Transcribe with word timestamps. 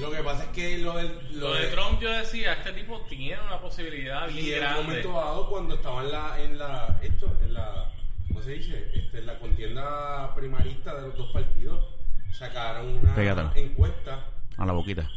Lo 0.00 0.10
que 0.12 0.18
pasa 0.22 0.44
es 0.44 0.50
que 0.50 0.78
lo, 0.78 0.96
del, 0.96 1.10
Lo 1.32 1.54
de 1.54 1.66
Trump 1.68 2.00
yo 2.00 2.10
decía, 2.10 2.52
este 2.52 2.72
tipo 2.72 3.00
tiene 3.08 3.40
una 3.46 3.58
posibilidad 3.60 4.28
Y 4.28 4.34
bien 4.34 4.46
en 4.46 4.52
un 4.54 4.60
grande. 4.60 4.82
momento 4.84 5.12
dado, 5.12 5.50
cuando 5.50 5.74
estaba 5.74 6.02
en 6.04 6.10
la, 6.12 6.40
en 6.42 6.58
la, 6.58 7.00
esto, 7.02 7.36
en 7.44 7.54
la, 7.54 7.90
¿cómo 8.28 8.40
se 8.42 8.52
dice? 8.52 8.90
Este, 8.94 9.18
en 9.18 9.26
la 9.26 9.38
contienda 9.40 10.32
primarista 10.36 10.94
de 10.94 11.08
los 11.08 11.16
dos 11.18 11.32
partidos, 11.32 11.84
sacaron 12.32 12.86
una 12.98 13.14
Pégatelo. 13.16 13.50
encuesta. 13.56 14.24
A 14.56 14.66
la 14.66 14.72
boquita. 14.72 15.10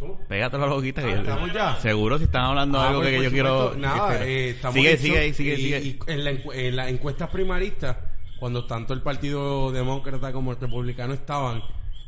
¿Cómo? 0.00 0.18
Pégatelo 0.26 0.64
a 0.64 0.66
la 0.68 0.74
boquita. 0.74 1.02
que 1.02 1.08
Ah, 1.12 1.14
yo- 1.14 1.20
¿estamos 1.20 1.52
ya? 1.52 1.76
Seguro 1.76 2.18
si 2.18 2.24
están 2.24 2.42
hablando 2.46 2.78
de 2.78 2.84
Ah, 2.84 2.88
algo 2.88 3.00
pues, 3.02 3.16
que 3.16 3.22
yo 3.24 3.30
quiero. 3.30 3.74
Nada, 3.76 4.18
que- 4.18 4.24
eh, 4.24 4.50
estamos 4.50 4.74
sigue, 4.74 4.96
sigue, 4.96 5.32
sigue, 5.34 5.54
y, 5.54 5.56
sigue. 5.58 5.78
y 5.80 5.98
en, 6.12 6.24
la 6.24 6.30
en 6.30 6.74
las 6.76 6.88
encuestas 6.88 7.30
primaristas, 7.30 7.96
cuando 8.40 8.66
tanto 8.66 8.92
el 8.94 9.02
Partido 9.02 9.70
Demócrata 9.70 10.32
como 10.32 10.50
el 10.50 10.58
Republicano 10.60 11.14
estaban, 11.14 11.62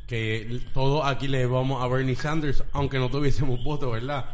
que 0.07 0.61
todos 0.73 1.05
aquí 1.07 1.29
le 1.29 1.47
vamos 1.47 1.83
a 1.83 1.89
Bernie 1.89 2.15
Sanders, 2.17 2.63
aunque 2.73 2.99
no 2.99 3.09
tuviésemos 3.11 3.63
voto, 3.65 3.91
¿verdad? 3.91 4.25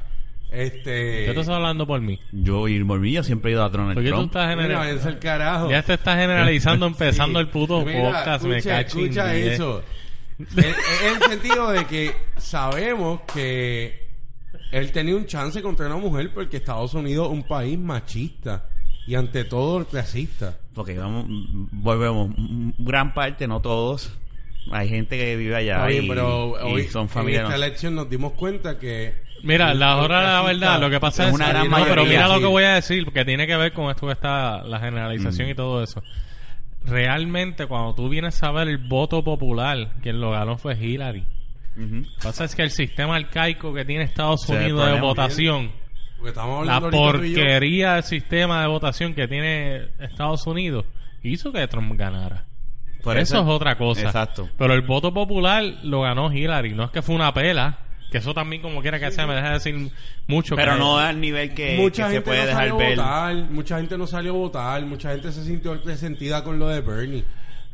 Este. 0.51 1.25
¿Qué 1.27 1.31
tú 1.35 1.41
estás 1.41 1.55
hablando 1.57 1.87
por 1.87 2.01
mí? 2.03 2.21
Yo 2.31 2.69
y 2.69 2.85
por 2.85 3.01
mí, 3.01 3.13
yo 3.13 3.23
siempre 3.23 3.51
he 3.51 3.55
ido 3.55 3.65
a 3.65 3.71
Donald 3.71 3.95
¿Por 3.95 4.03
qué 4.03 4.11
tú 4.11 4.17
Trump. 4.17 4.29
estás 4.33 4.51
generalizando? 4.51 5.09
al 5.09 5.19
carajo. 5.19 5.71
Ya 5.71 5.83
te 5.83 5.95
estás 5.95 6.19
generalizando 6.19 6.87
empezando 6.89 7.39
Sí. 7.39 7.45
el 7.47 7.51
puto 7.51 7.85
Mira, 7.85 8.03
podcast, 8.03 8.45
me 8.45 8.59
escucha, 8.59 8.77
cacho 8.85 8.99
en 8.99 9.05
escucha 9.05 9.35
eso. 9.35 9.83
En 10.39 10.59
en 10.59 11.23
el 11.23 11.29
sentido 11.31 11.71
de 11.71 11.85
que 11.87 12.13
sabemos 12.37 13.21
que 13.33 14.09
él 14.73 14.91
tenía 14.91 15.15
un 15.15 15.27
chance 15.27 15.63
contra 15.63 15.87
una 15.87 15.97
mujer 15.99 16.33
porque 16.35 16.57
Estados 16.57 16.95
Unidos 16.95 17.29
es 17.29 17.33
un 17.33 17.45
país 17.45 17.79
machista 17.79 18.67
y 19.07 19.15
ante 19.15 19.45
todo 19.45 19.87
racista. 19.93 20.59
Porque 20.75 20.99
vamos, 20.99 21.27
volvemos. 21.71 22.31
Gran 22.79 23.15
parte, 23.15 23.47
no 23.47 23.61
todos. 23.61 24.13
Hay 24.71 24.89
gente 24.89 25.19
que 25.19 25.37
vive 25.37 25.57
allá 25.57 25.85
bien, 25.87 26.05
y, 26.05 26.09
pero 26.09 26.55
y 26.69 26.73
hoy 26.73 26.85
son 26.85 27.03
en 27.03 27.09
familias. 27.09 27.43
esta 27.45 27.57
elección 27.57 27.95
nos 27.95 28.09
dimos 28.09 28.33
cuenta 28.33 28.79
que 28.79 29.15
Mira, 29.43 29.75
la 29.75 29.97
hora 29.97 30.21
de 30.21 30.27
la 30.27 30.43
verdad, 30.43 30.81
lo 30.81 30.89
que 30.89 31.01
pasa 31.01 31.25
es 31.25 31.29
es... 31.31 31.35
una 31.35 31.49
gran 31.49 31.69
no, 31.69 31.85
pero 31.85 32.05
mira 32.05 32.29
lo 32.29 32.39
que 32.39 32.47
voy 32.47 32.63
a 32.63 32.75
decir, 32.75 33.05
porque 33.05 33.25
tiene 33.25 33.47
que 33.47 33.57
ver 33.57 33.73
con 33.73 33.91
esto 33.91 34.07
que 34.07 34.13
está 34.13 34.63
la 34.63 34.79
generalización 34.79 35.49
Mm. 35.49 35.51
y 35.51 35.55
todo 35.55 35.83
eso. 35.83 36.01
Realmente, 36.85 37.67
cuando 37.67 37.95
tú 37.95 38.09
vienes 38.09 38.41
a 38.43 38.51
ver 38.53 38.69
el 38.69 38.79
voto 38.79 39.23
popular, 39.25 39.95
quien 40.03 40.21
lo 40.21 40.31
ganó 40.31 40.59
fue 40.59 40.77
Hillary. 40.77 41.25
Lo 41.75 42.03
que 42.03 42.09
pasa 42.23 42.45
es 42.45 42.55
que 42.55 42.63
el 42.63 42.71
sistema 42.71 43.17
arcaico 43.17 43.73
que 43.73 43.85
tiene 43.85 44.05
Estados 44.05 44.49
Unidos 44.49 44.93
de 44.93 45.01
votación, 45.01 45.73
la 46.65 46.81
porquería 46.81 47.95
del 47.95 48.03
sistema 48.05 48.61
de 48.63 48.69
votación 48.69 49.15
que 49.15 49.27
tiene 49.27 49.89
Estados 49.99 50.47
Unidos, 50.47 50.85
hizo 51.23 51.51
que 51.53 51.67
Trump 51.69 51.93
ganara. 51.97 52.47
Por 53.03 53.17
eso, 53.19 53.35
eso- 53.37 53.43
es 53.45 53.49
otra 53.51 53.77
cosa. 53.77 54.03
Exacto. 54.03 54.49
Pero 54.57 54.75
el 54.75 54.83
voto 54.83 55.13
popular 55.13 55.63
lo 55.83 56.03
ganó 56.03 56.33
Hillary. 56.33 56.75
No 56.75 56.85
es 56.85 56.91
que 56.91 57.03
fue 57.03 57.15
una 57.15 57.33
pela. 57.35 57.79
Que 58.11 58.19
eso 58.19 58.35
también, 58.35 58.61
como 58.61 58.83
quiera 58.83 59.01
que 59.01 59.11
sea, 59.11 59.27
me 59.27 59.35
deja 59.35 59.53
decir 59.55 59.75
mucho. 60.27 60.55
Pero 60.55 60.73
que- 60.75 60.79
no 60.79 60.99
al 60.99 61.19
nivel 61.19 61.55
que, 61.55 61.77
mucha 61.79 62.09
que 62.09 62.17
se 62.17 62.21
puede 62.21 62.41
no 62.41 62.47
dejar 62.47 62.61
salió 62.63 62.77
ver. 62.77 62.97
votar, 62.97 63.35
mucha 63.51 63.77
gente 63.79 63.97
no 63.97 64.07
salió 64.07 64.33
a 64.33 64.37
votar, 64.37 64.83
mucha 64.83 65.13
gente 65.13 65.33
se 65.33 65.43
sintió 65.45 65.75
resentida 65.83 66.45
con 66.45 66.59
lo 66.59 66.69
de 66.69 66.83
Bernie. 66.83 67.25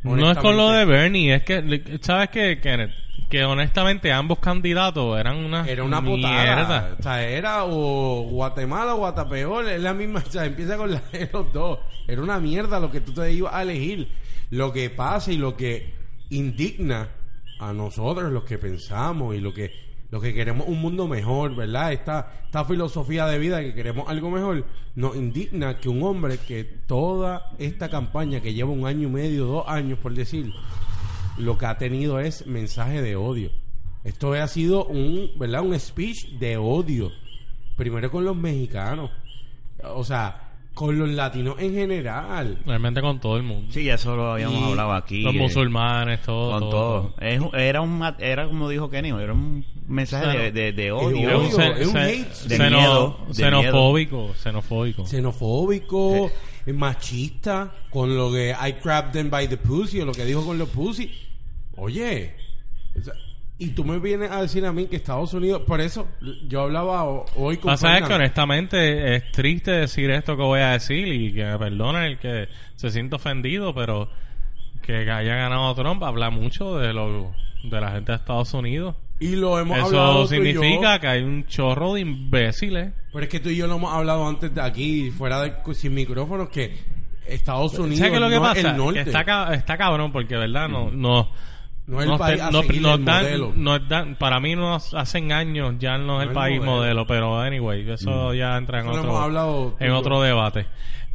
No 0.04 0.30
es 0.30 0.38
con 0.38 0.56
lo 0.56 0.70
de. 0.70 0.84
Bernie. 0.84 1.34
Es 1.34 1.42
que, 1.42 1.98
¿sabes 2.02 2.28
qué, 2.30 2.60
Kenneth? 2.60 2.92
Que 3.28 3.44
honestamente 3.44 4.12
ambos 4.12 4.38
candidatos 4.38 5.18
eran 5.18 5.36
una. 5.38 5.68
Era 5.68 5.82
una 5.82 6.00
mierda. 6.00 6.94
O 6.98 7.02
sea, 7.02 7.22
era 7.28 7.64
o 7.64 8.22
Guatemala 8.30 8.94
o 8.94 8.98
Guatapeor. 8.98 9.68
Es 9.68 9.82
la 9.82 9.92
misma. 9.92 10.22
O 10.26 10.30
sea, 10.30 10.44
empieza 10.44 10.76
con 10.76 10.92
la 10.92 11.02
de 11.12 11.28
los 11.32 11.52
dos. 11.52 11.80
Era 12.06 12.22
una 12.22 12.38
mierda 12.38 12.78
lo 12.78 12.92
que 12.92 13.00
tú 13.00 13.12
te 13.12 13.32
ibas 13.32 13.52
a 13.52 13.62
elegir. 13.62 14.08
Lo 14.50 14.72
que 14.72 14.90
pasa 14.90 15.32
y 15.32 15.36
lo 15.36 15.56
que 15.56 15.94
indigna 16.30 17.08
a 17.58 17.72
nosotros, 17.72 18.32
los 18.32 18.44
que 18.44 18.58
pensamos 18.58 19.34
y 19.34 19.40
lo 19.40 19.52
que 19.52 19.88
lo 20.10 20.20
que 20.20 20.32
queremos 20.32 20.66
un 20.66 20.80
mundo 20.80 21.06
mejor, 21.06 21.54
¿verdad? 21.54 21.92
Esta, 21.92 22.32
esta 22.46 22.64
filosofía 22.64 23.26
de 23.26 23.38
vida 23.38 23.60
que 23.60 23.74
queremos 23.74 24.08
algo 24.08 24.30
mejor, 24.30 24.64
nos 24.94 25.16
indigna 25.16 25.78
que 25.78 25.90
un 25.90 26.02
hombre 26.02 26.38
que 26.38 26.64
toda 26.64 27.50
esta 27.58 27.90
campaña 27.90 28.40
que 28.40 28.54
lleva 28.54 28.70
un 28.70 28.86
año 28.86 29.08
y 29.08 29.10
medio, 29.10 29.44
dos 29.44 29.68
años 29.68 29.98
por 29.98 30.14
decir, 30.14 30.52
lo 31.36 31.58
que 31.58 31.66
ha 31.66 31.76
tenido 31.76 32.20
es 32.20 32.46
mensaje 32.46 33.02
de 33.02 33.16
odio. 33.16 33.50
Esto 34.02 34.32
ha 34.32 34.48
sido 34.48 34.86
un, 34.86 35.32
¿verdad? 35.38 35.62
Un 35.62 35.78
speech 35.78 36.38
de 36.38 36.56
odio. 36.56 37.12
Primero 37.76 38.10
con 38.10 38.24
los 38.24 38.36
mexicanos. 38.36 39.10
O 39.82 40.04
sea, 40.04 40.47
con 40.78 40.96
los 40.96 41.08
latinos 41.08 41.56
en 41.58 41.74
general. 41.74 42.56
Realmente 42.64 43.00
con 43.00 43.18
todo 43.18 43.36
el 43.36 43.42
mundo. 43.42 43.66
Sí, 43.72 43.88
eso 43.88 44.14
lo 44.14 44.30
habíamos 44.30 44.60
Y 44.60 44.62
hablado 44.62 44.92
aquí. 44.92 45.22
Los 45.22 45.34
eh, 45.34 45.38
musulmanes, 45.38 46.22
todo. 46.22 46.52
Con 46.52 46.70
todo. 46.70 47.14
Es 47.20 47.42
era, 47.54 47.80
un, 47.80 48.00
era 48.20 48.46
como 48.46 48.68
dijo 48.68 48.88
Kenny, 48.88 49.08
era 49.08 49.32
un 49.32 49.64
mensaje 49.88 50.38
de, 50.38 50.52
de, 50.52 50.72
de 50.72 50.92
odio. 50.92 51.42
Es 51.42 51.52
un 51.52 51.62
es 51.62 51.94
hate. 51.96 52.32
De 52.46 52.70
miedo, 52.70 53.18
de 53.26 53.34
xenofóbico, 53.34 54.32
xenofóbico. 54.36 55.04
Xenofóbico, 55.04 56.30
machista, 56.66 57.74
con 57.90 58.16
lo 58.16 58.30
que 58.30 58.50
I 58.50 58.76
grabbed 58.80 59.10
them 59.10 59.30
by 59.30 59.48
the 59.48 59.56
pussy, 59.56 60.00
o 60.00 60.06
lo 60.06 60.12
que 60.12 60.24
dijo 60.24 60.46
con 60.46 60.58
los 60.58 60.68
pussy. 60.68 61.10
Oye, 61.74 62.36
o 62.96 63.02
sea, 63.02 63.14
y 63.58 63.68
tú 63.70 63.84
me 63.84 63.98
vienes 63.98 64.30
a 64.30 64.42
decir 64.42 64.64
a 64.64 64.72
mí 64.72 64.86
que 64.86 64.96
Estados 64.96 65.34
Unidos, 65.34 65.62
por 65.66 65.80
eso 65.80 66.06
yo 66.46 66.62
hablaba 66.62 67.04
ho- 67.04 67.24
hoy 67.36 67.56
con 67.56 67.72
Pasa 67.72 67.98
es 67.98 68.06
que 68.06 68.14
honestamente 68.14 69.16
es 69.16 69.32
triste 69.32 69.70
decir 69.72 70.10
esto 70.10 70.36
que 70.36 70.42
voy 70.42 70.60
a 70.60 70.70
decir 70.72 71.08
y 71.08 71.32
que 71.34 71.44
me 71.44 71.58
perdone 71.58 72.06
el 72.06 72.18
que 72.18 72.48
se 72.76 72.90
siente 72.90 73.16
ofendido, 73.16 73.74
pero 73.74 74.08
que 74.82 74.96
haya 75.10 75.34
ganado 75.34 75.74
Trump 75.74 76.02
habla 76.04 76.30
mucho 76.30 76.78
de 76.78 76.92
lo 76.92 77.32
de 77.64 77.80
la 77.80 77.90
gente 77.90 78.12
de 78.12 78.16
Estados 78.18 78.54
Unidos. 78.54 78.94
y 79.20 79.34
lo 79.34 79.58
hemos 79.58 79.76
hablado 79.76 80.22
Eso 80.24 80.34
y 80.36 80.52
yo. 80.52 80.60
significa 80.60 81.00
que 81.00 81.08
hay 81.08 81.22
un 81.24 81.44
chorro 81.46 81.94
de 81.94 82.00
imbéciles. 82.02 82.92
Pero 83.12 83.24
es 83.24 83.28
que 83.28 83.40
tú 83.40 83.48
y 83.48 83.56
yo 83.56 83.66
lo 83.66 83.74
hemos 83.74 83.92
hablado 83.92 84.28
antes 84.28 84.54
de 84.54 84.60
aquí, 84.62 85.10
fuera 85.10 85.42
de 85.42 85.54
sin 85.74 85.92
micrófonos, 85.94 86.48
que 86.50 86.72
Estados 87.26 87.76
Unidos 87.78 87.98
¿Sabes 87.98 88.12
qué 88.12 88.16
es 88.16 88.20
lo 88.22 88.28
que 88.28 88.36
no 88.36 88.46
es 88.46 88.54
pasa? 88.54 88.70
el 88.70 88.76
norte. 88.76 89.02
Que 89.04 89.10
está, 89.10 89.52
está 89.54 89.76
cabrón 89.76 90.12
porque, 90.12 90.36
¿verdad? 90.36 90.68
No, 90.68 90.90
no, 90.92 91.28
No 91.88 91.98
es 91.98 92.04
el 92.04 92.10
nos 92.10 92.18
país 92.20 92.40
a 92.40 92.52
seguir 92.52 92.82
nos 92.82 92.98
el 92.98 93.04
dan- 93.04 93.22
modelo. 93.24 93.52
nos 93.56 93.88
dan- 93.88 94.14
para 94.16 94.38
mí 94.40 94.54
nos 94.54 94.94
hacen 94.94 95.32
años 95.32 95.74
ya 95.78 95.98
no 95.98 96.18
es 96.18 96.24
el 96.24 96.28
el 96.28 96.34
país 96.34 96.58
modelo. 96.58 96.72
modelo. 96.76 97.06
pero 97.06 97.40
anyway, 97.40 97.90
eso 97.90 98.34
ya 98.34 98.56
entra 98.56 98.80
en 98.80 98.86
Eso 98.86 98.92
lo 98.94 98.98
otro, 99.00 99.10
hemos 99.10 99.22
hablado 99.24 99.68
tú 99.70 99.76
y 99.80 99.84
en 99.84 99.90
yo. 99.90 99.98
otro 99.98 100.20
debate. 100.22 100.66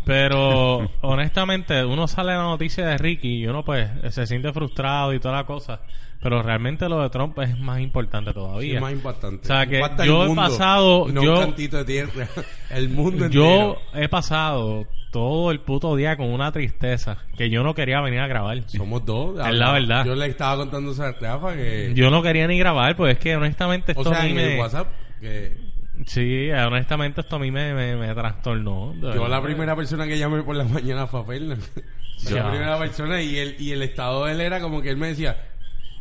Pero 0.06 0.90
honestamente, 1.02 1.86
uno 1.86 2.08
sale 2.08 2.34
la 2.36 2.44
noticia 2.44 2.86
de 2.86 2.98
Ricky 2.98 3.44
y 3.44 3.48
uno 3.48 3.64
pues 3.64 3.90
se 4.10 4.28
siente 4.28 4.52
frustrado 4.52 5.14
y 5.14 5.20
toda 5.20 5.36
la 5.36 5.46
cosa. 5.46 5.80
Pero 6.22 6.42
realmente 6.42 6.88
lo 6.88 7.02
de 7.02 7.10
Trump 7.10 7.38
es 7.40 7.58
más 7.60 7.80
importante 7.82 8.34
todavía. 8.34 8.76
es 8.76 8.82
más 8.82 8.94
importante. 8.94 9.44
O 9.44 9.46
sea, 9.46 9.66
que 9.68 9.76
Impacta 9.76 10.04
el 10.04 10.10
yo 10.10 10.24
he 10.24 10.28
mundo, 10.28 10.42
pasado- 10.42 11.08
no 11.12 11.22
yo- 11.24 11.34
un 11.34 11.40
cantito 11.42 11.78
de 11.78 11.86
tierra, 11.86 12.28
el 12.72 12.90
mundo 12.90 13.28
Yo 13.28 13.44
entero. 13.46 13.78
he 13.94 14.08
pasado 14.10 14.88
todo 15.14 15.52
el 15.52 15.62
puto 15.62 15.96
día 15.96 16.18
con 16.18 16.28
una 16.28 16.52
tristeza 16.52 17.20
que 17.38 17.50
yo 17.50 17.64
no 17.64 17.74
quería 17.74 18.02
venir 18.02 18.20
a 18.20 18.28
grabar. 18.28 18.62
Somos 18.68 19.06
dos. 19.06 19.40
Es 19.40 19.54
la 19.54 19.72
verdad. 19.72 20.04
Yo 20.06 20.16
le 20.16 20.26
estaba 20.26 20.58
contando 20.58 20.92
a 21.02 21.12
Rafa 21.14 21.54
que... 21.56 21.94
Yo 21.96 22.10
no 22.10 22.22
quería 22.22 22.48
ni 22.48 22.58
grabar, 22.58 22.98
pues 22.98 23.14
es 23.14 23.20
que 23.20 23.36
honestamente 23.36 23.94
esto 23.94 24.10
o 24.10 24.14
sea, 24.14 24.22
a 24.22 24.24
mí 24.24 24.32
en 24.32 24.36
me... 24.36 24.54
el 24.56 24.60
WhatsApp, 24.60 24.88
que 25.22 25.56
Sí, 26.08 26.50
honestamente 26.50 27.22
esto 27.22 27.36
a 27.36 27.40
mí 27.40 27.52
me, 27.52 27.74
me, 27.74 27.96
me 27.96 28.14
trastornó. 28.14 28.94
yo 28.96 29.28
la 29.28 29.42
primera 29.42 29.76
persona 29.76 30.08
que 30.08 30.18
llamé 30.18 30.42
por 30.42 30.56
la 30.56 30.64
mañana 30.64 31.08
fue 31.08 31.22
a 31.22 31.24
Fernan. 31.24 31.60
Yo 32.28 32.36
la 32.38 32.50
primera 32.50 32.80
persona 32.80 33.22
y 33.22 33.38
el, 33.38 33.56
y 33.60 33.72
el 33.72 33.84
estado 33.84 34.26
de 34.26 34.32
él 34.32 34.42
era 34.42 34.60
como 34.60 34.82
que 34.82 34.90
él 34.90 34.98
me 34.98 35.08
decía, 35.08 35.38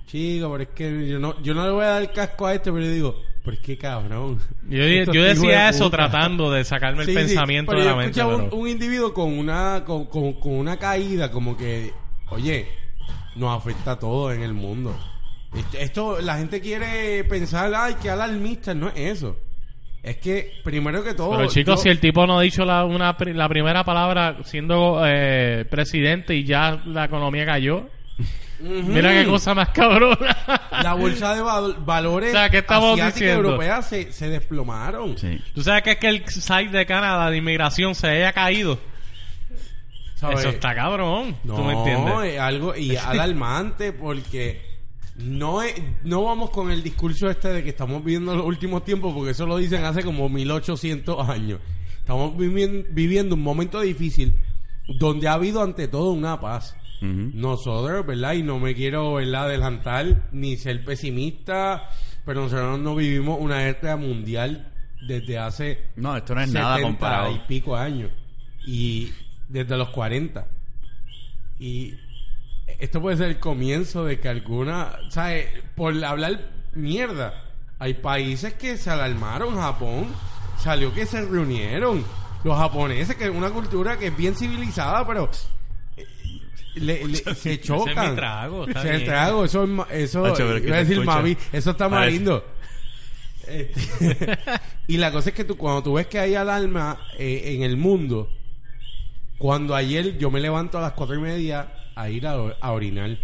chico, 0.06 0.50
pero 0.50 0.62
es 0.62 0.68
que 0.70 1.08
yo 1.08 1.18
no, 1.18 1.40
yo 1.42 1.52
no 1.52 1.64
le 1.66 1.72
voy 1.72 1.84
a 1.84 1.88
dar 1.88 2.12
casco 2.12 2.46
a 2.46 2.54
este, 2.54 2.72
pero 2.72 2.84
yo 2.84 2.90
digo, 2.90 3.22
pero 3.44 3.56
es 3.56 3.62
que 3.62 3.76
cabrón. 3.78 4.38
Yo, 4.68 4.78
yo 5.12 5.22
de 5.22 5.28
decía 5.28 5.68
eso 5.68 5.84
puta. 5.84 5.96
tratando 6.08 6.50
de 6.50 6.64
sacarme 6.64 7.04
Sí, 7.04 7.10
el 7.12 7.16
sí, 7.18 7.24
pensamiento 7.24 7.72
de 7.72 7.84
la 7.84 7.96
mente. 7.96 8.10
escuchaba 8.10 8.36
pero- 8.36 8.54
un, 8.56 8.60
un 8.62 8.68
individuo 8.68 9.12
con 9.12 9.36
una 9.38 9.82
con, 9.84 10.06
con- 10.06 10.34
con 10.34 10.52
una 10.54 10.76
caída 10.78 11.30
como 11.30 11.56
que 11.56 11.92
oye 12.30 12.68
nos 13.36 13.56
afecta 13.56 13.92
a 13.92 13.98
todos 13.98 14.34
en 14.34 14.42
el 14.42 14.52
mundo 14.52 14.94
esto, 15.56 15.78
esto, 15.78 16.20
la 16.20 16.38
gente 16.38 16.60
quiere 16.60 17.24
pensar 17.24 17.72
ay 17.74 17.94
que 18.00 18.08
alarmista 18.10 18.74
no 18.74 18.88
es 18.88 18.96
eso 18.96 19.36
es 20.02 20.16
que 20.18 20.52
primero 20.64 21.02
que 21.04 21.14
todo 21.14 21.36
Pero 21.36 21.48
chicos, 21.48 21.76
yo- 21.76 21.82
si 21.82 21.88
el 21.88 21.98
tipo 22.00 22.26
no 22.26 22.38
ha 22.38 22.42
dicho 22.42 22.64
la, 22.64 22.84
una, 22.84 23.16
la 23.34 23.48
primera 23.48 23.84
palabra 23.84 24.38
siendo 24.44 25.00
eh, 25.06 25.64
presidente 25.70 26.34
y 26.34 26.44
ya 26.44 26.82
la 26.86 27.04
economía 27.04 27.44
cayó, 27.46 27.88
Mira 28.62 29.10
qué 29.12 29.26
cosa 29.26 29.54
más 29.54 29.68
cabrona. 29.70 30.36
la 30.82 30.94
bolsa 30.94 31.34
de 31.34 31.42
val- 31.42 31.76
valores 31.84 32.30
O 32.30 32.32
sea, 32.32 32.48
¿qué 32.50 32.58
estamos 32.58 32.96
diciendo? 32.96 33.48
europea 33.48 33.82
se, 33.82 34.12
se 34.12 34.28
desplomaron 34.28 35.18
Sí. 35.18 35.40
Tú 35.54 35.62
sabes 35.62 35.82
que 35.82 35.90
es 35.92 35.96
que 35.98 36.08
el 36.08 36.26
site 36.28 36.70
de 36.70 36.86
Canadá 36.86 37.30
de 37.30 37.36
inmigración 37.38 37.94
se 37.94 38.06
haya 38.08 38.32
caído. 38.32 38.78
¿sabes? 40.14 40.40
Eso 40.40 40.50
está 40.50 40.74
cabrón. 40.74 41.36
No, 41.44 41.56
¿Tú 41.56 41.64
me 41.64 41.72
entiendes? 41.72 42.34
es 42.34 42.40
algo 42.40 42.76
y 42.76 42.96
alarmante 42.96 43.92
porque 43.92 44.62
no 45.16 45.62
es, 45.62 45.74
no 46.04 46.22
vamos 46.24 46.50
con 46.50 46.70
el 46.70 46.82
discurso 46.82 47.28
este 47.28 47.48
de 47.48 47.62
que 47.64 47.70
estamos 47.70 48.04
viviendo 48.04 48.34
los 48.36 48.46
últimos 48.46 48.84
tiempos 48.84 49.12
porque 49.14 49.32
eso 49.32 49.46
lo 49.46 49.56
dicen 49.56 49.84
hace 49.84 50.02
como 50.04 50.28
1800 50.28 51.28
años. 51.28 51.58
Estamos 51.98 52.36
viviendo, 52.36 52.86
viviendo 52.90 53.34
un 53.34 53.42
momento 53.42 53.80
difícil 53.80 54.34
donde 54.88 55.28
ha 55.28 55.34
habido 55.34 55.62
ante 55.62 55.88
todo 55.88 56.12
una 56.12 56.40
paz. 56.40 56.76
Nosotros, 57.02 58.06
¿verdad? 58.06 58.34
Y 58.34 58.42
no 58.42 58.58
me 58.58 58.74
quiero, 58.74 59.14
¿verdad? 59.14 59.44
Adelantar 59.46 60.28
ni 60.32 60.56
ser 60.56 60.84
pesimista 60.84 61.88
pero 62.24 62.42
nosotros 62.42 62.78
no 62.78 62.94
vivimos 62.94 63.38
una 63.40 63.58
guerra 63.60 63.96
mundial 63.96 64.72
desde 65.06 65.38
hace 65.38 65.86
No, 65.96 66.16
esto 66.16 66.34
no 66.34 66.42
es 66.42 66.52
nada 66.52 66.76
70 66.76 66.88
comparado. 66.88 67.34
y 67.34 67.38
pico 67.40 67.76
años. 67.76 68.10
Y 68.66 69.10
desde 69.48 69.76
los 69.76 69.88
40. 69.90 70.46
Y 71.58 71.94
esto 72.78 73.00
puede 73.00 73.16
ser 73.16 73.28
el 73.30 73.40
comienzo 73.40 74.04
de 74.04 74.20
que 74.20 74.28
alguna, 74.28 74.92
¿sabes? 75.08 75.46
Por 75.74 76.04
hablar 76.04 76.50
mierda, 76.74 77.34
hay 77.78 77.94
países 77.94 78.54
que 78.54 78.76
se 78.76 78.90
alarmaron. 78.90 79.56
Japón 79.56 80.06
salió 80.58 80.94
que 80.94 81.06
se 81.06 81.22
reunieron. 81.22 82.04
Los 82.44 82.56
japoneses, 82.56 83.14
que 83.16 83.24
es 83.24 83.30
una 83.30 83.50
cultura 83.50 83.98
que 83.98 84.08
es 84.08 84.16
bien 84.16 84.34
civilizada, 84.34 85.06
pero 85.06 85.28
le- 86.74 87.06
le- 87.06 87.34
se 87.34 87.60
chocan. 87.60 87.90
Ese 87.92 88.02
es 88.04 88.10
mi 88.10 88.16
trago, 88.16 88.66
está 88.68 88.80
Ese 88.80 88.88
es 88.90 88.94
el 88.96 89.04
trago, 89.04 89.44
eso, 89.44 89.86
eso 89.90 90.22
que 90.60 90.66
iba 90.66 90.76
a 90.76 90.80
decir 90.80 90.98
escucha. 90.98 91.16
mami, 91.16 91.36
eso 91.52 91.70
está 91.70 92.06
lindo. 92.06 92.44
Este, 93.46 94.38
y 94.86 94.96
la 94.98 95.10
cosa 95.12 95.30
es 95.30 95.34
que 95.34 95.44
tú, 95.44 95.56
cuando 95.56 95.82
tú 95.82 95.94
ves 95.94 96.06
que 96.06 96.18
hay 96.18 96.34
alarma 96.34 97.00
eh, 97.18 97.54
en 97.56 97.62
el 97.62 97.76
mundo, 97.76 98.30
cuando 99.38 99.74
ayer 99.74 100.16
yo 100.18 100.30
me 100.30 100.40
levanto 100.40 100.78
a 100.78 100.80
las 100.80 100.92
cuatro 100.92 101.16
y 101.16 101.20
media 101.20 101.72
a 101.96 102.08
ir 102.08 102.26
a, 102.26 102.34
a 102.34 102.72
orinar, 102.72 103.18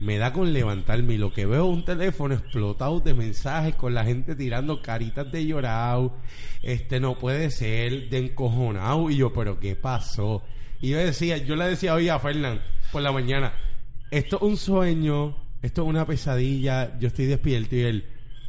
me 0.00 0.16
da 0.18 0.32
con 0.32 0.52
levantarme 0.52 1.14
y 1.14 1.18
lo 1.18 1.32
que 1.32 1.46
veo 1.46 1.66
es 1.70 1.76
un 1.76 1.84
teléfono 1.84 2.34
explotado 2.34 2.98
de 3.00 3.14
mensajes 3.14 3.74
con 3.76 3.94
la 3.94 4.04
gente 4.04 4.34
tirando 4.34 4.82
caritas 4.82 5.30
de 5.30 5.46
llorado, 5.46 6.16
este 6.62 6.98
no 6.98 7.18
puede 7.18 7.50
ser, 7.50 8.08
de 8.08 8.18
encojonado, 8.18 9.10
y 9.10 9.16
yo, 9.18 9.32
pero 9.32 9.60
¿qué 9.60 9.76
pasó? 9.76 10.42
Y 10.82 10.90
yo 10.90 10.98
decía, 10.98 11.38
yo 11.38 11.56
le 11.56 11.64
decía 11.66 11.94
hoy 11.94 12.08
a 12.10 12.18
Fernán 12.18 12.60
por 12.90 13.00
la 13.00 13.10
mañana, 13.12 13.52
esto 14.10 14.36
es 14.36 14.42
un 14.42 14.56
sueño, 14.58 15.34
esto 15.62 15.82
es 15.82 15.88
una 15.88 16.04
pesadilla, 16.06 16.98
yo 16.98 17.08
estoy 17.08 17.24
despierto 17.26 17.74
y 17.76 17.80
él, 17.80 18.04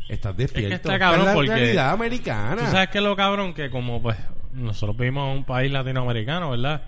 estás 0.09 0.35
despierto. 0.35 0.75
está 0.75 0.93
Esta 0.95 0.99
cabrón 0.99 1.29
es 1.29 1.35
la 1.47 1.55
realidad 1.55 1.91
americana. 1.91 2.57
Tú 2.65 2.71
sabes 2.71 2.89
que 2.89 2.99
lo 2.99 3.15
cabrón 3.15 3.53
que 3.53 3.69
como 3.69 4.01
pues 4.01 4.17
nosotros 4.51 4.97
vivimos 4.97 5.31
en 5.31 5.37
un 5.37 5.45
país 5.45 5.71
latinoamericano, 5.71 6.49
¿verdad? 6.51 6.81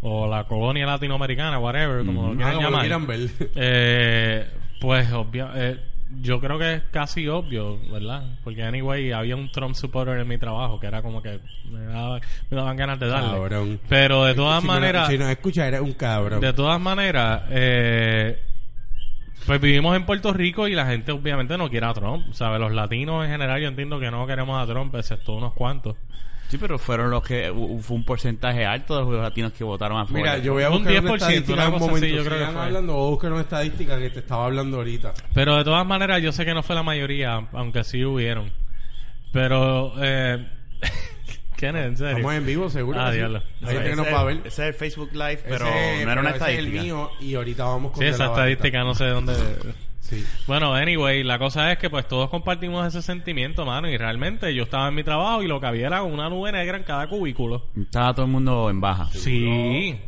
O 0.00 0.26
la 0.28 0.44
colonia 0.44 0.86
latinoamericana, 0.86 1.58
whatever, 1.58 2.06
como 2.06 2.28
lo 2.28 2.32
Ah, 2.32 2.36
quieran 2.36 2.54
como 2.54 2.62
lo 2.62 2.70
llamar. 2.70 2.80
quieran 2.82 3.06
ver. 3.06 3.30
Eh, 3.56 4.48
pues 4.80 5.12
obvio, 5.12 5.50
eh, 5.56 5.76
yo 6.22 6.40
creo 6.40 6.58
que 6.58 6.74
es 6.74 6.82
casi 6.90 7.28
obvio, 7.28 7.78
¿verdad? 7.90 8.24
Porque 8.42 8.62
anyway, 8.62 9.12
había 9.12 9.36
un 9.36 9.50
Trump 9.52 9.74
supporter 9.74 10.18
en 10.18 10.26
mi 10.28 10.38
trabajo 10.38 10.80
que 10.80 10.86
era 10.86 11.02
como 11.02 11.20
que 11.22 11.38
me, 11.70 11.80
daba- 11.86 12.20
me 12.50 12.56
daban 12.56 12.76
ganas 12.76 12.98
de 12.98 13.08
darle. 13.08 13.30
Cabrón. 13.32 13.80
Pero 13.88 14.24
de 14.24 14.34
todas 14.34 14.62
si 14.62 14.66
maneras, 14.66 15.08
si 15.08 15.18
nos 15.18 15.28
escucha, 15.28 15.66
eres 15.68 15.80
un 15.80 15.92
cabrón. 15.92 16.40
de 16.40 16.52
todas 16.52 16.80
maneras, 16.80 17.42
eh, 17.50 18.40
pues 19.46 19.60
vivimos 19.60 19.96
en 19.96 20.04
Puerto 20.06 20.32
Rico 20.32 20.66
y 20.68 20.74
la 20.74 20.86
gente 20.86 21.12
obviamente 21.12 21.56
no 21.58 21.70
quiere 21.70 21.86
a 21.86 21.92
Trump. 21.94 22.32
¿Sabes? 22.32 22.60
Los 22.60 22.72
latinos 22.72 23.24
en 23.24 23.30
general 23.30 23.60
yo 23.60 23.68
entiendo 23.68 23.98
que 24.00 24.10
no 24.10 24.26
queremos 24.26 24.60
a 24.62 24.66
Trump, 24.70 24.94
excepto 24.94 25.34
unos 25.34 25.52
cuantos. 25.54 25.96
Sí, 26.48 26.56
pero 26.58 26.78
fueron 26.78 27.10
los 27.10 27.22
que... 27.22 27.52
Fue 27.82 27.96
un 27.96 28.04
porcentaje 28.04 28.64
alto 28.64 28.96
de 29.04 29.12
los 29.12 29.22
latinos 29.22 29.52
que 29.52 29.64
votaron 29.64 29.98
a 29.98 30.06
favor. 30.06 30.20
Mira, 30.22 30.38
yo 30.38 30.54
voy 30.54 30.62
a 30.62 30.70
Un 30.70 30.78
buscar 30.78 30.94
10%, 30.94 31.00
una 31.02 31.14
estadística 31.14 31.52
una 31.52 31.62
en 31.66 31.72
un 31.74 31.78
momento. 31.80 32.06
así, 32.06 32.14
yo 32.16 32.24
creo 32.24 32.38
que 32.46 32.52
fue. 32.52 32.62
hablando, 32.62 32.92
voy 32.94 33.06
a 33.06 33.10
buscar 33.10 33.32
una 33.32 33.40
estadística 33.42 33.98
que 33.98 34.10
te 34.10 34.18
estaba 34.20 34.46
hablando 34.46 34.76
ahorita. 34.78 35.12
Pero 35.34 35.56
de 35.56 35.64
todas 35.64 35.86
maneras, 35.86 36.22
yo 36.22 36.32
sé 36.32 36.44
que 36.46 36.54
no 36.54 36.62
fue 36.62 36.74
la 36.74 36.82
mayoría, 36.82 37.46
aunque 37.52 37.84
sí 37.84 38.02
hubieron. 38.04 38.50
Pero, 39.32 39.92
eh, 40.02 40.46
Kenneth, 41.56 41.84
en 41.84 41.96
serio. 41.98 42.16
Estamos 42.16 42.34
en 42.34 42.46
vivo, 42.46 42.70
seguro. 42.70 42.98
Ah, 43.00 43.10
diablo. 43.10 43.42
Hay 43.60 43.66
gente 43.74 43.80
Ese 43.80 43.90
que 43.90 43.96
nos 43.96 44.06
es- 44.06 44.14
va 44.14 44.20
a 44.20 44.24
ver. 44.24 44.36
Ese 44.38 44.48
es 44.48 44.58
el 44.60 44.74
Facebook 44.74 45.10
Live, 45.12 45.40
pero 45.46 45.66
Ese- 45.68 46.04
no 46.06 46.12
era 46.12 46.20
una 46.22 46.32
pero 46.32 46.44
ese 46.44 46.52
es 46.54 46.58
el 46.60 46.66
estadística. 46.66 46.82
mío 46.82 47.10
y 47.20 47.34
ahorita 47.34 47.64
vamos 47.64 47.92
con 47.92 48.00
Sí, 48.02 48.08
esa 48.08 48.24
estadística 48.26 48.84
no 48.84 48.94
sé 48.94 49.04
de 49.04 49.10
dónde. 49.10 49.34
Sí. 50.08 50.24
Bueno, 50.46 50.72
anyway, 50.74 51.22
la 51.22 51.38
cosa 51.38 51.70
es 51.70 51.78
que 51.78 51.90
pues 51.90 52.08
todos 52.08 52.30
compartimos 52.30 52.86
ese 52.86 53.02
sentimiento, 53.02 53.66
mano. 53.66 53.88
Y 53.88 53.96
realmente 53.98 54.54
yo 54.54 54.62
estaba 54.62 54.88
en 54.88 54.94
mi 54.94 55.04
trabajo 55.04 55.42
y 55.42 55.48
lo 55.48 55.60
que 55.60 55.66
había 55.66 55.86
era 55.88 56.02
una 56.02 56.28
nube 56.30 56.50
negra 56.52 56.78
en 56.78 56.84
cada 56.84 57.06
cubículo. 57.08 57.66
Estaba 57.78 58.14
todo 58.14 58.24
el 58.24 58.32
mundo 58.32 58.70
en 58.70 58.80
baja. 58.80 59.06
Sí. 59.12 59.98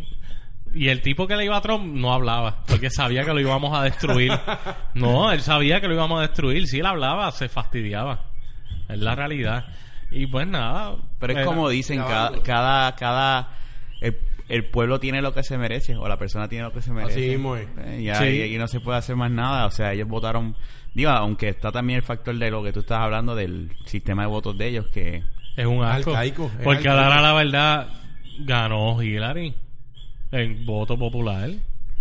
Y 0.72 0.88
el 0.88 1.02
tipo 1.02 1.26
que 1.26 1.36
le 1.36 1.44
iba 1.44 1.56
a 1.56 1.60
Trump 1.60 1.84
no 1.96 2.12
hablaba, 2.14 2.62
porque 2.66 2.90
sabía 2.90 3.24
que 3.24 3.34
lo 3.34 3.40
íbamos 3.40 3.76
a 3.76 3.82
destruir. 3.82 4.32
No, 4.94 5.30
él 5.32 5.40
sabía 5.40 5.80
que 5.80 5.88
lo 5.88 5.94
íbamos 5.94 6.18
a 6.18 6.22
destruir. 6.22 6.66
Si 6.66 6.78
él 6.80 6.86
hablaba, 6.86 7.30
se 7.32 7.48
fastidiaba. 7.48 8.24
Es 8.88 8.98
la 8.98 9.14
realidad. 9.14 9.66
Y 10.10 10.26
pues 10.26 10.46
nada. 10.46 10.96
Pero 11.18 11.32
es 11.32 11.38
era- 11.38 11.46
como 11.46 11.68
dicen, 11.68 11.98
cada, 12.00 12.42
cada, 12.42 12.94
cada 12.96 13.48
el, 14.00 14.16
el 14.50 14.64
pueblo 14.66 15.00
tiene 15.00 15.22
lo 15.22 15.32
que 15.32 15.42
se 15.42 15.56
merece, 15.56 15.96
o 15.96 16.06
la 16.08 16.18
persona 16.18 16.48
tiene 16.48 16.64
lo 16.64 16.72
que 16.72 16.82
se 16.82 16.92
merece. 16.92 17.18
Así 17.20 17.28
mismo 17.30 17.56
es. 17.56 17.66
Eh, 17.84 18.02
ya, 18.02 18.16
Sí. 18.16 18.24
y, 18.26 18.54
y 18.54 18.58
no 18.58 18.68
se 18.68 18.80
puede 18.80 18.98
hacer 18.98 19.16
más 19.16 19.30
nada. 19.30 19.66
O 19.66 19.70
sea, 19.70 19.92
ellos 19.92 20.08
votaron, 20.08 20.56
digo, 20.94 21.10
aunque 21.10 21.48
está 21.48 21.72
también 21.72 21.98
el 21.98 22.02
factor 22.02 22.36
de 22.36 22.50
lo 22.50 22.62
que 22.62 22.72
tú 22.72 22.80
estás 22.80 22.98
hablando 22.98 23.34
del 23.34 23.72
sistema 23.86 24.22
de 24.22 24.28
votos 24.28 24.58
de 24.58 24.68
ellos, 24.68 24.86
que 24.88 25.22
Es 25.56 25.66
un 25.66 25.82
asco. 25.84 26.10
Arcaico, 26.10 26.46
es 26.58 26.64
Porque 26.64 26.88
arcaico. 26.88 27.04
ahora 27.04 27.20
la 27.22 27.32
verdad 27.32 27.88
ganó 28.40 29.02
Hillary 29.02 29.54
en 30.32 30.64
voto 30.66 30.98
popular. 30.98 31.50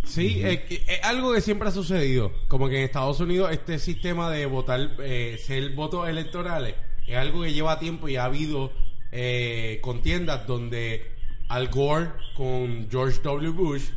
Sí, 0.04 0.42
es, 0.44 0.62
que- 0.62 0.76
es 0.88 1.04
algo 1.04 1.34
que 1.34 1.42
siempre 1.42 1.68
ha 1.68 1.72
sucedido. 1.72 2.32
Como 2.48 2.70
que 2.70 2.78
en 2.80 2.84
Estados 2.86 3.20
Unidos 3.20 3.52
este 3.52 3.78
sistema 3.80 4.32
de 4.32 4.46
votar, 4.46 4.92
eh, 5.04 5.38
ser 5.40 5.70
votos 5.72 6.08
electorales, 6.08 6.76
es 7.06 7.18
algo 7.18 7.44
que 7.44 7.54
lleva 7.54 7.80
tiempo 7.80 8.08
y 8.10 8.16
ha 8.16 8.26
habido 8.26 8.72
eh, 9.12 9.80
contiendas 9.82 10.46
donde 10.48 11.12
Al 11.50 11.68
Gore 11.70 12.12
con 12.36 12.88
George 12.90 13.20
W. 13.24 13.50
Bush 13.52 13.90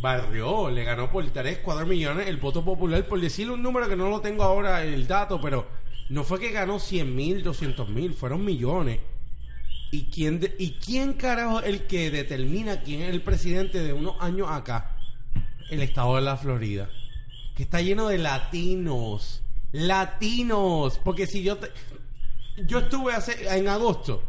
barrió, 0.00 0.70
le 0.70 0.84
ganó 0.84 1.10
por 1.10 1.28
3, 1.28 1.58
4 1.58 1.84
millones 1.84 2.28
el 2.28 2.36
voto 2.36 2.64
popular, 2.64 3.04
por 3.06 3.20
decirle 3.20 3.54
un 3.54 3.62
número 3.62 3.88
que 3.88 3.96
no 3.96 4.08
lo 4.08 4.20
tengo 4.20 4.44
ahora 4.44 4.84
el 4.84 5.06
dato, 5.06 5.40
pero 5.40 5.66
no 6.08 6.22
fue 6.22 6.38
que 6.38 6.52
ganó 6.52 6.78
100 6.78 7.14
mil, 7.14 7.42
200 7.42 7.88
mil, 7.88 8.14
fueron 8.14 8.44
millones. 8.44 9.00
¿Y 9.90 10.04
quién, 10.04 10.40
¿Y 10.58 10.72
quién 10.74 11.14
carajo 11.14 11.60
el 11.60 11.86
que 11.86 12.10
determina 12.10 12.82
quién 12.82 13.02
es 13.02 13.10
el 13.10 13.22
presidente 13.22 13.82
de 13.82 13.92
unos 13.92 14.14
años 14.20 14.48
acá? 14.50 14.96
El 15.70 15.82
estado 15.82 16.16
de 16.16 16.22
la 16.22 16.36
Florida. 16.36 16.88
Que 17.56 17.64
está 17.64 17.80
lleno 17.80 18.08
de 18.08 18.18
latinos. 18.18 19.42
Latinos. 19.72 21.00
Porque 21.02 21.26
si 21.26 21.42
yo 21.42 21.56
te... 21.56 21.68
Yo 22.64 22.80
estuve 22.80 23.12
hace, 23.12 23.56
en 23.56 23.68
agosto. 23.68 24.22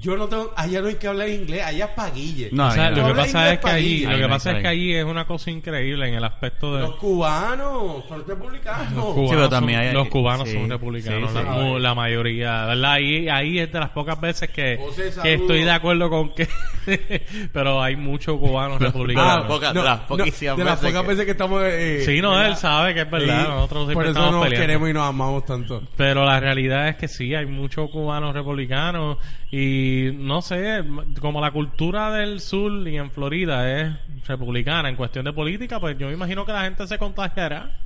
Yo 0.00 0.16
no 0.16 0.26
tengo... 0.28 0.52
Allá 0.56 0.80
no 0.82 0.88
hay 0.88 0.94
que 0.96 1.06
hablar 1.06 1.28
inglés. 1.28 1.62
Allá 1.64 1.84
es 1.86 1.90
paguille. 1.92 2.48
No, 2.52 2.68
o 2.68 2.70
sea, 2.70 2.86
ahí 2.88 2.94
lo 2.94 3.02
no. 3.02 3.08
que 3.08 3.14
pasa 3.14 3.52
es 3.52 3.58
que 3.60 3.70
allí, 3.70 4.06
lo 4.06 4.16
que 4.16 4.22
no 4.22 4.28
pasa 4.28 4.52
es 4.52 4.62
que 4.62 4.68
allí 4.68 4.94
es 4.94 5.04
una 5.04 5.26
cosa 5.26 5.50
increíble 5.50 6.08
en 6.08 6.14
el 6.14 6.24
aspecto 6.24 6.74
de 6.76 6.82
Los 6.82 6.96
cubanos 6.96 8.04
son 8.08 8.26
republicanos. 8.26 8.92
Los 8.92 9.04
Sí, 9.04 9.12
pero 9.14 9.26
cubanos, 9.28 9.50
también 9.50 9.78
son, 9.80 9.88
hay- 9.88 9.94
los 9.94 10.08
cubanos 10.08 10.48
sí, 10.48 10.54
son 10.54 10.70
republicanos, 10.70 11.30
sí, 11.32 11.38
sí. 11.38 11.44
La, 11.44 11.50
mu- 11.52 11.78
la 11.78 11.94
mayoría, 11.94 12.66
¿verdad? 12.66 12.92
Ahí, 12.92 13.28
ahí 13.28 13.58
es 13.58 13.72
de 13.72 13.78
las 13.80 13.90
pocas 13.90 14.20
veces 14.20 14.50
que, 14.50 14.76
José, 14.78 15.10
que 15.22 15.34
estoy 15.34 15.64
de 15.64 15.70
acuerdo 15.70 16.10
con 16.10 16.34
que... 16.34 16.48
pero 17.52 17.82
hay 17.82 17.96
muchos 17.96 18.38
cubanos 18.38 18.80
republicanos. 18.80 19.44
Ah, 19.44 19.48
poca- 19.48 19.72
las 19.72 20.00
poquísimas 20.00 20.56
de 20.56 20.64
las 20.64 20.78
pocas 20.80 21.02
que- 21.02 21.08
veces 21.08 21.24
que 21.24 21.30
estamos... 21.30 21.62
eh, 21.64 22.02
sí, 22.04 22.20
no, 22.20 22.30
¿verdad? 22.30 22.48
él 22.48 22.56
sabe 22.56 22.94
que 22.94 23.00
es 23.02 23.10
verdad, 23.10 23.42
Sí, 23.44 23.48
nosotros 23.48 23.86
siempre 23.86 23.94
Por 23.94 24.06
eso 24.06 24.30
nos 24.30 24.42
peleando. 24.44 24.60
queremos 24.66 24.90
y 24.90 24.92
nos 24.92 25.08
amamos 25.08 25.44
tanto. 25.44 25.82
Pero 25.96 26.24
la 26.24 26.40
realidad 26.40 26.88
es 26.88 26.96
que 26.96 27.08
sí, 27.08 27.34
hay 27.34 27.46
muchos 27.46 27.90
cubanos 27.90 28.34
republicanos 28.34 29.18
y 29.50 29.83
no 30.14 30.42
sé, 30.42 30.84
como 31.20 31.40
la 31.40 31.50
cultura 31.50 32.10
del 32.12 32.40
sur 32.40 32.86
y 32.88 32.96
en 32.96 33.10
Florida 33.10 33.70
es 33.80 33.94
republicana 34.26 34.88
en 34.88 34.96
cuestión 34.96 35.24
de 35.24 35.32
política, 35.32 35.80
pues 35.80 35.98
yo 35.98 36.06
me 36.08 36.14
imagino 36.14 36.44
que 36.46 36.52
la 36.52 36.62
gente 36.62 36.86
se 36.86 36.98
contagiará. 36.98 37.78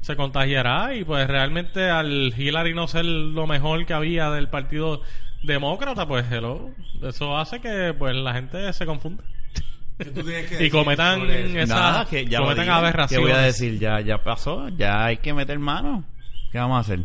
Se 0.00 0.16
contagiará 0.16 0.94
y 0.94 1.04
pues 1.04 1.26
realmente 1.28 1.90
al 1.90 2.32
Hillary 2.36 2.74
no 2.74 2.88
ser 2.88 3.04
lo 3.04 3.46
mejor 3.46 3.84
que 3.86 3.92
había 3.92 4.30
del 4.30 4.48
partido 4.48 5.02
demócrata, 5.42 6.06
pues 6.06 6.24
hello, 6.30 6.70
eso 7.02 7.36
hace 7.36 7.60
que 7.60 7.94
pues 7.96 8.16
la 8.16 8.34
gente 8.34 8.72
se 8.72 8.86
confunda 8.86 9.24
¿Qué 9.98 10.06
tú 10.06 10.22
tienes 10.22 10.46
que 10.46 10.64
y 10.64 10.70
cometan 10.70 11.20
sobre 11.20 11.46
eso? 11.46 11.58
esa, 11.58 11.74
Nada, 11.74 12.04
que 12.06 12.24
ya 12.24 12.38
cometan 12.38 12.64
dije. 12.64 12.66
¿Qué 12.66 12.72
aberraciones. 12.72 13.28
voy 13.28 13.38
a 13.38 13.42
decir? 13.42 13.78
Ya, 13.78 14.00
ya 14.00 14.18
pasó, 14.18 14.68
ya 14.70 15.04
hay 15.04 15.18
que 15.18 15.34
meter 15.34 15.58
mano. 15.58 16.04
¿Qué 16.50 16.58
vamos 16.58 16.78
a 16.78 16.80
hacer? 16.80 17.00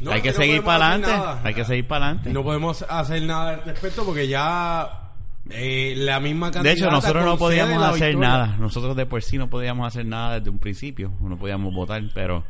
No, 0.00 0.12
hay 0.12 0.22
que 0.22 0.30
no 0.30 0.34
seguir 0.36 0.62
podemos 0.62 0.64
para 0.66 0.86
hacer 0.94 1.04
adelante. 1.04 1.26
nada. 1.26 1.40
Hay 1.44 1.54
que 1.54 1.64
seguir 1.64 1.86
para 1.86 2.04
adelante. 2.06 2.30
No 2.32 2.42
podemos 2.42 2.82
hacer 2.88 3.22
nada 3.22 3.50
al 3.50 3.64
respecto 3.64 4.04
porque 4.04 4.28
ya 4.28 5.12
eh, 5.50 5.94
la 5.96 6.20
misma 6.20 6.46
De 6.48 6.52
cantidad 6.54 6.72
hecho, 6.74 6.90
nosotros 6.90 7.24
no 7.24 7.36
podíamos 7.38 7.82
hacer 7.82 8.08
victoria. 8.10 8.28
nada. 8.28 8.56
Nosotros 8.58 8.96
de 8.96 9.06
por 9.06 9.22
sí 9.22 9.36
no 9.38 9.50
podíamos 9.50 9.86
hacer 9.86 10.06
nada 10.06 10.38
desde 10.38 10.50
un 10.50 10.58
principio. 10.58 11.12
No 11.20 11.36
podíamos 11.38 11.74
votar, 11.74 12.02
pero 12.14 12.44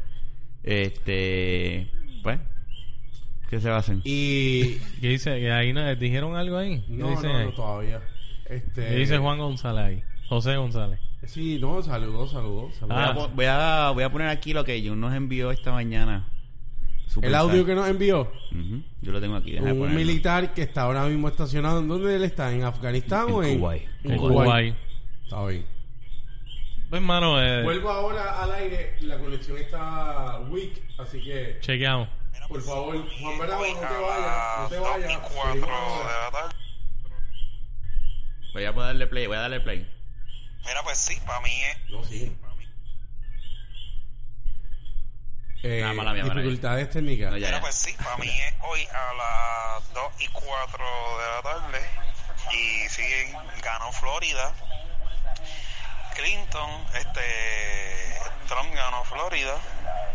este, 0.62 1.90
pues, 2.22 2.38
¿qué 3.48 3.60
se 3.60 3.68
va 3.70 3.76
a 3.76 3.80
hacer? 3.80 3.96
Y 4.04 4.74
¿Qué 5.00 5.08
dice? 5.08 5.38
¿Que 5.40 5.50
ahí 5.52 5.72
no- 5.72 5.94
dijeron 5.96 6.36
algo 6.36 6.56
ahí? 6.58 6.82
¿Qué 6.86 6.92
no, 6.92 7.10
no, 7.20 7.36
ahí? 7.36 7.44
no 7.46 7.52
todavía. 7.52 8.00
Este, 8.46 8.86
¿Qué 8.88 8.94
dice 8.96 9.18
Juan 9.18 9.38
González 9.38 9.84
ahí? 9.84 10.02
José 10.28 10.56
González. 10.56 11.00
Sí, 11.26 11.58
no, 11.60 11.82
saludos, 11.82 12.30
saludos. 12.30 12.74
saludos. 12.76 13.30
Voy 13.34 13.44
a 13.46 13.58
Ah. 13.58 13.88
voy, 13.88 13.88
a, 13.88 13.90
voy 13.90 14.02
a 14.04 14.10
poner 14.10 14.28
aquí 14.28 14.52
lo 14.52 14.64
que 14.64 14.80
Jun 14.86 15.00
nos 15.00 15.14
envió 15.14 15.50
esta 15.50 15.72
mañana. 15.72 16.26
El 17.22 17.34
audio 17.34 17.64
que 17.66 17.74
nos 17.74 17.88
envió 17.88 18.30
Yo 19.02 19.12
lo 19.12 19.20
tengo 19.20 19.36
aquí. 19.36 19.56
un 19.56 19.64
ponerlo. 19.64 19.86
militar 19.98 20.54
que 20.54 20.62
está 20.62 20.82
ahora 20.82 21.04
mismo 21.04 21.28
estacionado. 21.28 21.80
¿En 21.80 21.88
dónde 21.88 22.14
él 22.14 22.24
está? 22.24 22.52
¿En 22.52 22.62
Afganistán 22.64 23.28
En 23.28 23.34
o 23.34 23.42
en 23.42 23.58
Kuwait. 23.58 23.88
en 24.04 24.10
En 24.12 24.16
Kuwait? 24.18 24.44
Kuwait. 24.44 24.74
Está 25.24 25.46
bien. 25.46 25.66
Pues, 26.88 27.02
mano, 27.02 27.40
eh, 27.40 27.62
Vuelvo 27.62 27.90
ahora 27.90 28.42
al 28.42 28.52
aire, 28.52 28.96
la 29.02 29.16
conexión 29.18 29.56
está 29.58 30.40
weak, 30.50 30.82
así 30.98 31.20
que 31.22 31.58
chequeamos. 31.60 32.08
por 32.48 32.60
favor, 32.62 32.96
Juan 33.20 33.38
Bravo, 33.38 33.64
no 33.64 33.78
te 33.80 33.86
a 33.86 34.00
vayas, 34.00 34.60
no 34.62 34.68
te 34.68 34.74
las 34.74 34.84
2 34.84 34.98
y 34.98 35.02
vayas. 35.04 35.18
4 35.32 35.52
Seguimos 35.52 35.68
de 35.68 35.72
ahora. 35.72 36.24
la 36.24 36.30
tarde. 36.32 36.54
Voy 38.52 38.64
a 38.64 38.72
darle 38.72 39.06
play, 39.06 39.26
voy 39.28 39.36
a 39.36 39.40
darle 39.40 39.60
play. 39.60 39.86
Mira, 40.66 40.82
pues 40.82 40.98
sí, 40.98 41.16
para 41.24 41.40
mí 41.40 41.50
es. 41.70 41.90
No, 41.90 42.02
sí. 42.04 42.36
Eh, 45.62 45.84
Ah, 45.84 45.92
mala 45.92 46.12
mía, 46.14 46.24
mala 46.24 46.40
dificultades 46.40 46.88
técnicas. 46.90 47.30
No, 47.32 47.36
ya. 47.36 47.60
pues 47.60 47.74
sí, 47.74 47.92
para 48.02 48.16
mí 48.16 48.28
es 48.28 48.54
hoy 48.62 48.86
a 48.94 49.12
las 49.12 49.92
2 49.92 50.12
y 50.20 50.28
4 50.28 50.84
de 51.18 51.28
la 51.28 51.42
tarde. 51.42 51.90
Y 52.52 52.88
sí, 52.88 53.02
ganó 53.62 53.92
Florida. 53.92 54.52
Clinton, 56.14 56.70
este. 56.94 58.18
Trump 58.48 58.74
ganó 58.74 59.04
Florida. 59.04 59.56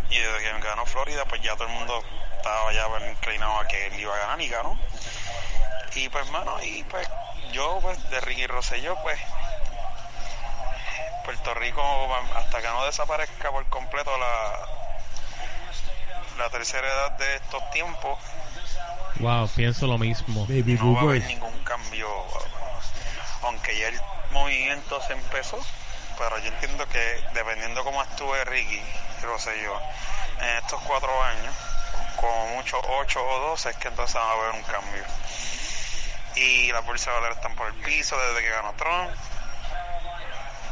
Y 0.09 0.17
desde 0.17 0.39
que 0.39 0.59
ganó 0.61 0.85
Florida, 0.85 1.25
pues 1.25 1.41
ya 1.41 1.53
todo 1.55 1.67
el 1.67 1.73
mundo 1.73 2.03
estaba 2.37 2.73
ya 2.73 2.87
inclinado 3.09 3.59
a 3.59 3.67
que 3.67 3.87
él 3.87 3.99
iba 3.99 4.15
a 4.15 4.19
ganar 4.19 4.41
y 4.41 4.49
ganó. 4.49 4.79
Y 5.95 6.09
pues, 6.09 6.29
mano, 6.31 6.57
y 6.63 6.83
pues 6.85 7.07
yo, 7.51 7.79
pues, 7.81 8.09
de 8.09 8.19
Ricky 8.21 8.47
Rosselló, 8.47 8.95
pues. 9.03 9.19
Puerto 11.23 11.53
Rico, 11.55 11.81
hasta 12.35 12.61
que 12.61 12.67
no 12.67 12.85
desaparezca 12.85 13.49
por 13.51 13.65
completo 13.69 14.15
la, 14.17 14.84
la 16.37 16.49
tercera 16.49 16.87
edad 16.87 17.11
de 17.17 17.35
estos 17.35 17.69
tiempos, 17.71 18.19
Wow, 19.19 19.47
pienso 19.55 19.87
lo 19.87 19.97
mismo. 19.97 20.45
Baby 20.45 20.73
no 20.73 20.93
va 20.93 20.99
a 20.99 21.03
haber 21.03 21.23
ningún 21.23 21.57
cambio, 21.63 22.09
aunque 23.43 23.77
ya 23.79 23.87
el 23.87 24.01
movimiento 24.31 25.01
se 25.01 25.13
empezó, 25.13 25.57
pero 26.17 26.37
yo 26.39 26.47
entiendo 26.47 26.85
que 26.89 27.23
dependiendo 27.33 27.83
cómo 27.85 28.01
actúe 28.01 28.33
Ricky, 28.45 28.81
Rosselló, 29.21 29.79
en 30.41 30.57
estos 30.57 30.81
cuatro 30.81 31.23
años, 31.23 31.55
como 32.17 32.47
mucho 32.55 32.77
ocho 32.99 33.25
o 33.25 33.39
doce, 33.49 33.69
es 33.69 33.77
que 33.77 33.87
entonces 33.87 34.17
va 34.17 34.29
a 34.29 34.33
haber 34.33 34.51
un 34.55 34.63
cambio. 34.63 35.03
Y 36.35 36.71
las 36.73 36.85
bolsas 36.85 37.07
de 37.07 37.13
valores 37.13 37.37
están 37.37 37.55
por 37.55 37.67
el 37.67 37.73
piso 37.75 38.17
desde 38.19 38.41
que 38.41 38.49
ganó 38.49 38.73
Trump. 38.73 39.11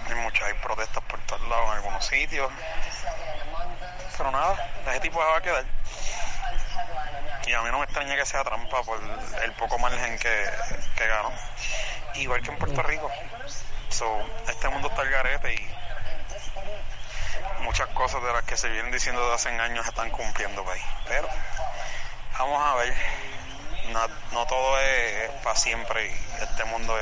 Hay 0.09 0.15
muchas 0.15 0.43
hay 0.43 0.53
protestas 0.55 1.01
por 1.05 1.19
todos 1.21 1.47
lados 1.47 1.69
en 1.69 1.75
algunos 1.77 2.05
sitios. 2.05 2.51
Pero 4.17 4.31
nada, 4.31 4.55
ese 4.87 4.99
tipo 4.99 5.19
va 5.19 5.37
a 5.37 5.41
quedar. 5.41 5.65
Y 7.45 7.53
a 7.53 7.61
mí 7.61 7.69
no 7.71 7.79
me 7.79 7.85
extraña 7.85 8.15
que 8.15 8.25
sea 8.25 8.43
trampa 8.43 8.83
por 8.83 8.99
el 9.43 9.51
poco 9.53 9.77
margen 9.79 10.17
que, 10.17 10.49
que 10.95 11.07
ganó. 11.07 11.31
Igual 12.15 12.41
que 12.41 12.51
en 12.51 12.57
Puerto 12.57 12.81
Rico. 12.83 13.11
So, 13.89 14.05
este 14.47 14.69
mundo 14.69 14.87
está 14.87 15.01
al 15.01 15.09
garete 15.09 15.53
y 15.53 15.73
muchas 17.63 17.87
cosas 17.89 18.23
de 18.23 18.31
las 18.31 18.43
que 18.43 18.55
se 18.55 18.69
vienen 18.69 18.91
diciendo 18.91 19.21
desde 19.21 19.35
hace 19.35 19.61
años 19.61 19.83
se 19.83 19.89
están 19.89 20.09
cumpliendo. 20.11 20.63
Pero 21.07 21.27
vamos 22.37 22.65
a 22.65 22.75
ver. 22.75 22.93
No, 23.91 24.07
no 24.31 24.45
todo 24.47 24.79
es 24.79 25.29
para 25.43 25.57
siempre 25.57 26.07
y 26.07 26.41
este 26.41 26.63
mundo 26.65 26.95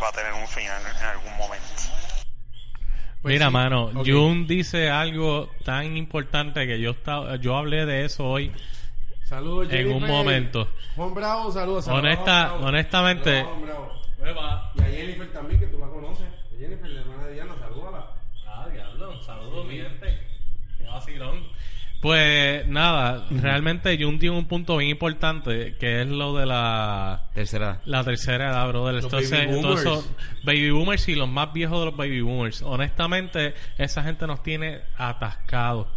va 0.00 0.08
a 0.08 0.12
tener 0.12 0.32
un 0.32 0.46
final 0.46 0.80
en 0.86 1.04
algún 1.04 1.36
momento. 1.36 1.82
Pues 3.22 3.34
Mira, 3.34 3.46
sí. 3.46 3.52
mano, 3.52 3.84
Ok. 3.94 4.06
Jun 4.06 4.46
dice 4.46 4.90
algo 4.90 5.50
tan 5.64 5.96
importante 5.96 6.66
que 6.66 6.80
yo 6.80 6.92
estaba, 6.92 7.36
yo 7.36 7.56
hablé 7.56 7.84
de 7.84 8.04
eso 8.04 8.24
hoy. 8.28 8.52
Saludos, 9.24 9.70
en 9.72 9.92
un 9.92 10.06
momento. 10.06 10.68
Juan 10.96 11.12
Bravo, 11.14 11.50
saludos. 11.52 11.84
saludos 11.84 12.04
Honesta- 12.04 12.46
Bravo. 12.48 12.66
honestamente- 12.66 13.40
Saludos 13.42 13.46
a 13.52 13.54
Juan 13.54 13.62
Bravo. 13.62 14.62
Y 14.76 14.80
a 14.80 14.84
Jennifer 14.84 15.32
también, 15.32 15.60
que 15.60 15.66
tú 15.66 15.78
la 15.78 15.86
conoces. 15.88 16.26
Jennifer, 16.58 16.88
la 16.90 17.00
hermana 17.00 17.26
de 17.26 17.34
Diana, 17.34 17.54
salúdala. 17.60 18.06
Ah, 18.46 18.66
diablo, 18.72 19.20
saludos, 19.22 19.66
mi 19.66 19.76
gente. 19.78 20.18
Qué 20.78 20.84
vacilón. 20.84 21.44
Pues 22.00 22.64
nada, 22.68 23.26
realmente 23.28 23.98
Jun 24.00 24.20
tiene 24.20 24.36
un 24.38 24.46
punto 24.46 24.76
bien 24.76 24.90
importante 24.90 25.76
que 25.80 26.02
es 26.02 26.06
lo 26.06 26.36
de 26.36 26.46
la 26.46 27.24
Tercera. 27.34 27.80
la 27.86 28.04
tercera 28.04 28.50
edad, 28.50 28.68
brother. 28.68 28.94
Los 28.94 29.04
Entonces, 29.06 29.30
baby 29.32 29.56
entonces, 29.56 29.84
boomers. 29.84 30.10
baby 30.44 30.70
boomers 30.70 31.08
y 31.08 31.14
los 31.16 31.28
más 31.28 31.52
viejos 31.52 31.80
de 31.80 31.86
los 31.86 31.96
baby 31.96 32.20
boomers. 32.20 32.62
Honestamente, 32.62 33.54
esa 33.78 34.04
gente 34.04 34.28
nos 34.28 34.44
tiene 34.44 34.80
atascados. 34.96 35.88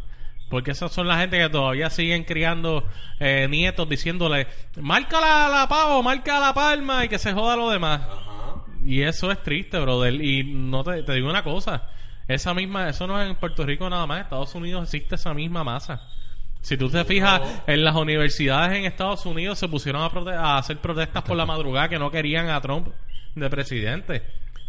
Porque 0.49 0.71
esas 0.71 0.91
son 0.91 1.07
la 1.07 1.17
gente 1.19 1.37
que 1.37 1.49
todavía 1.49 1.89
siguen 1.91 2.23
criando 2.23 2.83
eh, 3.19 3.47
nietos 3.49 3.87
diciéndole, 3.87 4.47
marca 4.81 5.21
la, 5.21 5.47
la 5.49 5.67
pavo, 5.67 6.01
marca 6.03 6.39
la 6.39 6.53
palma 6.53 7.05
y 7.05 7.09
que 7.09 7.19
se 7.19 7.31
joda 7.31 7.55
lo 7.55 7.69
demás. 7.69 8.01
Ajá. 8.01 8.63
Y 8.83 9.03
eso 9.03 9.31
es 9.31 9.41
triste, 9.43 9.79
brother. 9.79 10.15
Y 10.15 10.43
no 10.43 10.83
te, 10.83 11.03
te 11.03 11.13
digo 11.13 11.29
una 11.29 11.43
cosa. 11.43 11.87
Esa 12.27 12.53
misma, 12.53 12.89
eso 12.89 13.07
no 13.07 13.21
es 13.21 13.29
en 13.29 13.35
Puerto 13.35 13.65
Rico 13.65 13.89
nada 13.89 14.05
más. 14.07 14.17
En 14.19 14.23
Estados 14.23 14.55
Unidos 14.55 14.83
existe 14.83 15.15
esa 15.15 15.33
misma 15.33 15.63
masa. 15.63 16.01
Si 16.61 16.77
tú 16.77 16.89
te 16.89 17.03
fijas, 17.03 17.41
en 17.67 17.83
las 17.83 17.95
universidades 17.95 18.77
en 18.77 18.85
Estados 18.85 19.25
Unidos 19.25 19.57
se 19.57 19.67
pusieron 19.67 20.03
a, 20.03 20.09
prote- 20.11 20.35
a 20.37 20.57
hacer 20.57 20.77
protestas 20.77 21.23
por 21.23 21.35
la 21.35 21.45
madrugada 21.45 21.89
que 21.89 21.97
no 21.97 22.11
querían 22.11 22.49
a 22.49 22.61
Trump 22.61 22.89
de 23.35 23.49
presidente. 23.49 24.21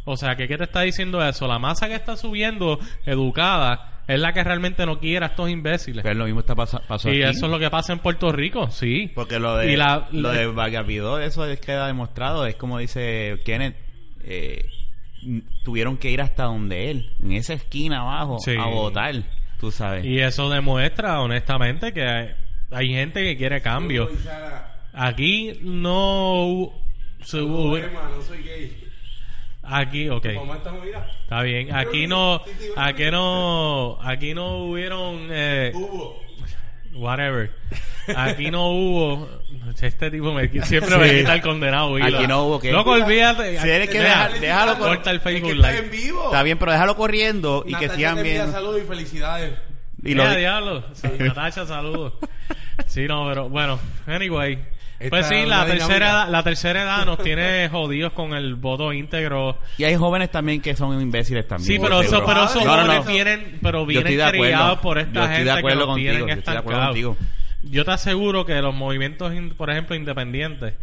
O 0.05 0.17
sea, 0.17 0.35
¿qué, 0.35 0.49
¿qué 0.49 0.57
te 0.57 0.65
está 0.65 0.81
diciendo 0.81 1.23
eso? 1.25 1.47
La 1.47 1.59
masa 1.59 1.89
que 1.89 1.95
está 1.95 2.17
subiendo, 2.17 2.79
educada, 3.05 4.01
es 4.09 4.19
la 4.19 4.33
que 4.33 4.43
realmente 4.43 4.85
no 4.87 4.99
quiere 4.99 5.25
a 5.25 5.29
estos 5.29 5.49
imbéciles. 5.51 6.03
Pero 6.03 6.15
lo 6.19 6.25
mismo 6.25 6.41
está 6.41 6.55
pasa, 6.57 6.81
pasó 6.89 7.09
y 7.13 7.23
aquí. 7.23 7.37
eso 7.37 7.47
es 7.47 7.53
lo 7.53 7.59
que 7.59 7.71
pasa 7.71 7.93
en 7.93 8.01
Puerto 8.01 8.33
Rico, 8.33 8.71
sí. 8.71 9.13
Porque 9.15 9.39
lo 9.39 9.57
de, 9.57 9.73
Y 9.73 9.77
la- 9.77 10.09
lo 10.13 10.31
de 10.31 10.47
Vagavidó, 10.47 11.21
eso 11.21 11.45
es 11.47 11.61
queda 11.61 11.87
demostrado. 11.87 12.47
Es 12.47 12.57
como 12.57 12.79
dice 12.79 13.41
Kenneth, 13.45 13.77
eh, 14.25 14.65
tuvieron 15.65 15.97
que 15.97 16.11
ir 16.11 16.21
hasta 16.21 16.45
donde 16.45 16.91
él, 16.91 17.11
en 17.23 17.33
esa 17.33 17.55
esquina 17.55 18.01
abajo, 18.01 18.39
Sí. 18.41 18.57
a 18.59 18.65
votar, 18.67 19.15
tú 19.61 19.71
sabes. 19.71 20.05
Y 20.05 20.19
eso 20.21 20.51
demuestra, 20.51 21.21
honestamente, 21.21 21.93
que 21.93 22.03
hay, 22.05 22.31
hay 22.71 22.89
gente 22.89 23.23
que 23.23 23.37
quiere 23.37 23.61
cambio. 23.61 24.09
Aquí 24.93 25.59
no 25.63 26.73
se 27.23 27.39
hubo- 27.41 27.77
Emma, 27.79 28.11
no 28.15 28.23
soy 28.23 28.43
gay. 28.43 28.77
aquí, 29.63 30.09
ok, 30.09 30.27
¿Cómo 30.35 30.55
está 30.55 30.73
movida? 30.73 31.07
está 31.23 31.43
bien. 31.43 31.73
Aquí 31.75 32.07
no, 32.07 32.43
aquí 32.77 33.11
no, 33.11 33.99
aquí 34.03 34.35
no 34.35 34.65
hubieron, 34.65 35.29
eh, 35.31 35.73
Hubo. 35.75 36.21
Whatever. 36.95 37.51
Aquí 38.17 38.51
no 38.51 38.69
hubo. 38.71 39.29
Este 39.81 40.11
tipo 40.11 40.33
me, 40.33 40.49
siempre 40.65 40.97
me 40.97 41.09
Sí. 41.09 41.17
quita 41.19 41.35
el 41.35 41.41
condenado. 41.43 41.99
hilo. 41.99 42.19
Aquí 42.19 42.27
no 42.27 42.45
hubo, 42.45 42.61
¿qué? 42.61 42.73
Loco, 42.73 42.91
olvídate. 42.91 43.59
Si 43.61 43.69
eres 43.69 43.89
que 43.91 44.01
Deja- 44.01 44.29
déjalo 44.41 44.79
corta 44.79 45.11
el 45.11 45.17
Es 45.19 45.23
Facebook 45.23 45.51
que 45.51 45.57
está 45.57 45.71
Live. 45.73 45.85
en 45.85 45.91
vivo. 45.91 46.25
Está 46.27 46.43
bien, 46.43 46.59
pero 46.59 46.73
déjalo 46.73 46.97
corriendo 46.97 47.65
y 47.67 47.75
que 47.75 47.87
Natalia 47.87 47.95
sigan 48.11 48.23
viendo. 48.23 48.53
saludos 48.53 48.81
y 48.83 48.87
felicidades. 48.87 49.55
Y 50.05 50.15
lo- 50.15 50.25
Mira, 50.25 50.37
diablo. 50.37 50.85
Natacha, 51.19 51.67
saludos. 51.67 52.15
Sí, 52.87 53.07
no, 53.07 53.27
pero 53.29 53.49
bueno, 53.49 53.79
anyway. 54.07 54.59
Pues 55.11 55.27
sí, 55.27 55.45
la 55.47 55.67
tercera, 55.67 56.11
edad, 56.11 56.29
la 56.29 56.43
tercera 56.43 56.83
edad 56.83 57.05
nos 57.07 57.19
tiene 57.19 57.69
jodidos 57.73 58.13
con 58.13 58.35
el 58.35 58.55
voto 58.55 58.93
íntegro. 58.93 59.59
y 59.79 59.85
hay 59.85 59.97
jóvenes 59.97 60.31
también 60.31 60.61
que 60.61 60.75
son 60.77 61.01
imbéciles 61.01 61.47
también. 61.47 61.67
Sí, 61.67 61.79
pero, 61.79 62.01
eso, 62.01 62.23
pero 62.25 62.45
esos 62.45 62.65
No, 62.65 62.77
no, 62.77 62.83
jóvenes 62.83 63.05
no. 63.07 63.11
vienen, 63.13 63.59
pero 63.63 63.87
vienen 63.87 64.19
criados 64.31 64.79
por 64.81 64.99
esta 64.99 65.13
Yo 65.13 65.23
estoy 65.23 65.31
de 65.31 65.37
gente 65.37 65.53
que 65.53 65.59
acuerdo 65.59 65.79
los 65.81 65.87
contigo, 65.89 66.11
tienen 66.13 66.29
yo 66.29 66.35
estoy 66.35 66.53
de 66.53 66.59
acuerdo 66.59 66.85
contigo. 66.87 67.17
Yo 67.65 67.85
te 67.85 67.91
aseguro 67.93 68.45
que 68.45 68.55
los 68.61 68.75
movimientos, 68.75 69.33
por 69.57 69.71
ejemplo, 69.71 69.95
independientes, 69.95 70.75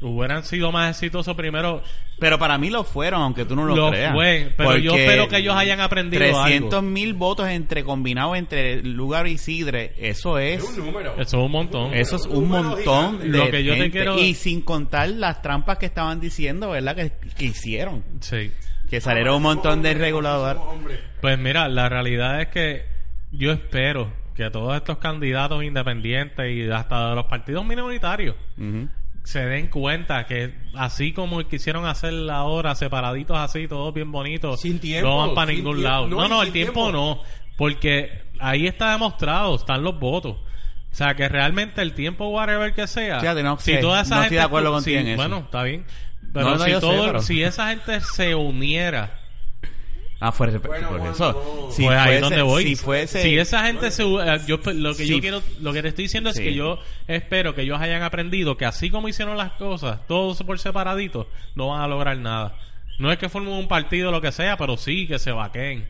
hubieran 0.00 0.44
sido 0.44 0.70
más 0.72 0.90
exitosos 0.90 1.34
primero. 1.36 1.82
Pero 2.18 2.38
para 2.38 2.56
mí 2.56 2.70
lo 2.70 2.82
fueron, 2.84 3.20
aunque 3.20 3.44
tú 3.44 3.54
no 3.54 3.66
lo, 3.66 3.76
Lo 3.76 3.90
creas. 3.90 4.14
fue, 4.14 4.52
pero 4.56 4.78
yo 4.78 4.94
espero 4.94 5.28
que 5.28 5.36
ellos 5.36 5.54
hayan 5.54 5.80
aprendido 5.80 6.18
300 6.24 6.72
algo. 6.78 6.82
mil 6.90 7.12
votos 7.12 7.46
entre 7.48 7.84
combinados 7.84 8.38
entre 8.38 8.82
Lugar 8.82 9.26
y 9.26 9.36
Sidre, 9.36 9.92
eso 9.98 10.38
es... 10.38 10.62
Es 10.64 10.78
un 10.78 10.86
número. 10.86 11.12
Eso 11.12 11.20
es 11.38 11.44
un 11.44 11.50
montón. 11.50 11.92
Eso 11.94 12.16
es 12.16 12.24
Un 12.24 12.48
montón 12.48 13.18
de 13.20 13.28
Lo 13.28 13.50
que 13.50 13.62
yo 13.64 13.72
te 13.74 13.78
gente. 13.80 13.90
quiero- 13.98 14.18
Y 14.18 14.32
sin 14.32 14.62
contar 14.62 15.10
las 15.10 15.42
trampas 15.42 15.76
que 15.76 15.84
estaban 15.86 16.18
diciendo, 16.18 16.70
¿verdad? 16.70 16.96
Que, 16.96 17.12
que 17.36 17.44
hicieron. 17.44 18.02
Sí. 18.20 18.50
Que 18.88 19.00
salieron 19.02 19.36
un 19.36 19.42
montón 19.42 19.82
de 19.82 19.90
hombres. 20.12 21.00
Pues 21.20 21.38
mira, 21.38 21.68
la 21.68 21.88
realidad 21.90 22.40
es 22.40 22.48
que 22.48 22.84
yo 23.30 23.52
espero 23.52 24.10
que 24.34 24.48
todos 24.50 24.74
estos 24.76 24.98
candidatos 24.98 25.64
independientes 25.64 26.50
y 26.50 26.70
hasta 26.70 27.10
de 27.10 27.14
los 27.16 27.24
partidos 27.26 27.64
minoritarios 27.66 28.36
Ujú. 28.58 28.88
Se 29.26 29.44
den 29.44 29.66
cuenta 29.66 30.24
que 30.26 30.54
así 30.74 31.12
como 31.12 31.42
quisieron 31.48 31.84
hacer 31.84 32.14
ahora 32.30 32.74
separaditos 32.76 33.36
así, 33.36 33.66
todos 33.66 33.92
bien 33.92 34.12
bonitos, 34.12 34.60
Sin 34.60 34.78
tiempo, 34.78 35.08
no 35.08 35.16
van 35.18 35.34
para 35.34 35.52
ningún 35.52 35.82
lado. 35.82 36.06
No, 36.06 36.28
No, 36.28 36.42
el 36.44 36.52
tiempo, 36.52 36.82
tiempo. 36.84 36.92
no, 36.92 37.22
porque 37.56 38.22
ahí 38.38 38.66
está 38.68 38.92
demostrado, 38.92 39.56
están 39.56 39.82
los 39.82 39.98
votos. 39.98 40.36
O 40.36 40.94
sea, 40.94 41.14
que 41.14 41.28
realmente 41.28 41.82
el 41.82 41.92
tiempo, 41.92 42.28
whatever 42.28 42.72
que 42.72 42.86
sea, 42.86 43.18
Fíjate, 43.20 43.42
no 43.42 43.58
si 43.58 43.72
sé, 43.72 43.78
toda 43.78 44.02
esa 44.02 44.14
no 44.14 44.20
gente... 44.22 44.36
estoy 44.36 44.38
de 44.38 44.42
acuerdo 44.46 44.80
si- 44.80 44.94
en 44.94 45.08
eso. 45.08 45.16
Bueno, 45.16 45.38
está 45.38 45.62
bien. 45.64 45.84
Pero 46.32 46.46
No, 46.50 46.56
no, 46.56 46.64
si, 46.64 46.70
sé, 46.72 46.80
todo, 46.80 47.06
pero- 47.06 47.22
si 47.22 47.42
esa 47.42 47.68
gente 47.70 48.00
se 48.00 48.34
uniera 48.34 49.20
Ah, 50.28 50.32
fuerte, 50.32 50.58
Bueno, 50.58 50.88
por 50.88 51.00
eso. 51.06 51.32
no. 51.32 51.72
Si 51.72 51.84
pues 51.84 51.98
ahí 51.98 52.14
es 52.16 52.20
donde 52.20 52.42
voy. 52.42 52.64
Si 52.64 52.76
fuese... 52.76 53.22
Si 53.22 53.38
esa 53.38 53.64
gente 53.66 53.90
se 53.90 54.02
yo 54.02 54.58
lo 54.74 54.90
que 54.94 55.04
Si- 55.04 55.08
yo 55.08 55.20
quiero 55.20 55.42
lo 55.60 55.72
que 55.72 55.82
te 55.82 55.88
estoy 55.88 56.04
diciendo 56.04 56.30
es 56.30 56.38
que 56.38 56.54
yo 56.54 56.78
espero 57.06 57.54
que 57.54 57.62
ellos 57.62 57.80
hayan 57.80 58.02
aprendido 58.02 58.56
que 58.56 58.64
así 58.64 58.90
como 58.90 59.08
hicieron 59.08 59.36
las 59.36 59.52
cosas, 59.52 60.06
todos 60.06 60.42
por 60.42 60.58
separadito, 60.58 61.28
no 61.54 61.68
van 61.68 61.82
a 61.82 61.88
lograr 61.88 62.16
nada. 62.18 62.56
No 62.98 63.12
es 63.12 63.18
que 63.18 63.28
formen 63.28 63.52
un 63.52 63.68
partido 63.68 64.08
o 64.08 64.12
lo 64.12 64.20
que 64.20 64.32
sea, 64.32 64.56
pero 64.56 64.76
sí 64.76 65.06
que 65.06 65.18
se 65.18 65.30
vaqueen. 65.32 65.88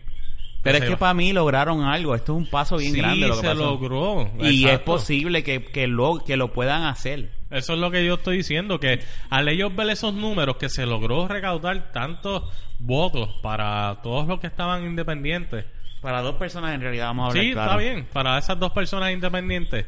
Pero 0.62 0.78
es 0.78 0.84
que 0.84 0.96
para 0.96 1.14
mí 1.14 1.32
lograron 1.32 1.84
algo. 1.84 2.16
Esto 2.16 2.32
es 2.32 2.38
un 2.38 2.50
paso 2.50 2.76
bien 2.78 2.92
sí, 2.92 2.98
grande. 2.98 3.28
Lo 3.28 3.36
que 3.36 3.40
se 3.42 3.46
pasó. 3.46 3.54
logró. 3.64 4.30
Y 4.40 4.66
es 4.66 4.80
posible 4.80 5.44
que, 5.44 5.62
que, 5.62 5.86
lo, 5.86 6.24
que 6.24 6.36
lo 6.36 6.52
puedan 6.52 6.82
hacer. 6.82 7.30
Eso 7.52 7.74
es 7.74 7.78
lo 7.78 7.92
que 7.92 8.04
yo 8.04 8.14
estoy 8.14 8.38
diciendo, 8.38 8.80
que 8.80 8.98
al 9.30 9.48
ellos 9.48 9.74
ver 9.76 9.88
esos 9.90 10.12
números 10.12 10.56
que 10.56 10.68
se 10.68 10.84
logró 10.84 11.28
recaudar 11.28 11.92
tantos 11.92 12.42
votos 12.78 13.28
para 13.42 14.00
todos 14.02 14.26
los 14.26 14.40
que 14.40 14.46
estaban 14.46 14.84
independientes. 14.84 15.64
Para 16.00 16.20
dos 16.22 16.36
personas 16.36 16.74
en 16.74 16.80
realidad 16.82 17.06
vamos 17.06 17.24
a 17.26 17.28
hablar 17.30 17.44
Sí, 17.44 17.52
claro. 17.52 17.70
está 17.70 17.76
bien, 17.82 18.06
para 18.12 18.38
esas 18.38 18.58
dos 18.58 18.72
personas 18.72 19.12
independientes. 19.12 19.86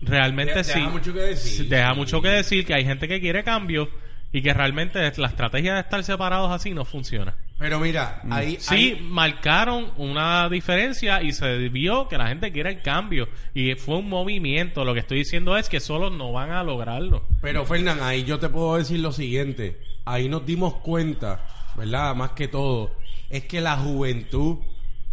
Realmente 0.00 0.54
De- 0.54 0.64
sí. 0.64 0.78
deja 0.78 0.90
mucho 0.90 1.12
que 1.12 1.18
decir. 1.20 1.68
Deja 1.68 1.94
mucho 1.94 2.22
que 2.22 2.28
decir 2.28 2.64
que 2.64 2.74
hay 2.74 2.84
gente 2.84 3.08
que 3.08 3.20
quiere 3.20 3.42
cambio 3.42 3.88
y 4.30 4.42
que 4.42 4.52
realmente 4.54 5.00
la 5.16 5.26
estrategia 5.28 5.74
de 5.74 5.80
estar 5.80 6.02
separados 6.04 6.52
así 6.52 6.70
no 6.72 6.84
funciona. 6.84 7.34
Pero 7.58 7.80
mira, 7.80 8.20
ahí, 8.30 8.56
Sí, 8.60 8.74
ahí- 8.74 9.00
marcaron 9.02 9.90
una 9.96 10.48
diferencia 10.48 11.20
y 11.22 11.32
se 11.32 11.68
vio 11.70 12.06
que 12.06 12.16
la 12.16 12.28
gente 12.28 12.52
quiere 12.52 12.70
el 12.70 12.82
cambio 12.82 13.28
y 13.52 13.74
fue 13.74 13.96
un 13.96 14.08
movimiento. 14.08 14.84
Lo 14.84 14.94
que 14.94 15.00
estoy 15.00 15.18
diciendo 15.18 15.56
es 15.56 15.68
que 15.68 15.80
solos 15.80 16.12
no 16.12 16.30
van 16.30 16.52
a 16.52 16.62
lograrlo. 16.62 17.24
Pero 17.42 17.64
Fernán, 17.64 17.98
ahí 18.00 18.22
yo 18.22 18.38
te 18.38 18.48
puedo 18.48 18.76
decir 18.76 19.00
lo 19.00 19.10
siguiente. 19.10 19.80
Ahí 20.04 20.28
nos 20.28 20.46
dimos 20.46 20.74
cuenta, 20.76 21.40
¿verdad? 21.78 22.14
Más 22.14 22.32
que 22.32 22.48
todo, 22.48 22.90
es 23.30 23.44
que 23.44 23.60
la 23.60 23.76
juventud, 23.76 24.58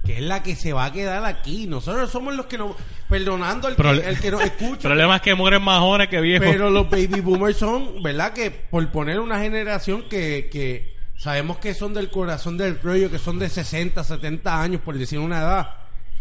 que 0.04 0.18
es 0.18 0.22
la 0.22 0.44
que 0.44 0.56
se 0.56 0.74
va 0.74 0.86
a 0.86 0.92
quedar 0.92 1.24
aquí, 1.26 1.68
nosotros 1.68 2.12
somos 2.12 2.36
los 2.36 2.48
que 2.48 2.58
nos... 2.58 2.76
Perdonando 3.08 3.68
al 3.68 3.76
que, 3.76 3.90
el 3.90 4.20
que 4.20 4.32
nos 4.32 4.42
El 4.42 4.48
escucha. 4.60 4.82
problema 4.90 5.18
es 5.18 5.22
que 5.22 5.36
mueren 5.36 5.62
más 5.62 5.80
jóvenes 5.80 6.08
que 6.10 6.20
viejos. 6.20 6.48
Pero 6.50 6.70
los 6.70 6.90
baby 6.90 7.22
boomers 7.22 7.58
son, 7.58 8.02
¿verdad? 8.02 8.34
Que 8.34 8.50
por 8.52 8.90
poner 8.92 9.20
una 9.20 9.40
generación 9.40 10.04
que, 10.10 10.50
que 10.52 10.96
sabemos 11.16 11.58
que 11.58 11.74
son 11.74 11.94
del 11.94 12.10
corazón 12.10 12.58
del 12.58 12.80
rollo, 12.82 13.12
que 13.12 13.20
son 13.20 13.38
de 13.40 13.48
60, 13.48 14.04
70 14.04 14.62
años, 14.62 14.82
por 14.82 14.98
decir 14.98 15.20
una 15.20 15.40
edad, 15.40 15.70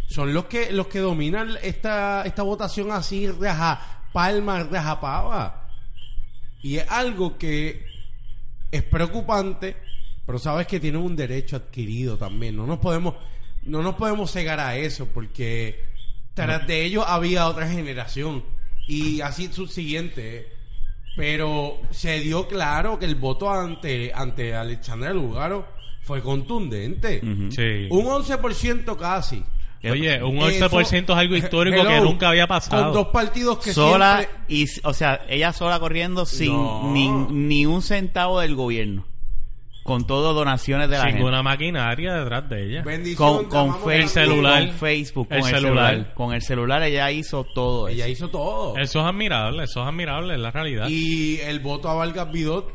son 0.07 0.35
los 0.35 0.45
que 0.45 0.71
los 0.73 0.89
que 0.89 0.99
dominan 0.99 1.57
esta, 1.63 2.23
esta 2.25 2.43
votación 2.43 2.93
así, 2.93 3.29
raja 3.31 4.03
palma, 4.13 4.63
raja 4.65 5.01
pava. 5.01 5.69
Y 6.63 6.77
es 6.77 6.91
algo 6.91 7.37
que 7.39 7.87
es 8.71 8.83
preocupante, 8.83 9.77
pero 10.27 10.39
sabes 10.39 10.67
que 10.67 10.81
tienen 10.81 11.01
un 11.03 11.17
derecho 11.17 11.57
adquirido 11.57 12.17
también. 12.17 12.57
No 12.57 12.67
nos 12.67 12.79
podemos, 12.79 13.15
no 13.65 13.83
nos 13.83 13.95
podemos 13.97 14.31
cegar 14.31 14.61
a 14.61 14.77
eso, 14.77 15.07
porque 15.13 15.81
tras 16.35 16.67
de 16.67 16.85
ellos 16.85 17.05
había 17.07 17.47
otra 17.47 17.69
generación. 17.69 18.45
Y 18.87 19.21
así 19.21 19.49
subsiguiente. 19.53 20.53
Pero 21.17 21.81
se 21.91 22.19
dio 22.21 22.49
claro 22.49 22.99
que 22.99 23.05
el 23.07 23.15
voto 23.15 23.49
ante, 23.51 24.13
ante 24.13 24.55
Alexandra 24.55 25.13
Lugaro 25.13 25.67
fue 26.03 26.21
contundente. 26.21 27.21
Ujú. 27.23 27.53
Sí. 27.53 27.87
Un 27.91 28.07
11% 28.07 28.97
casi. 28.97 29.43
Oye, 29.89 30.23
un 30.23 30.39
Eso- 30.39 30.69
11% 30.71 31.13
es 31.13 31.17
algo 31.19 31.37
histórico 31.37 31.83
Hello, 31.83 31.89
que 31.91 32.01
nunca 32.01 32.31
había 32.31 32.47
Con 32.47 32.57
pasado. 32.57 32.93
dos 32.93 33.09
partidos 33.09 33.59
que 33.59 33.73
sola 33.73 34.19
siempre... 34.23 34.45
y 34.49 34.67
o 34.83 34.95
sea 34.95 35.25
ella 35.29 35.53
sola 35.53 35.79
corriendo 35.79 36.25
sin 36.25 36.53
No. 36.53 36.91
ni, 36.93 37.09
ni 37.11 37.67
un 37.67 37.83
centavo 37.83 38.41
del 38.41 38.55
gobierno 38.57 39.05
con 39.85 40.07
todo 40.07 40.33
donaciones 40.35 40.89
de 40.89 40.97
la 40.97 41.03
Sin 41.05 41.13
gente 41.13 41.29
una 41.29 41.43
maquinaria 41.45 42.15
detrás 42.15 42.49
de 42.49 42.65
ella. 42.67 42.83
Bendición, 42.83 43.45
con, 43.45 43.45
con 43.45 43.71
Facebook, 43.75 43.93
El 43.93 44.09
celular. 44.09 44.67
con 44.67 44.75
Facebook 44.79 45.29
con 45.29 45.37
El 45.39 45.45
el, 45.45 45.51
celular. 45.51 45.91
celular. 45.91 46.15
con 46.15 46.35
el 46.35 46.43
celular 46.43 46.83
ella 46.83 47.11
hizo 47.13 47.45
todo 47.45 47.89
Ella 47.89 48.05
eso. 48.07 48.13
hizo 48.13 48.29
todo. 48.31 48.77
Eso 48.79 49.01
es 49.01 49.07
admirable, 49.07 49.65
eso 49.65 49.83
es 49.83 49.87
admirable, 49.87 50.35
es 50.35 50.41
la 50.41 50.51
realidad. 50.51 50.89
Y 50.89 51.39
el 51.41 51.61
voto 51.61 51.89
a 51.89 51.95
Vargas 51.95 52.33
Vidot 52.33 52.73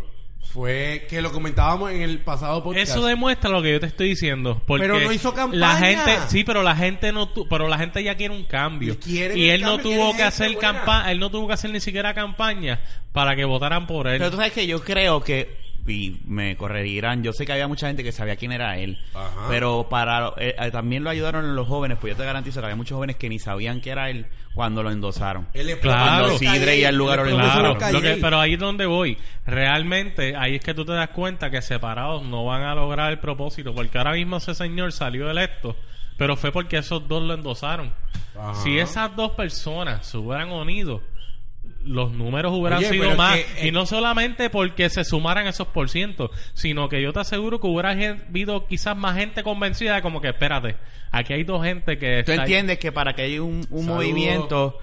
fue 0.54 1.06
que 1.10 1.22
lo 1.22 1.32
comentábamos 1.32 1.92
en 1.92 2.02
el 2.02 2.20
pasado 2.20 2.64
podcast. 2.64 2.90
Eso 2.90 3.06
demuestra 3.06 3.50
lo 3.52 3.62
que 3.62 3.72
yo 3.74 3.80
te 3.80 3.86
estoy 3.88 4.10
diciendo. 4.10 4.62
Porque 4.66 4.88
Pero 4.88 5.00
no 5.00 5.12
hizo 5.12 5.34
campaña. 5.34 5.60
La 5.60 5.76
gente, 5.78 6.12
sí, 6.28 6.44
pero 6.44 6.64
la 6.64 6.76
gente 6.76 7.12
no 7.12 7.30
tu- 7.30 7.48
pero 7.48 7.68
la 7.68 7.78
gente 7.78 8.04
ya 8.04 8.16
quiere 8.16 8.34
un 8.36 8.46
cambio. 8.46 8.96
Y 9.06 9.18
Y 9.18 9.50
él 9.50 9.62
no 9.62 9.78
cambio, 9.78 9.84
tuvo 9.84 9.96
quieren 10.12 10.18
que 10.18 10.24
hacer 10.24 10.58
campaña, 10.58 11.12
él 11.12 11.20
no 11.20 11.30
tuvo 11.30 11.48
que 11.48 11.54
hacer 11.54 11.70
ni 11.72 11.80
siquiera 11.80 12.14
campaña 12.16 12.80
para 13.14 13.36
que 13.36 13.46
votaran 13.46 13.86
por 13.86 14.08
él. 14.08 14.18
pero 14.18 14.32
tú 14.32 14.38
sabes 14.38 14.54
que 14.54 14.66
yo 14.66 14.82
creo 14.84 15.22
que 15.24 15.69
y 15.88 16.22
me 16.26 16.56
corregirán 16.56 17.24
yo 17.24 17.34
sé 17.34 17.46
que 17.46 17.54
había 17.54 17.68
mucha 17.68 17.88
gente 17.88 18.04
que 18.04 18.12
sabía 18.12 18.36
quién 18.36 18.52
era 18.52 18.78
él 18.78 19.00
Ajá. 19.14 19.48
pero 19.50 19.88
para 19.90 20.34
eh, 20.38 20.56
eh, 20.60 20.72
también 20.72 21.04
lo 21.04 21.10
ayudaron 21.10 21.56
los 21.56 21.68
jóvenes 21.68 21.98
pues 22.00 22.14
yo 22.14 22.18
te 22.18 22.26
garantizo 22.26 22.60
que 22.60 22.66
había 22.68 22.76
muchos 22.76 22.96
jóvenes 22.96 23.16
que 23.16 23.30
ni 23.30 23.40
sabían 23.40 23.82
que 23.82 23.90
era 23.90 24.10
él 24.10 24.28
cuando 24.54 24.84
lo 24.84 24.92
endosaron 24.92 25.48
Él 25.54 25.70
es 25.70 25.78
Claro. 25.78 26.38
Sidre 26.38 26.78
y 26.78 26.84
al 26.86 26.96
lugar 26.96 27.20
profesor 27.22 27.42
Claro, 27.42 27.68
lo 27.74 27.78
Calle. 27.78 28.02
que- 28.02 28.18
pero 28.22 28.40
ahí 28.40 28.54
es 28.54 28.60
donde 28.60 28.86
voy. 28.88 29.18
Realmente, 29.46 30.36
ahí 30.36 30.56
es 30.56 30.62
que 30.64 30.74
tú 30.74 30.86
te 30.86 30.92
das 30.94 31.10
cuenta 31.10 31.50
que 31.50 31.62
separados 31.62 32.24
no 32.24 32.46
van 32.46 32.64
a 32.64 32.74
lograr 32.76 33.12
el 33.12 33.20
propósito. 33.20 33.74
Porque 33.74 33.98
ahora 33.98 34.14
mismo 34.14 34.38
ese 34.38 34.56
señor 34.56 34.92
salió 34.92 35.30
electo, 35.30 35.76
pero 36.18 36.36
fue 36.36 36.52
porque 36.52 36.78
esos 36.78 37.08
dos 37.08 37.22
lo 37.24 37.34
endosaron. 37.34 37.94
Ajá. 38.38 38.54
Si 38.56 38.78
esas 38.80 39.16
dos 39.16 39.32
personas 39.32 40.06
se 40.08 40.18
hubieran 40.18 40.52
unido, 40.52 41.02
los 41.84 42.12
números 42.12 42.52
hubieran 42.54 42.80
Oye, 42.80 42.90
sido 42.90 43.16
más. 43.16 43.36
que, 43.38 43.42
eh, 43.64 43.68
y 43.68 43.72
no 43.72 43.86
solamente 43.86 44.50
porque 44.50 44.90
se 44.90 45.04
sumaran 45.04 45.48
esos 45.48 45.68
por 45.68 45.90
ciento, 45.90 46.30
sino 46.54 46.90
que 46.90 47.02
yo 47.02 47.14
te 47.14 47.20
aseguro 47.22 47.60
que 47.60 47.68
hubiera 47.68 47.92
habido 47.92 48.68
quizás 48.68 48.96
más 48.98 49.18
gente 49.18 49.44
convencida 49.44 49.96
de 49.96 50.02
como 50.02 50.20
que, 50.22 50.30
espérate, 50.30 50.76
aquí 51.12 51.34
hay 51.34 51.44
dos 51.44 51.64
gente 51.64 51.98
que... 51.98 52.24
tú 52.24 52.32
está 52.32 52.34
ahí". 52.34 52.40
entiendes 52.40 52.80
que 52.80 52.92
para 52.92 53.14
que 53.14 53.22
haya 53.24 53.42
un, 53.42 53.66
un 53.70 53.86
movimiento 53.86 54.78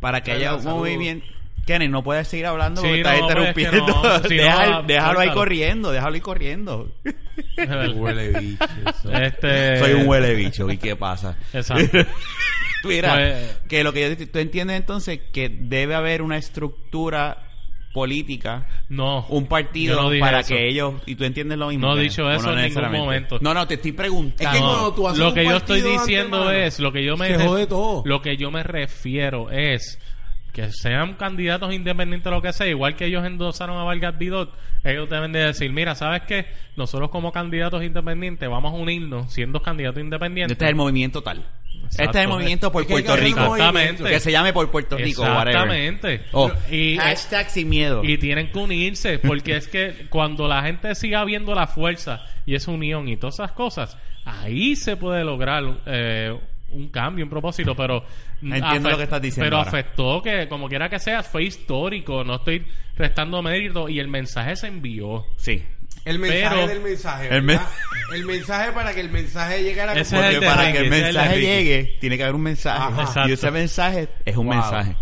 para 0.00 0.20
que 0.22 0.32
haya 0.32 0.54
un 0.56 0.64
movimiento 0.64 1.26
Kenny, 1.64 1.86
no 1.86 2.02
puedes 2.02 2.26
seguir 2.26 2.46
hablando 2.46 2.80
Sí, 2.80 2.88
porque 2.88 3.00
estás 3.02 3.20
no, 3.20 3.26
pues, 3.28 3.38
es 3.48 3.54
que 3.54 3.60
interrumpiendo. 3.62 4.02
no. 4.02 4.18
Sí, 4.28 4.34
Deja- 4.34 4.66
no, 4.66 4.82
déjalo 4.82 5.20
ahí 5.20 5.30
corriendo, 5.30 5.92
déjalo 5.92 6.14
ahí 6.16 6.20
corriendo. 6.20 6.92
Huele 7.94 8.28
bicho. 8.40 8.64
Este... 9.12 9.78
Soy 9.78 9.92
un 9.92 10.08
huele 10.08 10.34
bicho, 10.34 10.68
¿y 10.68 10.76
qué 10.76 10.96
pasa? 10.96 11.36
Exacto. 11.52 11.98
Mira, 12.88 13.14
Pues- 13.14 13.60
que 13.68 13.84
lo 13.84 13.92
que 13.92 14.16
yo 14.16 14.28
tú 14.28 14.38
entiendes 14.38 14.76
entonces 14.76 15.20
que 15.32 15.48
debe 15.48 15.94
haber 15.94 16.22
una 16.22 16.36
estructura 16.36 17.48
política, 17.92 18.66
No. 18.88 19.26
un 19.28 19.46
partido 19.46 20.10
no 20.10 20.18
para 20.18 20.40
eso. 20.40 20.54
que 20.54 20.68
ellos 20.68 20.94
y 21.06 21.14
tú 21.14 21.24
entiendes 21.24 21.58
lo 21.58 21.68
mismo. 21.68 21.88
No 21.88 21.96
he 21.98 22.02
dicho 22.02 22.30
eso 22.30 22.52
en 22.56 22.62
ningún 22.72 22.90
momento. 22.90 23.38
No, 23.40 23.52
no, 23.54 23.66
te 23.66 23.74
estoy 23.74 23.92
preguntando. 23.92 24.42
Es 24.50 24.56
que 24.56 24.60
No, 24.60 24.66
cuando 24.72 24.94
tú 24.94 25.08
haces 25.08 25.18
lo 25.18 25.28
un 25.28 25.34
que 25.34 25.44
yo 25.44 25.56
estoy 25.56 25.82
diciendo 25.82 26.38
antemano, 26.38 26.66
es, 26.66 26.80
lo 26.80 26.92
que 26.92 27.04
yo 27.04 27.16
me 27.16 27.34
jode 27.38 27.66
todo. 27.66 28.02
Lo 28.06 28.22
que 28.22 28.36
yo 28.36 28.50
me 28.50 28.62
refiero 28.62 29.50
es 29.50 29.98
que 30.52 30.70
sean 30.70 31.14
candidatos 31.14 31.72
independientes 31.72 32.30
lo 32.30 32.42
que 32.42 32.52
sea, 32.52 32.66
igual 32.66 32.94
que 32.94 33.06
ellos 33.06 33.24
endosaron 33.24 33.78
a 33.78 33.84
Vargas 33.84 34.18
Vidot, 34.18 34.54
ellos 34.84 35.08
deben 35.08 35.32
de 35.32 35.40
decir, 35.46 35.72
mira, 35.72 35.94
¿sabes 35.94 36.22
qué? 36.26 36.46
Nosotros 36.76 37.08
como 37.10 37.32
candidatos 37.32 37.82
independientes 37.82 38.48
vamos 38.50 38.72
a 38.72 38.76
unirnos 38.76 39.32
siendo 39.32 39.60
candidatos 39.62 40.02
independientes. 40.02 40.52
Este 40.52 40.64
es 40.66 40.70
el 40.70 40.76
movimiento 40.76 41.22
tal. 41.22 41.46
Este 41.90 42.04
es 42.04 42.16
el 42.16 42.28
movimiento 42.28 42.72
por 42.72 42.86
Puerto 42.86 43.16
Rico. 43.16 43.40
Exactamente. 43.40 44.04
Que 44.04 44.20
se 44.20 44.32
llame 44.32 44.52
por 44.52 44.70
Puerto 44.70 44.96
Rico. 44.96 45.22
Exactamente. 45.24 46.22
Oh, 46.32 46.50
Y- 46.70 46.96
hashtag 46.96 47.50
sin 47.50 47.68
miedo. 47.68 48.02
Y 48.02 48.16
tienen 48.18 48.50
que 48.50 48.58
unirse, 48.58 49.18
porque 49.18 49.56
es 49.56 49.68
que 49.68 50.06
cuando 50.08 50.48
la 50.48 50.62
gente 50.62 50.94
siga 50.94 51.24
viendo 51.24 51.54
la 51.54 51.66
fuerza 51.66 52.24
y 52.46 52.54
esa 52.54 52.70
unión 52.70 53.08
y 53.08 53.16
todas 53.18 53.34
esas 53.34 53.52
cosas, 53.52 53.98
ahí 54.24 54.74
se 54.74 54.96
puede 54.96 55.22
lograr 55.22 55.62
eh, 55.84 56.34
un 56.70 56.88
cambio, 56.88 57.24
un 57.24 57.30
propósito, 57.30 57.74
pero... 57.76 58.04
Entiendo 58.42 58.90
lo 58.90 58.96
que 58.96 59.04
estás 59.04 59.22
diciendo 59.22 59.46
Pero 59.46 59.58
ahora. 59.58 59.68
afectó 59.68 60.20
que, 60.20 60.48
como 60.48 60.68
quiera 60.68 60.88
que 60.88 60.98
sea, 60.98 61.22
fue 61.22 61.44
histórico, 61.44 62.24
no 62.24 62.36
estoy 62.36 62.64
restando 62.96 63.40
mérito 63.40 63.88
y 63.88 64.00
el 64.00 64.08
mensaje 64.08 64.56
se 64.56 64.66
envió. 64.66 65.26
Sí. 65.36 65.62
El 66.04 66.18
mensaje 66.18 66.48
Pero- 66.56 66.66
del 66.66 66.80
mensaje. 66.80 67.28
El 67.34 67.42
¿verdad? 67.42 67.62
me- 68.10 68.16
El, 68.16 68.24
mensaje 68.26 68.72
para 68.72 68.92
que 68.94 69.00
el 69.00 69.10
mensaje 69.10 69.62
llegara 69.62 69.92
Ese 69.92 70.00
es 70.18 70.34
el 70.36 70.40
para 70.44 70.70
que 70.72 70.78
el 70.78 70.90
mensaje 70.90 71.40
llegue, 71.40 71.96
tiene 72.00 72.16
que 72.16 72.22
haber 72.24 72.34
un 72.34 72.42
mensaje. 72.42 72.78
Ajá. 73.02 73.28
Y 73.28 73.32
ese 73.32 73.50
mensaje 73.50 74.08
es 74.24 74.36
un 74.36 74.46
Wow. 74.46 74.56
mensaje. 74.56 74.96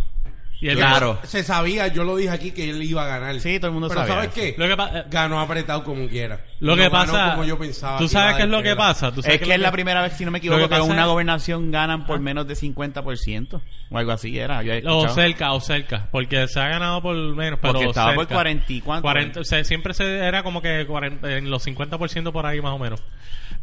Y 0.62 0.68
Claro. 0.74 1.18
Se 1.24 1.42
sabía, 1.42 1.88
yo 1.88 2.04
lo 2.04 2.16
dije 2.16 2.30
aquí 2.30 2.50
que 2.50 2.68
él 2.68 2.82
iba 2.82 3.02
a 3.04 3.06
ganar. 3.06 3.40
Sí, 3.40 3.58
todo 3.58 3.68
el 3.68 3.72
mundo 3.72 3.88
Pero 3.88 4.00
sabía 4.00 4.14
¿sabes 4.14 4.30
eso. 4.30 4.40
qué? 4.40 4.54
Lo 4.58 4.66
que 4.66 4.82
eh, 4.98 5.04
Ganó 5.10 5.40
apretado 5.40 5.82
como 5.84 6.06
quiera. 6.06 6.40
Lo 6.60 6.72
No 6.72 6.76
que 6.76 6.88
ganó 6.90 7.12
pasa, 7.12 7.30
como 7.30 7.44
yo 7.44 7.58
pensaba 7.58 7.96
tú 7.98 8.06
sabes 8.08 8.36
qué 8.36 8.42
es 8.42 8.48
lo 8.48 8.62
que 8.62 8.76
pasa, 8.76 9.10
¿Tú 9.10 9.22
sabes 9.22 9.40
Es 9.40 9.46
que 9.48 9.54
es 9.54 9.60
la 9.60 9.72
primera 9.72 10.02
vez, 10.02 10.12
si 10.12 10.24
no 10.26 10.30
me 10.30 10.36
equivoco, 10.38 10.68
que 10.68 10.74
que, 10.74 10.80
una 10.82 11.02
es- 11.02 11.06
gobernación 11.08 11.70
ganan 11.70 12.04
por 12.04 12.20
menos 12.20 12.46
de 12.46 12.54
50%. 12.56 13.62
O 13.90 13.96
algo 13.98 14.12
así 14.12 14.38
era. 14.38 14.62
O 14.86 15.08
cerca, 15.08 15.52
o 15.52 15.60
cerca, 15.60 16.08
porque 16.12 16.46
se 16.46 16.60
ha 16.60 16.68
ganado 16.68 17.00
por 17.00 17.16
menos, 17.16 17.58
pero 17.62 17.72
Porque 17.72 17.88
estaba 17.88 18.14
por 18.14 18.24
cerca. 18.24 18.34
40 18.34 18.72
y 18.72 18.80
cuánto. 18.82 19.02
40, 19.02 19.40
o 19.40 19.44
sea, 19.44 19.64
siempre 19.64 19.94
se 19.94 20.18
era 20.18 20.42
como 20.42 20.60
que 20.60 20.84
40, 20.86 21.38
en 21.38 21.48
los 21.50 21.66
50% 21.66 22.32
por 22.32 22.44
ahí 22.44 22.60
más 22.60 22.72
o 22.72 22.78
menos. 22.78 23.02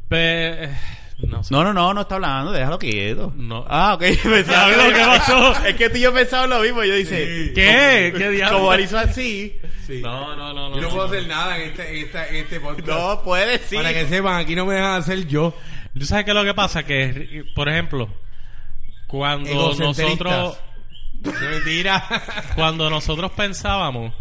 Pero, 0.09 0.69
no 1.19 1.43
sé. 1.43 1.53
No, 1.53 1.63
no, 1.63 1.73
no, 1.73 1.93
no 1.93 2.01
está 2.01 2.15
hablando, 2.15 2.51
déjalo 2.51 2.77
quieto. 2.77 3.33
No. 3.35 3.65
Ah, 3.67 3.95
ok. 3.95 4.01
Pensaba 4.23 4.71
¿Sabes 4.71 4.77
lo 4.77 4.93
que 4.93 4.99
pasó? 5.05 5.65
Es 5.65 5.75
que 5.75 5.89
tú 5.89 5.97
y 5.97 6.01
yo 6.01 6.13
pensaba 6.13 6.47
lo 6.47 6.59
mismo. 6.61 6.83
Yo 6.83 6.93
dice, 6.93 7.51
¿Qué? 7.55 8.13
¿Qué 8.15 8.29
diablo? 8.29 8.59
como 8.59 8.73
él 8.73 8.81
hizo 8.81 8.97
así, 8.97 9.59
Sí. 9.85 10.01
No, 10.01 10.35
no, 10.35 10.53
no, 10.53 10.69
no. 10.69 10.75
Yo 10.75 10.81
no 10.81 10.89
puedo 10.89 11.05
hacer 11.05 11.27
nada 11.27 11.55
en 11.57 11.69
este, 11.69 12.01
en 12.01 12.09
en 12.29 12.35
este 12.35 12.59
podcast. 12.59 12.87
no 12.87 13.21
puede 13.23 13.57
sí. 13.59 13.77
Para 13.77 13.93
que 13.93 14.05
sepan, 14.05 14.35
aquí 14.41 14.53
no 14.53 14.65
me 14.65 14.73
dejan 14.75 14.99
hacer 14.99 15.25
yo. 15.27 15.53
¿Tú 15.97 16.05
sabes 16.05 16.25
qué 16.25 16.31
es 16.31 16.35
lo 16.35 16.43
que 16.43 16.53
pasa? 16.53 16.83
Que, 16.83 17.45
por 17.55 17.69
ejemplo, 17.69 18.09
cuando 19.07 19.73
nosotros 19.79 20.59
Mentira. 21.23 22.03
cuando 22.55 22.89
nosotros 22.89 23.31
pensábamos 23.31 24.13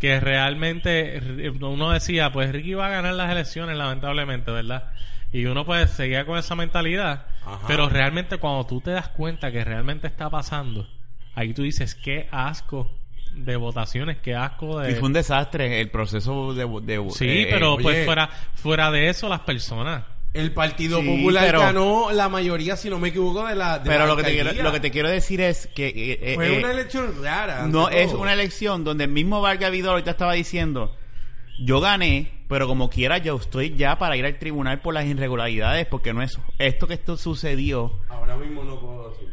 que 0.00 0.18
realmente 0.18 1.20
uno 1.60 1.90
decía, 1.92 2.32
pues 2.32 2.50
Ricky 2.52 2.74
va 2.74 2.86
a 2.86 2.90
ganar 2.90 3.14
las 3.14 3.30
elecciones, 3.30 3.76
lamentablemente, 3.76 4.50
¿verdad? 4.50 4.92
Y 5.32 5.44
uno 5.46 5.64
pues 5.64 5.90
seguía 5.90 6.24
con 6.26 6.38
esa 6.38 6.54
mentalidad. 6.56 7.26
Ajá. 7.44 7.60
Pero 7.68 7.88
realmente 7.88 8.38
cuando 8.38 8.66
tú 8.66 8.80
te 8.80 8.90
das 8.90 9.08
cuenta 9.08 9.52
que 9.52 9.62
realmente 9.64 10.06
está 10.08 10.28
pasando, 10.28 10.88
ahí 11.34 11.54
tú 11.54 11.62
dices, 11.62 11.94
qué 11.94 12.28
asco 12.32 12.90
de 13.34 13.54
votaciones, 13.56 14.18
qué 14.18 14.34
asco 14.34 14.80
de... 14.80 14.90
Y 14.90 14.94
fue 14.96 15.06
un 15.06 15.12
desastre 15.12 15.80
el 15.80 15.88
proceso 15.90 16.52
de... 16.52 16.66
de- 16.82 17.10
Sí, 17.12 17.28
eh, 17.28 17.48
pero 17.48 17.74
oye. 17.74 17.82
pues 17.84 18.04
fuera, 18.04 18.28
fuera 18.54 18.90
de 18.90 19.08
eso 19.08 19.28
las 19.28 19.40
personas. 19.40 20.02
El 20.34 20.52
Partido 20.52 21.00
Sí, 21.00 21.06
Popular 21.06 21.44
pero- 21.46 21.60
ganó 21.60 22.10
la 22.12 22.28
mayoría, 22.28 22.76
si 22.76 22.88
no 22.90 22.98
me 23.00 23.08
equivoco, 23.08 23.46
de 23.46 23.56
la. 23.56 23.78
de 23.80 23.88
pero 23.90 24.00
la 24.00 24.06
lo 24.06 24.16
que, 24.16 24.22
te 24.24 24.30
quiero, 24.32 24.52
lo 24.62 24.72
que 24.72 24.78
te 24.80 24.90
quiero 24.92 25.08
decir 25.08 25.40
es 25.40 25.66
que... 25.68 25.88
eh, 25.88 26.18
eh, 26.22 26.34
Fue 26.36 26.54
eh, 26.54 26.58
una 26.58 26.70
elección 26.72 27.14
rara. 27.22 27.66
No 27.66 27.88
es 27.88 28.12
una 28.12 28.32
elección 28.32 28.84
donde 28.84 29.04
el 29.04 29.10
mismo 29.10 29.40
Vargas 29.40 29.70
Vidal 29.72 29.90
ahorita 29.90 30.10
estaba 30.12 30.34
diciendo, 30.34 30.96
yo 31.60 31.80
gané, 31.80 32.30
pero 32.48 32.66
como 32.66 32.88
quiera 32.90 33.18
yo 33.18 33.36
estoy 33.36 33.76
ya 33.76 33.98
para 33.98 34.16
ir 34.16 34.24
al 34.24 34.38
tribunal 34.38 34.80
por 34.80 34.94
las 34.94 35.04
irregularidades, 35.06 35.86
porque 35.86 36.12
no 36.12 36.22
es 36.22 36.38
esto 36.58 36.86
que 36.86 36.94
esto 36.94 37.16
sucedió. 37.16 38.00
Ahora 38.08 38.36
mismo 38.36 38.64
no 38.64 38.80
puedo 38.80 39.10
decir. 39.10 39.28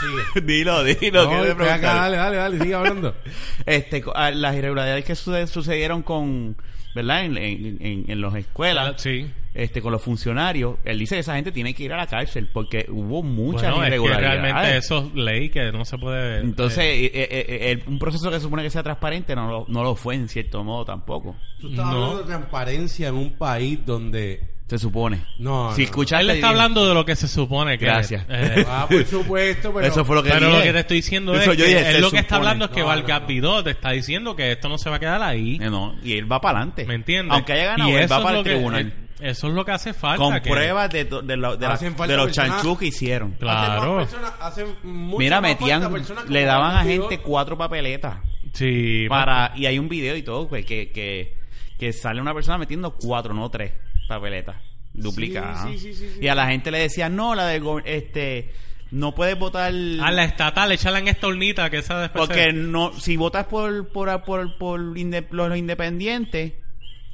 Sigue. 0.00 0.46
dilo, 0.46 0.84
dilo, 0.84 1.24
No, 1.24 1.56
que 1.56 1.70
acá, 1.70 1.94
dale, 1.94 2.16
dale, 2.16 2.36
dale, 2.36 2.58
sigue 2.60 2.74
hablando. 2.74 3.14
Este, 3.66 4.04
ah, 4.14 4.30
las 4.30 4.54
irregularidades 4.56 5.04
que 5.04 5.14
suce- 5.16 5.46
sucedieron 5.48 6.02
con, 6.02 6.56
¿verdad? 6.96 7.24
En, 7.24 7.36
en, 7.36 7.76
en, 7.80 8.04
en 8.10 8.20
las 8.20 8.34
escuelas, 8.34 9.00
Sí. 9.00 9.30
este, 9.54 9.80
con 9.80 9.92
los 9.92 10.02
funcionarios, 10.02 10.78
él 10.84 10.98
dice 10.98 11.14
que 11.14 11.20
esa 11.20 11.36
gente 11.36 11.52
tiene 11.52 11.72
que 11.74 11.84
ir 11.84 11.92
a 11.92 11.96
la 11.96 12.06
cárcel 12.08 12.48
porque 12.52 12.86
hubo 12.90 13.22
muchas 13.22 13.70
Bueno, 13.70 13.76
es 13.76 13.80
que 13.82 13.86
irregularidades. 13.88 14.42
realmente 14.42 14.76
eso 14.78 14.98
es 15.06 15.14
ley 15.14 15.48
que 15.50 15.70
no 15.70 15.84
se 15.84 15.96
puede... 15.98 16.40
Entonces, 16.40 16.78
eh, 16.84 17.04
eh, 17.06 17.10
eh, 17.14 17.46
eh, 17.48 17.70
el- 17.72 17.82
un 17.86 17.98
proceso 18.00 18.28
que 18.30 18.36
se 18.36 18.42
supone 18.42 18.62
que 18.64 18.70
sea 18.70 18.82
transparente 18.82 19.36
no 19.36 19.48
lo, 19.48 19.64
no 19.68 19.82
lo 19.84 19.94
fue 19.94 20.16
en 20.16 20.28
cierto 20.28 20.64
modo 20.64 20.84
tampoco. 20.84 21.36
Tú 21.60 21.70
estás 21.70 21.86
No. 21.86 21.92
hablando 21.92 22.18
de 22.18 22.24
transparencia 22.24 23.08
en 23.08 23.14
un 23.14 23.36
país 23.38 23.78
donde. 23.86 24.55
Se 24.68 24.78
supone. 24.80 25.20
No, 25.38 25.72
si 25.76 25.82
no. 25.82 25.84
escuchaste 25.84 26.24
él 26.24 26.30
está 26.30 26.48
hablando 26.48 26.88
de 26.88 26.92
lo 26.92 27.04
que 27.04 27.14
se 27.14 27.28
supone 27.28 27.78
que 27.78 27.84
Gracias. 27.84 28.24
eh, 28.28 28.64
Ah, 28.68 28.86
por 28.90 29.04
supuesto, 29.06 29.72
pero. 29.72 29.86
Eso 29.86 30.04
fue 30.04 30.16
lo 30.16 30.22
que 30.24 30.30
pero 30.30 30.46
dije. 30.46 30.58
lo 30.58 30.64
que 30.64 30.72
te 30.72 30.78
estoy 30.80 30.96
diciendo 30.96 31.34
Eso 31.34 31.52
es 31.52 31.58
yo 31.58 31.64
que 31.64 31.70
dije, 31.70 31.90
él 31.90 32.00
lo 32.00 32.10
que 32.10 32.16
está 32.18 32.34
supone. 32.34 32.48
hablando 32.50 32.64
es 32.64 32.70
que 32.72 33.40
No, 33.40 33.62
te 33.62 33.70
está 33.70 33.90
diciendo 33.92 34.34
que 34.34 34.50
esto 34.52 34.68
no 34.68 34.76
se 34.78 34.90
va 34.90 34.96
a 34.96 34.98
quedar 34.98 35.22
ahí. 35.22 35.58
Eh, 35.62 35.70
no, 35.70 35.94
y 36.02 36.14
él 36.14 36.30
va 36.30 36.40
para 36.40 36.58
adelante. 36.58 36.84
¿Me 36.84 36.94
entiendes? 36.94 37.32
Aunque 37.32 37.52
haya 37.52 37.64
ganado, 37.66 37.90
Y 37.90 37.94
él 37.94 38.02
eso 38.02 38.14
va 38.14 38.18
es 38.18 38.22
para 38.24 38.32
lo 38.34 38.38
el 38.40 38.44
que- 38.44 38.50
tribunal. 38.50 38.86
eh, 39.20 39.30
Eso 39.30 39.46
es 39.48 39.54
lo 39.54 39.64
que 39.64 39.70
hace 39.70 39.94
falta. 39.94 40.24
con 40.24 40.34
que- 40.40 40.50
pruebas 40.50 40.90
de, 40.90 41.04
de, 41.04 41.22
de, 41.22 41.36
la- 41.36 42.16
los 42.16 42.32
chanchus 42.32 42.76
que 42.78 42.86
hicieron. 42.86 43.28
Hacen 43.34 43.38
Claro. 43.38 43.96
personas- 43.98 44.32
hacen 44.40 44.66
Mira, 44.82 45.40
metían, 45.40 45.92
le 46.28 46.44
daban 46.44 46.76
a 46.76 46.82
gente 46.82 47.18
cuatro 47.18 47.56
papeletas. 47.56 48.16
Sí. 48.52 49.06
para 49.08 49.52
Y 49.54 49.66
hay 49.66 49.78
un 49.78 49.88
video 49.88 50.16
y 50.16 50.22
todo, 50.22 50.48
pues, 50.48 50.64
que, 50.66 50.90
que, 50.90 51.36
que 51.78 51.92
sale 51.92 52.20
una 52.20 52.34
persona 52.34 52.58
metiendo 52.58 52.96
cuatro, 52.96 53.32
no 53.32 53.48
tres 53.50 53.70
papeletas 54.06 54.56
duplicadas. 54.92 55.68
Sí, 55.70 55.78
sí, 55.78 55.94
sí, 55.94 56.08
sí, 56.14 56.18
y 56.22 56.28
a 56.28 56.34
la 56.34 56.46
gente 56.48 56.70
le 56.70 56.78
decían, 56.78 57.14
no, 57.16 57.34
la 57.34 57.46
del 57.46 57.62
este, 57.84 58.50
no 58.90 59.14
puedes 59.14 59.38
votar... 59.38 59.72
A 59.72 60.10
la 60.10 60.24
estatal, 60.24 60.72
echarla 60.72 60.98
en 61.00 61.08
esta 61.08 61.26
hornita 61.26 61.68
que 61.70 61.78
esa 61.78 62.00
después 62.00 62.26
Porque 62.26 62.44
se- 62.44 62.52
no, 62.54 62.92
si 62.98 63.16
votas 63.16 63.44
por, 63.46 63.88
por, 63.88 64.22
por, 64.24 64.56
por 64.56 64.80
inde- 64.96 65.26
los 65.30 65.56
independientes, 65.56 66.54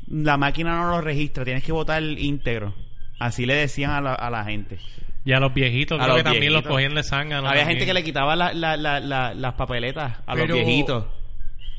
la 0.06 0.36
máquina 0.36 0.76
no 0.76 0.90
lo 0.90 1.00
registra, 1.00 1.44
tienes 1.44 1.64
que 1.64 1.72
votar 1.72 2.02
íntegro. 2.02 2.74
Así 3.18 3.46
le 3.46 3.54
decían 3.54 3.90
a 3.92 4.00
la, 4.00 4.14
a 4.14 4.30
la 4.30 4.44
gente. 4.44 4.78
Y 5.24 5.32
a 5.32 5.38
los 5.40 5.54
viejitos, 5.54 5.98
A 6.00 6.04
creo 6.04 6.16
los 6.16 6.24
que 6.24 6.30
también 6.30 6.52
los 6.52 6.62
cogían 6.64 6.94
de 6.94 7.02
sangre. 7.04 7.36
Había 7.36 7.48
También. 7.50 7.68
gente 7.68 7.86
que 7.86 7.94
le 7.94 8.02
quitaba 8.04 8.34
la- 8.36 8.52
la- 8.52 8.76
la- 8.76 9.00
la- 9.00 9.34
las 9.34 9.54
papeletas 9.54 10.18
a 10.26 10.34
Pero- 10.34 10.46
los 10.48 10.56
viejitos. 10.58 11.06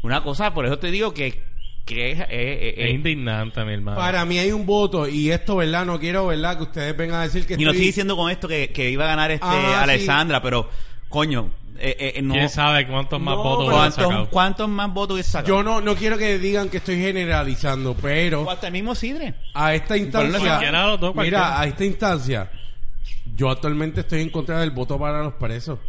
Una 0.01 0.21
cosa, 0.21 0.53
por 0.53 0.65
eso 0.65 0.79
te 0.79 0.91
digo 0.91 1.13
que, 1.13 1.43
que 1.85 2.11
es, 2.11 2.19
es- 2.21 2.27
es- 2.29 2.73
Es 2.77 2.91
indignante, 2.91 3.63
mi 3.65 3.73
hermano. 3.73 3.97
Para 3.97 4.23
mí 4.25 4.37
hay 4.37 4.51
un 4.51 4.65
voto 4.65 5.07
y 5.07 5.31
esto, 5.31 5.57
¿verdad? 5.57 5.85
No 5.85 5.99
quiero, 5.99 6.27
¿verdad? 6.27 6.57
Que 6.57 6.63
ustedes 6.63 6.95
vengan 6.95 7.19
a 7.19 7.23
decir 7.23 7.45
que 7.45 7.55
Y 7.55 7.57
no 7.57 7.63
estoy- 7.63 7.71
estoy 7.75 7.85
diciendo 7.87 8.15
con 8.15 8.31
esto 8.31 8.47
que, 8.47 8.69
que 8.69 8.89
iba 8.89 9.03
a 9.03 9.07
ganar 9.07 9.31
este 9.31 9.45
Ah, 9.45 9.81
Alexandra, 9.83 10.41
pero 10.41 10.69
coño, 11.09 11.49
eh, 11.77 12.13
eh, 12.15 12.21
no. 12.21 12.35
¿Quién 12.35 12.47
sabe 12.49 12.87
cuántos 12.87 13.19
más 13.19 13.35
No, 13.35 13.43
votos 13.43 13.73
¿Cuántos, 13.73 14.03
sacado? 14.03 14.29
¿Cuántos 14.29 14.69
más 14.69 14.93
votos 14.93 15.15
hubiese 15.15 15.31
sacado? 15.31 15.47
Yo 15.57 15.63
no, 15.63 15.81
no 15.81 15.95
quiero 15.95 16.17
que 16.17 16.37
digan 16.39 16.69
que 16.69 16.77
estoy 16.77 16.95
generalizando, 17.01 17.95
pero 18.01 18.43
O 18.43 18.49
hasta 18.49 18.67
el 18.67 18.73
mismo 18.73 18.95
Sidre. 18.95 19.33
a 19.53 19.73
esta 19.75 19.97
instancia... 19.97 20.71
Los 20.87 20.99
dos, 21.01 21.13
mira, 21.15 21.59
a 21.59 21.65
esta 21.67 21.83
instancia, 21.83 22.49
yo 23.35 23.49
actualmente 23.49 24.01
estoy 24.01 24.21
en 24.21 24.29
contra 24.29 24.59
del 24.61 24.71
voto 24.71 24.97
para 24.97 25.21
los 25.21 25.33
presos. 25.33 25.79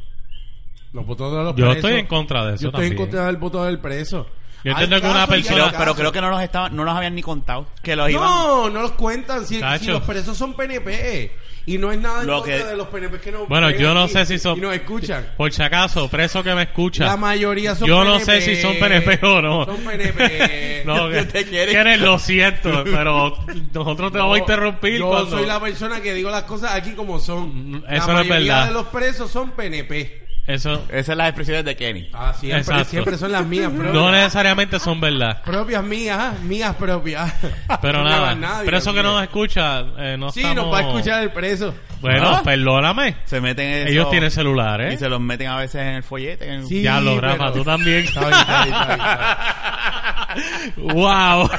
Los 0.93 1.07
votos 1.07 1.31
de 1.33 1.39
los 1.39 1.55
Yo 1.55 1.67
presos. 1.67 1.77
estoy 1.77 2.01
en 2.01 2.07
contra 2.07 2.47
de 2.47 2.55
eso 2.55 2.63
Yo 2.63 2.69
estoy 2.71 2.85
en 2.87 2.91
también. 2.91 3.09
contra 3.11 3.27
del 3.27 3.37
voto 3.37 3.65
del 3.65 3.79
preso. 3.79 4.27
Yo 4.65 4.71
entiendo 4.73 5.01
que 5.01 5.07
una 5.07 5.27
persona- 5.27 5.73
Pero, 5.79 5.95
creo 5.95 6.11
que 6.13 6.21
no 6.21 6.31
los 6.31 6.43
estaban, 6.43 6.75
no 6.75 6.85
los 6.85 6.95
habían 6.97 7.15
ni 7.15 7.23
contado. 7.23 7.67
Que 7.83 7.95
los 7.95 8.11
iban. 8.11 8.25
No, 8.25 8.71
no 8.71 8.81
los 8.83 8.93
cuentan. 8.93 9.47
Si, 9.47 9.61
los 9.61 10.03
presos 10.03 10.37
son 10.37 10.55
PNP. 10.55 11.31
Y 11.67 11.79
no 11.79 11.91
es 11.91 11.99
nada 11.99 12.21
en 12.21 12.27
Lo 12.27 12.41
contra 12.41 12.59
que- 12.59 12.65
de 12.65 12.77
los 12.77 12.89
PNP 12.89 13.21
que 13.21 13.33
no 13.33 13.47
Bueno, 13.47 13.71
yo 13.71 13.95
no 13.95 14.07
sé 14.07 14.27
si 14.27 14.39
son... 14.39 14.59
Y 14.59 14.61
nos 14.61 14.75
escuchan. 14.75 15.31
Por 15.39 15.51
si 15.51 15.63
acaso, 15.63 16.09
preso 16.11 16.43
que 16.43 16.55
me 16.55 16.65
escucha. 16.65 17.07
La 17.07 17.17
mayoría 17.17 17.75
son 17.75 17.89
Yo 17.89 18.01
PNP. 18.03 18.19
no 18.19 18.25
sé 18.25 18.41
si 18.43 18.57
son 18.61 18.75
PNP 18.77 19.19
o 19.27 19.41
no. 19.41 19.65
Son 19.65 19.77
PNP. 19.79 20.83
No, 20.85 21.09
que, 21.11 21.23
Te. 21.25 21.45
Kenneth, 21.47 22.01
lo 22.01 22.19
siento, 22.19 22.85
pero 22.85 23.39
nosotros 23.73 24.13
te 24.13 24.19
vamos 24.19 24.37
a 24.37 24.39
interrumpir 24.41 24.99
Yo 24.99 25.09
cuando... 25.09 25.39
soy 25.39 25.47
la 25.47 25.59
persona 25.59 26.03
que 26.03 26.13
digo 26.13 26.29
las 26.31 26.43
cosas 26.43 26.73
aquí 26.75 26.93
como 26.93 27.19
son. 27.19 27.71
Mm, 27.79 27.83
la 27.89 27.97
eso 27.97 28.13
no 28.13 28.21
es 28.21 28.29
mayoría 28.29 28.53
verdad. 28.55 28.67
de 28.69 28.75
los 28.75 28.87
presos 28.89 29.31
son 29.31 29.53
PNP. 29.53 30.24
Eso 30.47 30.85
Esas 30.91 31.07
son 31.07 31.19
las 31.19 31.29
expresiones 31.29 31.65
de 31.65 31.75
Kenny. 31.75 32.11
Ah, 32.13 32.35
siempre, 32.39 32.61
Exacto. 32.61 32.85
siempre 32.85 33.17
son 33.17 33.33
las 33.33 33.47
mías 33.47 33.71
propias. 33.71 33.95
no 33.95 34.11
necesariamente 34.13 34.79
son 34.79 35.01
verdad. 35.01 35.43
Propias 35.43 35.83
mías, 35.83 36.19
ah, 36.21 36.35
mías 36.43 36.75
propias. 36.77 37.33
Pero 37.81 38.03
No 38.03 38.11
nada, 38.11 38.21
más 38.27 38.37
nadie, 38.37 38.67
preso 38.67 38.93
que 38.93 39.03
no 39.03 39.15
nos 39.15 39.23
escucha, 39.23 39.81
eh, 39.97 40.17
no 40.19 40.31
Sí, 40.31 40.41
estamos... 40.41 40.65
nos 40.65 40.73
va 40.75 40.79
a 40.79 40.83
escuchar 40.83 41.23
el 41.23 41.31
preso. 41.31 41.75
Bueno, 42.03 42.29
¿Ah? 42.29 42.43
perdóname. 42.45 43.17
Se 43.25 43.41
meten 43.41 43.67
eso- 43.71 43.89
Ellos 43.91 44.11
tienen 44.11 44.31
celular, 44.31 44.83
¿eh? 44.83 44.93
Y 44.93 44.97
se 44.99 45.09
los 45.09 45.19
meten 45.21 45.49
a 45.49 45.57
veces 45.57 45.81
en 45.81 45.89
el 45.95 46.03
follete. 46.03 46.47
en- 46.53 46.67
Sí, 46.67 46.83
ya 46.83 47.01
lo, 47.01 47.19
Rafa, 47.19 47.39
pero- 47.39 47.53
tú 47.53 47.65
también. 47.65 48.05
Está 48.05 48.21
bien, 48.29 48.33
está 48.39 48.65
bien, 48.65 48.75
está 48.75 48.87
bien, 48.87 49.01
está 49.01 50.35
bien. 50.75 50.95
wow. 50.95 51.51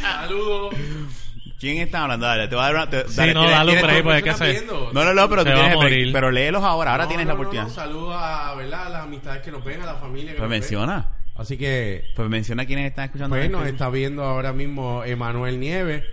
Saludos. 0.00 0.74
¿Quién 1.58 1.78
está 1.78 2.02
hablando? 2.04 2.26
Dale, 2.26 2.46
te 2.48 2.54
voy 2.54 2.62
a 2.62 2.66
dar 2.66 2.74
una. 2.76 2.90
te- 2.90 3.08
Sí, 3.08 3.16
dale, 3.16 3.34
no, 3.34 3.40
tienes- 3.40 3.56
dale 3.58 3.82
break, 3.82 3.96
tu- 3.98 4.02
porque 4.04 4.18
es 4.18 4.24
que 4.24 4.34
se... 4.60 4.66
No, 4.66 4.92
no, 5.04 5.14
no, 5.14 5.28
pero 5.28 5.44
tú 5.44 5.50
a 5.50 5.54
tienes 5.54 5.74
morir. 5.74 6.12
Pero 6.12 6.30
léelos 6.30 6.62
ahora, 6.62 6.92
ahora 6.92 7.04
No, 7.04 7.08
tienes 7.08 7.26
no, 7.26 7.30
la 7.30 7.34
oportunidad. 7.34 7.64
no, 7.64 7.70
Saludos 7.70 8.14
a, 8.16 8.54
¿verdad? 8.54 8.86
a 8.86 8.88
las 8.90 9.02
amistades 9.02 9.42
que 9.42 9.50
nos 9.50 9.64
ven, 9.64 9.82
a 9.82 9.86
la 9.86 9.94
familia 9.96 10.32
que 10.32 10.38
pues 10.38 10.40
nos 10.42 10.50
ven. 10.50 10.60
menciona. 10.60 11.08
Así 11.36 11.56
que, 11.58 12.04
Pues 12.16 12.28
menciona 12.28 12.64
quiénes 12.66 12.86
están 12.86 13.06
escuchando. 13.06 13.34
pues 13.36 13.50
nos 13.50 13.66
está 13.66 13.88
viendo 13.90 14.22
ahora 14.24 14.52
mismo 14.52 15.02
Emanuel 15.04 15.58
Nieves. 15.60 16.04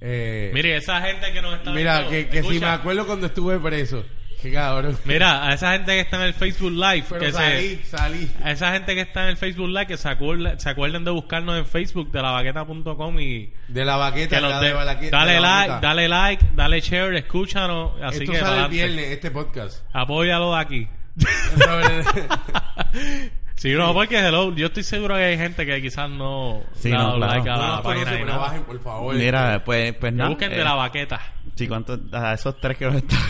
Eh, 0.00 0.50
Mire, 0.52 0.76
esa 0.76 1.00
gente 1.00 1.32
que 1.32 1.40
nos 1.40 1.54
está 1.54 1.70
mira, 1.72 2.00
viendo, 2.00 2.10
que, 2.10 2.28
que 2.28 2.42
si 2.42 2.58
me 2.60 2.66
acuerdo 2.66 3.06
cuando 3.06 3.26
estuve 3.26 3.58
preso. 3.58 4.04
Qué 4.42 4.52
cabrón. 4.52 4.98
Mira, 5.04 5.46
a 5.48 5.54
esa 5.54 5.72
gente 5.72 5.92
que 5.92 6.00
está 6.00 6.16
en 6.16 6.22
el 6.24 6.34
Facebook 6.34 6.72
Live, 6.72 7.04
Pero 7.08 7.20
que 7.20 7.32
salí, 7.32 7.76
se... 7.76 7.84
salí. 7.96 8.30
A 8.42 8.50
esa 8.50 8.72
gente 8.72 8.94
que 8.94 9.00
está 9.00 9.22
en 9.24 9.28
el 9.30 9.36
Facebook 9.36 9.68
Live, 9.68 9.86
que 9.86 9.96
se 9.96 10.08
acuerden, 10.08 10.60
se 10.60 10.68
acuerden 10.68 11.04
de 11.04 11.10
buscarnos 11.10 11.58
en 11.58 11.66
Facebook 11.66 12.10
de 12.12 12.22
lavaqueta.com 12.22 13.20
y 13.20 13.52
De 13.68 13.84
la 13.84 13.96
baqueta, 13.96 14.40
la 14.40 14.60
dé- 14.60 14.68
de 14.68 14.74
dale 15.10 15.32
de 15.32 15.40
la 15.40 15.48
like, 15.48 15.68
baqueta. 15.70 15.80
dale 15.88 16.08
like, 16.08 16.44
dale 16.54 16.80
share, 16.80 17.14
escúchanos, 17.16 17.92
así 18.02 18.20
Esto 18.24 18.32
que 18.32 18.40
sale 18.40 18.62
el 18.64 18.68
viernes, 18.68 19.10
este 19.12 19.30
podcast. 19.30 19.84
apóyalo 19.92 20.54
de 20.54 20.60
aquí. 20.60 20.88
sí, 23.70 23.72
no, 23.74 23.92
porque 23.94 24.18
hello, 24.18 24.54
yo 24.54 24.66
estoy 24.66 24.82
seguro 24.82 25.16
que 25.16 25.22
hay 25.22 25.36
gente 25.38 25.64
que 25.66 25.80
quizás 25.82 26.08
no 26.10 26.62
Sí, 26.74 26.90
le 26.90 26.94
ha 26.96 26.98
no, 26.98 27.04
dado 27.04 27.16
claro. 27.18 27.32
like 27.34 27.50
a 27.50 27.56
no 27.56 27.62
la 27.62 27.68
los 27.68 27.80
página 27.80 28.04
conoce, 28.04 28.24
nada. 28.24 28.38
bajen, 28.38 28.62
por 28.64 28.80
favor. 28.82 29.14
Mira, 29.14 29.62
pues, 29.64 29.94
pues 29.94 30.12
nada. 30.12 30.30
busquen 30.30 30.52
eh, 30.52 30.56
de 30.56 30.64
la 30.64 30.74
baqueta. 30.74 31.20
Sí, 31.56 31.68
¿cuántos? 31.68 32.00
A 32.12 32.34
esos 32.34 32.60
tres 32.60 32.76
que 32.76 32.84
nos 32.86 32.96
están. 32.96 33.18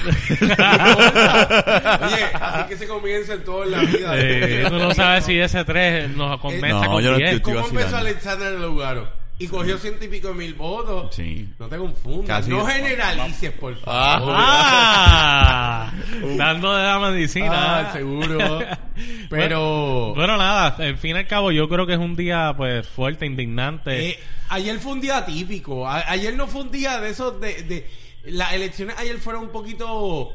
Oye, 2.05 2.25
así 2.40 2.68
que 2.68 2.77
se 2.77 2.87
comienza 2.88 3.35
en 3.35 3.44
todo 3.44 3.64
en 3.64 3.70
la 3.73 3.79
vida. 3.81 4.12
Eh, 4.16 4.64
tú 4.68 4.75
no 4.79 4.92
sabes 4.94 5.25
si 5.25 5.38
ese 5.38 5.64
3 5.64 6.16
nos 6.16 6.40
conmesa 6.40 6.81
No, 6.81 6.90
con 6.92 7.03
yo 7.03 7.11
no 7.12 7.16
10. 7.18 7.35
estoy- 7.35 7.55
¿Cómo 7.55 7.66
empezó 7.68 7.97
Alexander 7.97 8.53
Lugaro? 8.61 9.23
Y 9.37 9.49
cogió 9.49 9.77
ciento 9.79 10.05
y 10.05 10.09
pico 10.09 10.29
de 10.29 10.35
mil 10.35 10.55
votos. 10.55 11.14
Sí. 11.14 11.49
No 11.59 11.66
te 11.68 11.77
confundas. 11.77 12.38
Casi- 12.38 12.51
no 12.51 12.64
generalices, 12.64 13.51
por 13.53 13.77
Ah. 13.85 14.16
favor. 14.20 14.35
¡Ah! 14.37 15.92
Dando 16.37 16.73
de 16.75 16.83
la 16.85 16.99
medicina. 17.01 17.81
Ah, 17.88 17.92
seguro. 17.92 18.61
Pero... 19.31 20.14
Bueno, 20.14 20.37
nada, 20.37 20.77
en 20.87 20.97
fin 20.99 21.16
y 21.16 21.18
al 21.18 21.27
cabo, 21.27 21.51
yo 21.51 21.68
creo 21.68 21.87
que 21.87 21.94
es 21.94 21.99
un 21.99 22.14
día 22.16 22.55
pues 22.57 22.87
fuerte, 22.88 23.27
indignante. 23.27 24.11
Eh, 24.11 24.18
ayer 24.51 24.79
fue 24.79 24.92
un 24.92 25.01
día 25.01 25.25
típico. 25.27 25.88
A- 25.88 26.09
ayer 26.11 26.35
no 26.37 26.47
fue 26.47 26.62
un 26.62 26.70
día 26.70 27.01
de 27.01 27.11
esos 27.11 27.40
de, 27.40 27.62
de 27.64 27.90
las 28.27 28.53
elecciones 28.55 28.97
ayer 28.99 29.18
fueron 29.18 29.42
un 29.42 29.49
poquito 29.51 30.33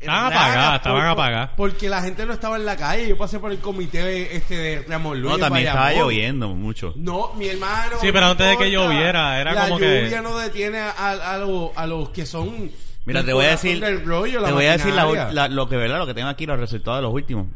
Estaban 0.00 0.32
apagadas, 0.32 0.76
estaban 0.76 1.06
apagadas. 1.06 1.50
porque 1.58 1.88
la 1.90 2.00
gente 2.02 2.24
no 2.24 2.32
estaba 2.32 2.56
en 2.56 2.64
la 2.64 2.74
calle. 2.76 3.06
Yo 3.06 3.18
pasé 3.18 3.38
por 3.38 3.52
el 3.52 3.58
comité 3.58 4.34
este 4.34 4.56
de 4.56 4.82
Ramón 4.88 5.20
Luis. 5.20 5.32
No, 5.34 5.38
también 5.38 5.66
estaba 5.66 5.92
lloviendo 5.92 6.48
mucho. 6.54 6.94
No, 6.96 7.34
mi 7.34 7.48
hermano. 7.48 7.96
Sí, 8.00 8.06
pero 8.10 8.20
no 8.20 8.30
antes 8.30 8.46
de 8.48 8.56
que 8.56 8.70
lloviera, 8.70 9.38
era 9.40 9.52
la 9.52 9.64
como 9.64 9.78
que- 9.78 10.04
lluvia 10.04 10.22
no 10.22 10.38
detiene 10.38 10.78
a, 10.78 10.90
a, 11.34 11.36
los- 11.38 11.70
a 11.76 11.86
los 11.86 12.08
que 12.10 12.24
son. 12.24 12.70
Mira, 13.04 13.22
te 13.24 13.32
voy 13.34 13.44
a 13.44 13.50
decir. 13.50 13.78
del 13.80 14.04
rollo, 14.04 14.40
la 14.40 14.48
te 14.48 14.54
voy 14.54 14.64
a 14.66 14.72
decir 14.72 14.94
la, 14.94 15.32
la- 15.32 15.48
lo 15.48 15.68
que 15.68 15.76
verdad, 15.76 15.98
lo 15.98 16.06
que 16.06 16.14
tengo 16.14 16.28
aquí, 16.28 16.46
los 16.46 16.58
resultados 16.58 16.98
de 16.98 17.02
los 17.02 17.12
últimos. 17.12 17.46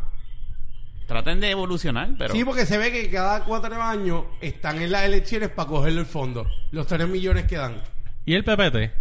Traten 1.07 1.41
de 1.41 1.51
evolucionar, 1.51 2.11
pero 2.19 2.35
Sí, 2.35 2.45
porque 2.45 2.67
se 2.67 2.77
ve 2.79 2.91
que 2.93 3.11
cada 3.11 3.45
cuatro 3.45 3.81
años 3.83 4.25
están 4.41 4.81
en 4.83 4.91
las 4.93 5.05
elecciones 5.05 5.49
para 5.51 5.69
cogerle 5.69 6.01
el 6.01 6.07
fondo. 6.07 6.47
Los 6.71 6.87
tres 6.87 7.09
millones 7.09 7.45
que 7.47 7.57
dan. 7.57 7.83
¿Y 8.27 8.35
el 8.35 8.45
PPT? 8.45 8.93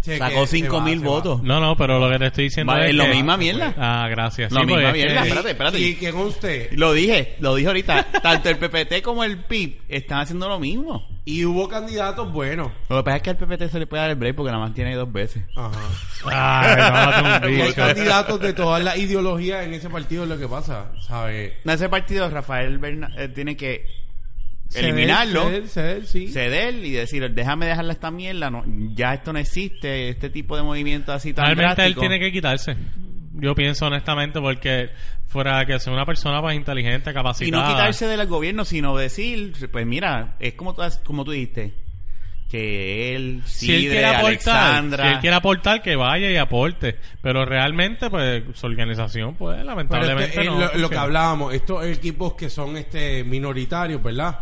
Sacó 0.00 0.42
que 0.42 0.46
se 0.46 0.56
5 0.58 0.76
va, 0.76 0.84
mil 0.84 1.00
se 1.00 1.04
va. 1.04 1.10
votos. 1.10 1.42
No, 1.42 1.58
no, 1.58 1.76
pero 1.76 1.98
lo 1.98 2.08
que 2.10 2.18
te 2.18 2.26
estoy 2.26 2.44
diciendo 2.44 2.76
es 2.76 2.90
es 2.90 2.94
lo 2.94 3.04
que- 3.04 3.14
misma 3.14 3.36
mierda. 3.36 3.74
Ah, 3.76 4.06
gracias. 4.08 4.52
Lo 4.52 4.60
Sí, 4.60 4.66
misma 4.66 4.82
porque 4.82 4.88
es 5.00 5.04
mierda, 5.06 5.22
que- 5.22 5.28
espérate, 5.28 5.50
espérate. 5.50 5.80
Y 5.80 5.94
que 5.96 6.12
conste. 6.12 6.68
Lo 6.72 6.92
dije, 6.92 7.36
lo 7.40 7.54
dije 7.56 7.66
ahorita. 7.68 8.04
Tanto 8.22 8.50
el 8.50 8.58
PPT 8.58 9.02
como 9.02 9.24
el 9.24 9.38
PIB 9.38 9.80
están 9.88 10.20
haciendo 10.20 10.48
lo 10.48 10.60
mismo. 10.60 11.08
Y 11.28 11.44
hubo 11.44 11.68
candidatos 11.68 12.32
buenos. 12.32 12.70
Lo 12.88 12.98
que 12.98 13.02
pasa 13.02 13.16
es 13.16 13.22
que 13.24 13.30
al 13.30 13.36
PPT 13.36 13.68
se 13.68 13.78
le 13.80 13.86
puede 13.88 14.00
dar 14.02 14.10
el 14.10 14.16
break 14.16 14.36
porque 14.36 14.52
nada 14.52 14.64
más 14.64 14.72
tiene 14.74 14.94
dos 14.94 15.12
veces. 15.12 15.42
Ajá. 15.56 15.80
Ay, 16.24 17.50
no, 17.58 17.62
hay 17.64 17.72
candidatos 17.72 18.40
de 18.40 18.52
todas 18.52 18.82
las 18.84 18.96
ideologías 18.96 19.66
en 19.66 19.74
ese 19.74 19.90
partido, 19.90 20.22
es 20.22 20.28
lo 20.28 20.38
que 20.38 20.46
pasa, 20.48 20.92
¿sabes? 21.00 21.52
En 21.64 21.70
ese 21.72 21.88
partido, 21.88 22.30
Rafael 22.30 22.78
Berna- 22.78 23.10
eh, 23.18 23.28
tiene 23.28 23.56
que 23.56 23.84
Ceder, 24.68 24.84
eliminarlo, 24.90 25.44
ceder, 25.48 25.68
ceder, 25.68 26.06
sí. 26.06 26.28
ceder 26.28 26.74
y 26.76 26.92
decir, 26.92 27.28
déjame 27.34 27.66
dejarle 27.66 27.92
esta 27.92 28.10
mierda, 28.12 28.48
no, 28.50 28.62
ya 28.94 29.14
esto 29.14 29.32
no 29.32 29.40
existe, 29.40 30.08
este 30.08 30.30
tipo 30.30 30.56
de 30.56 30.62
movimiento 30.62 31.12
así 31.12 31.32
tan 31.34 31.44
Realmente 31.46 31.70
él 31.86 31.94
drástico. 31.94 32.00
tiene 32.00 32.20
que 32.20 32.30
quitarse. 32.30 32.76
Yo 33.38 33.54
pienso 33.54 33.86
honestamente 33.86 34.40
porque 34.40 34.90
fuera 35.26 35.64
que 35.66 35.78
sea 35.78 35.92
una 35.92 36.06
persona 36.06 36.40
más 36.40 36.54
inteligente, 36.54 37.10
Y 37.10 37.14
capacitada. 37.14 37.62
no 37.62 37.68
quitarse 37.68 38.06
del 38.06 38.26
gobierno, 38.26 38.64
sino 38.64 38.96
decir, 38.96 39.52
pues 39.70 39.86
mira, 39.86 40.36
es 40.38 40.54
como 40.54 40.74
tú, 40.74 40.82
como 41.04 41.24
tú 41.24 41.32
dijiste, 41.32 41.74
que 42.48 43.14
él, 43.14 43.42
si 43.44 43.74
él 43.74 43.80
quiere 43.82 44.06
aportar, 44.06 44.26
Alexandra... 44.26 45.04
si 45.04 45.14
él 45.14 45.20
quiere 45.20 45.36
aportar, 45.36 45.82
que 45.82 45.96
vaya 45.96 46.30
y 46.30 46.36
aporte. 46.36 46.96
Pero 47.20 47.44
realmente, 47.44 48.08
pues, 48.08 48.44
su 48.54 48.66
organización, 48.66 49.34
pues, 49.34 49.56
Pero 49.56 49.66
lamentablemente 49.66 50.28
este, 50.28 50.42
eh, 50.42 50.44
no. 50.44 50.58
lo, 50.58 50.74
lo 50.74 50.88
que 50.88 50.96
hablábamos, 50.96 51.54
estos 51.54 51.84
equipos 51.84 52.34
que 52.34 52.48
son 52.48 52.76
este 52.76 53.24
minoritarios, 53.24 54.02
¿verdad? 54.02 54.38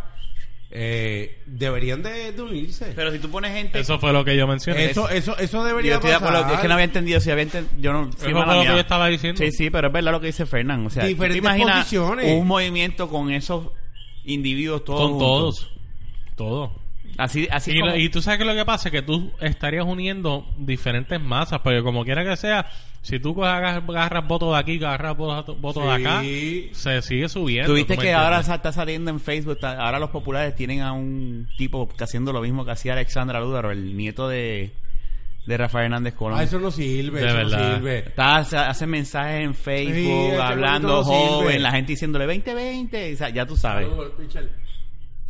Eh, 0.77 1.41
deberían 1.47 2.03
de, 2.03 2.33
de 2.33 2.43
unirse. 2.43 2.93
Pero 2.97 3.13
si 3.13 3.21
tú 3.21 3.31
pones 3.31 3.53
gente... 3.53 3.79
Eso 3.79 4.01
fue 4.01 4.13
lo 4.13 4.25
que 4.25 4.37
yo 4.37 4.49
mencioné. 4.49 4.87
eso, 4.87 5.09
eso, 5.09 5.39
eso 5.39 5.59
yo 5.59 5.65
debería 5.65 5.97
acuerdo, 5.99 6.53
es 6.53 6.59
que 6.59 6.67
no 6.67 6.75
había 6.75 6.85
entendido, 6.87 7.21
si 7.21 7.31
había 7.31 7.45
enten- 7.47 7.69
yo 7.79 7.93
no... 7.93 8.11
fui 8.11 8.31
Eso 8.31 8.39
mala 8.41 8.45
fue 8.47 8.55
lo 8.55 8.61
mía. 8.63 8.71
que 8.71 8.75
yo 8.77 8.81
estaba 8.81 9.07
diciendo. 9.07 9.39
Sí, 9.41 9.53
sí, 9.53 9.71
pero 9.71 9.87
es 9.87 9.93
verdad 9.93 10.11
lo 10.11 10.21
que 10.21 10.27
dice 10.27 10.47
Fernán. 10.47 10.85
O 10.85 10.91
sea, 10.91 11.03
¿tú 11.03 11.07
te 11.07 11.15
Diferentes 11.15 11.39
imaginas 11.39 11.77
posiciones. 11.85 12.33
un 12.41 12.47
movimiento 12.49 13.09
con 13.09 13.31
esos 13.31 13.69
individuos 14.25 14.85
todos 14.85 15.01
Con 15.01 15.11
juntos? 15.13 15.29
todos. 15.61 15.71
Todos. 16.37 16.71
Así, 17.19 17.47
así 17.53 17.71
Y, 17.71 17.79
como... 17.79 17.93
lo- 17.93 17.97
y 17.99 18.09
tú 18.09 18.21
sabes 18.21 18.39
que 18.41 18.45
lo 18.45 18.55
que 18.57 18.65
pasa 18.65 18.89
es 18.89 18.93
que 18.93 19.03
tú 19.03 19.31
estarías 19.41 19.85
uniendo 19.87 20.45
diferentes 20.59 21.21
masas, 21.21 21.61
porque 21.63 21.83
como 21.85 22.05
quiera 22.05 22.25
que 22.25 22.37
sea, 22.37 22.67
si 23.05 23.19
tú 23.21 23.45
agarras, 23.45 24.27
votos 24.27 24.53
de 24.55 24.59
aquí, 24.59 24.77
agarras 24.79 25.15
votos, 25.17 25.61
votos 25.61 25.85
de 25.85 25.91
acá, 25.93 26.23
Sí. 26.23 26.71
se 26.73 27.03
sigue 27.03 27.29
subiendo. 27.29 27.71
Tuviste 27.71 27.95
¿tú 27.97 28.01
me 28.01 28.07
que 28.07 28.15
ahora 28.15 28.41
está 28.41 28.73
saliendo 28.73 29.11
en 29.11 29.21
Facebook, 29.21 29.53
está- 29.57 29.79
ahora 29.79 29.99
los 29.99 30.09
populares 30.09 30.55
tienen 30.55 30.81
a 30.81 30.93
un 30.93 31.47
tipo 31.59 31.87
que 31.87 32.03
haciendo 32.03 32.33
lo 32.33 32.41
mismo 32.41 32.65
que 32.65 32.71
hacía 32.71 32.95
Alexandra 32.95 33.41
Lúdaro, 33.41 33.71
el 33.73 33.95
nieto 33.95 34.27
de, 34.27 34.71
de 35.47 35.57
Rafael 35.59 35.85
Hernández 35.85 36.15
Colón. 36.15 36.39
Ah, 36.39 36.45
eso 36.45 36.59
no 36.59 36.71
sirve, 36.71 37.21
De 37.21 37.27
eso 37.27 37.37
verdad. 37.37 37.69
no 37.71 37.75
sirve. 37.77 37.99
Está, 37.99 38.37
hace, 38.37 38.87
mensajes 38.87 39.45
en 39.45 39.55
Facebook, 39.55 40.31
Sí, 40.33 40.41
hablando 40.41 40.89
no 40.89 41.05
joven, 41.05 41.41
sirve. 41.49 41.59
la 41.59 41.71
gente 41.73 41.93
diciéndole 41.93 42.25
2020, 42.27 43.13
o 43.13 43.17
sea, 43.19 43.29
ya 43.29 43.45
tú 43.45 43.55
sabes. 43.55 43.87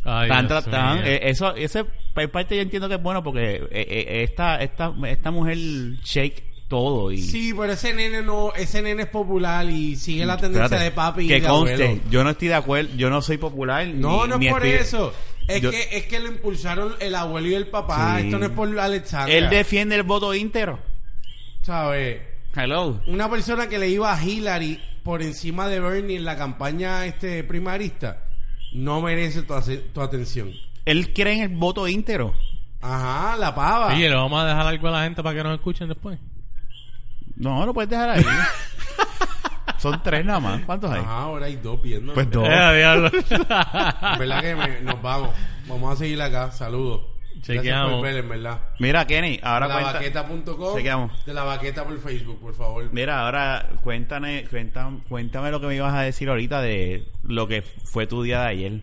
Ay, 0.07 0.29
Dios 0.29 0.47
tratando, 0.47 1.01
mío. 1.03 1.11
eh, 1.11 1.19
eso, 1.29 1.55
ese 1.55 1.83
por 2.13 2.29
parte 2.31 2.55
yo 2.55 2.61
entiendo 2.61 2.87
que 2.87 2.95
es 2.95 3.01
bueno 3.01 3.23
porque 3.23 3.55
eh, 3.55 3.67
eh, 3.71 4.23
esta, 4.23 4.57
esta, 4.61 4.93
esta 5.07 5.31
mujer 5.31 5.57
shake 5.57 6.43
todo 6.67 7.11
y 7.11 7.21
Sí, 7.21 7.53
pero 7.53 7.73
ese 7.73 7.93
nene 7.93 8.21
no, 8.23 8.53
ese 8.55 8.81
nene 8.81 9.03
es 9.03 9.09
popular 9.09 9.69
y 9.69 9.95
sigue 9.95 10.25
la 10.25 10.35
tendencia 10.37 10.65
Espérate, 10.65 10.85
de 10.85 10.91
papi 10.91 11.23
y 11.25 11.27
que 11.27 11.41
de 11.41 11.47
conste, 11.47 11.73
abuelo. 11.85 12.01
yo 12.09 12.23
no 12.23 12.29
estoy 12.31 12.47
de 12.47 12.53
acuerdo, 12.55 12.95
yo 12.95 13.09
no 13.09 13.21
soy 13.21 13.37
popular. 13.37 13.85
No, 13.87 14.23
ni- 14.23 14.29
no 14.29 14.37
ni 14.39 14.47
es 14.47 14.53
por 14.53 14.65
estoy- 14.65 14.81
eso. 14.81 15.13
Es 15.47 15.61
Yo- 15.61 15.69
que 15.69 15.89
es 15.91 16.05
que 16.07 16.19
lo 16.19 16.27
impulsaron 16.27 16.95
el 16.99 17.13
abuelo 17.13 17.47
y 17.47 17.53
el 17.53 17.67
papá. 17.67 18.17
Sí. 18.19 18.25
Esto 18.25 18.39
no 18.39 18.45
es 18.45 18.51
por 18.51 18.79
Alexandra. 18.79 19.31
Él 19.35 19.49
defiende 19.49 19.95
el 19.95 20.01
voto 20.03 20.33
íntegro. 20.33 20.79
¿Sabes? 21.61 22.21
Hello. 22.55 22.99
Una 23.07 23.29
persona 23.29 23.67
que 23.69 23.77
le 23.77 23.89
iba 23.89 24.13
a 24.13 24.23
Hillary 24.23 24.79
por 25.03 25.21
encima 25.21 25.67
de 25.67 25.79
Bernie 25.79 26.17
en 26.17 26.25
la 26.25 26.35
campaña 26.37 27.05
este 27.05 27.43
primarista 27.43 28.23
no 28.73 29.01
merece 29.01 29.43
tu, 29.43 29.53
ace- 29.53 29.77
tu 29.93 30.01
atención. 30.01 30.51
Él 30.85 31.13
cree 31.13 31.33
en 31.33 31.41
el 31.41 31.49
voto 31.49 31.87
íntegro. 31.87 32.33
Ajá, 32.81 33.35
la 33.37 33.53
pava. 33.53 33.93
Oye, 33.95 34.09
¿le 34.09 34.15
vamos 34.15 34.39
a 34.41 34.45
dejar 34.47 34.67
algo 34.67 34.87
a 34.87 34.91
la 34.91 35.03
gente 35.03 35.21
para 35.23 35.35
que 35.35 35.43
nos 35.43 35.53
escuchen 35.55 35.87
después? 35.87 36.19
No, 37.35 37.65
lo 37.65 37.73
puedes 37.73 37.89
dejar 37.89 38.09
ahí. 38.11 38.25
Son 39.77 40.01
tres 40.01 40.25
nada 40.25 40.39
más. 40.39 40.61
¿Cuántos 40.65 40.89
hay? 40.91 40.99
Ajá, 41.01 41.19
ahora 41.23 41.45
hay 41.47 41.57
dos 41.57 41.81
viendo. 41.81 42.13
Pues 42.13 42.29
dos. 42.31 42.47
Eh, 42.47 42.77
diablo. 42.77 43.11
¿Verdad 44.19 44.41
que 44.41 44.55
me- 44.55 44.81
nos 44.81 45.01
vamos? 45.01 45.29
Vamos 45.67 45.93
a 45.93 45.95
seguir 45.97 46.21
acá. 46.21 46.51
Saludos. 46.51 47.01
Gracias 47.35 47.57
Chequeamos. 47.57 47.91
por 47.95 48.01
ver, 48.03 48.17
en 48.17 48.29
verdad. 48.29 48.59
Mira, 48.79 49.05
Kenny, 49.05 49.39
ahora 49.43 49.67
de 49.67 49.73
cuenta. 49.73 49.93
lavaqueta.com. 49.93 50.75
Chequeamos. 50.77 51.25
De 51.25 51.33
la 51.33 51.43
vaqueta 51.43 51.83
por 51.83 51.99
Facebook, 51.99 52.39
por 52.39 52.55
favor. 52.55 52.89
Mira, 52.91 53.19
ahora 53.25 53.69
cuéntame, 53.83 54.45
cuéntame, 54.49 54.99
cuéntame 55.07 55.51
lo 55.51 55.59
que 55.59 55.67
me 55.67 55.75
ibas 55.75 55.93
a 55.93 56.01
decir 56.01 56.29
ahorita 56.29 56.61
de 56.61 57.07
lo 57.23 57.47
que 57.47 57.61
fue 57.61 58.07
tu 58.07 58.23
día 58.23 58.41
de 58.41 58.47
ayer. 58.47 58.81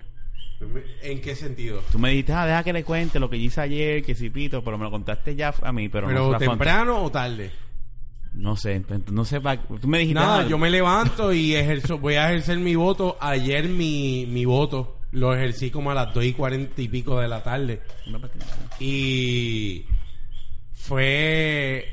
¿En 1.02 1.20
qué 1.20 1.34
sentido? 1.34 1.82
Tú 1.90 1.98
me 1.98 2.10
dijiste, 2.10 2.32
ah, 2.34 2.46
deja 2.46 2.62
que 2.62 2.72
le 2.72 2.84
cuente 2.84 3.18
lo 3.18 3.28
que 3.28 3.40
yo 3.40 3.46
hice 3.46 3.62
ayer, 3.62 4.04
que 4.04 4.14
sí 4.14 4.30
pito, 4.30 4.62
pero 4.62 4.78
me 4.78 4.84
lo 4.84 4.92
contaste 4.92 5.34
ya 5.34 5.52
a 5.60 5.72
mí, 5.72 5.88
pero, 5.88 6.06
no 6.06 6.12
¿Pero 6.12 6.32
lo 6.32 6.38
temprano 6.38 7.02
o 7.02 7.10
tarde? 7.10 7.50
No 8.34 8.56
sé, 8.56 8.82
no 9.10 9.24
sé, 9.24 9.40
pa- 9.40 9.58
tú 9.58 9.86
me 9.86 9.98
dijiste... 9.98 10.20
Nada, 10.20 10.40
ah, 10.40 10.48
yo 10.48 10.56
me 10.56 10.70
levanto 10.70 11.32
y 11.32 11.54
ejerzo, 11.54 11.98
voy 11.98 12.14
a 12.14 12.30
ejercer 12.30 12.58
mi 12.58 12.74
voto. 12.74 13.16
Ayer 13.20 13.68
mi, 13.68 14.26
mi 14.26 14.44
voto 14.46 14.98
lo 15.12 15.34
ejercí 15.34 15.70
como 15.70 15.90
a 15.90 15.94
las 15.94 16.14
2 16.14 16.24
y 16.24 16.32
40 16.32 16.80
y 16.80 16.88
pico 16.88 17.20
de 17.20 17.28
la 17.28 17.42
tarde. 17.42 17.82
Y 18.80 19.84
fue 20.72 21.86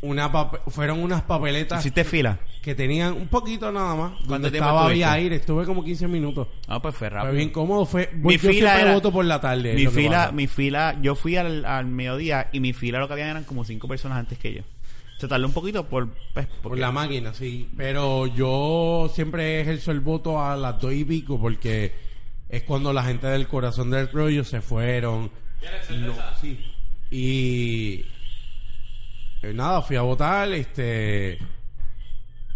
una 0.00 0.28
fueron 0.66 1.00
unas 1.00 1.22
papeletas 1.22 1.80
¿Hiciste 1.80 2.02
fila? 2.04 2.38
que 2.60 2.74
tenían 2.74 3.12
un 3.12 3.28
poquito 3.28 3.70
nada 3.70 3.94
más. 3.94 4.12
¿Cuánto 4.12 4.28
Donde 4.34 4.50
tiempo 4.50 4.68
estaba 4.68 4.86
había 4.86 5.12
aire, 5.12 5.36
estuve 5.36 5.64
como 5.64 5.84
15 5.84 6.08
minutos. 6.08 6.48
Ah, 6.68 6.80
pues 6.80 6.94
fue 6.94 7.10
rápido. 7.10 7.30
Fue 7.32 7.36
bien 7.36 7.50
cómodo, 7.50 7.84
fue 7.84 8.08
mi 8.14 8.38
yo 8.38 8.50
fila 8.50 8.80
era, 8.80 8.94
voto 8.94 9.12
por 9.12 9.24
la 9.24 9.40
tarde. 9.40 9.74
mi 9.74 9.86
fila 9.88 10.32
mi 10.32 10.46
fila 10.46 10.96
yo 11.02 11.14
fui 11.14 11.36
al, 11.36 11.64
al 11.64 11.86
mediodía 11.86 12.48
y 12.52 12.60
mi 12.60 12.72
fila 12.72 12.98
lo 13.00 13.06
que 13.08 13.14
habían 13.14 13.30
eran 13.30 13.44
como 13.44 13.64
cinco 13.64 13.88
personas 13.88 14.18
antes 14.18 14.38
que 14.38 14.54
yo 14.54 14.62
se 15.22 15.28
tardó 15.28 15.46
un 15.46 15.52
poquito 15.52 15.86
por 15.86 16.08
pues, 16.34 16.48
Por 16.64 16.76
la 16.76 16.90
máquina, 16.90 17.32
sí. 17.32 17.70
Pero 17.76 18.26
yo 18.26 19.08
siempre 19.14 19.60
ejerzo 19.60 19.92
el 19.92 20.00
voto 20.00 20.42
a 20.42 20.56
las 20.56 20.80
dos 20.80 20.92
y 20.92 21.04
pico 21.04 21.40
porque 21.40 21.92
es 22.48 22.64
cuando 22.64 22.92
la 22.92 23.04
gente 23.04 23.28
del 23.28 23.46
corazón 23.46 23.88
del 23.90 24.10
rollo 24.10 24.42
se 24.42 24.60
fueron. 24.60 25.30
No, 25.90 26.14
sí. 26.40 26.58
Y 27.12 28.04
eh, 29.42 29.52
nada, 29.54 29.80
fui 29.82 29.94
a 29.94 30.02
votar, 30.02 30.52
este 30.52 31.38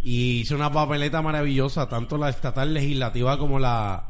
y 0.03 0.41
hice 0.41 0.57
una 0.57 0.73
papeleta 0.73 1.23
maravillosa, 1.23 1.89
tanto 1.89 2.19
la 2.19 2.31
estatal 2.31 2.75
legislativa 2.75 3.39
como 3.39 3.61
la 3.61 4.06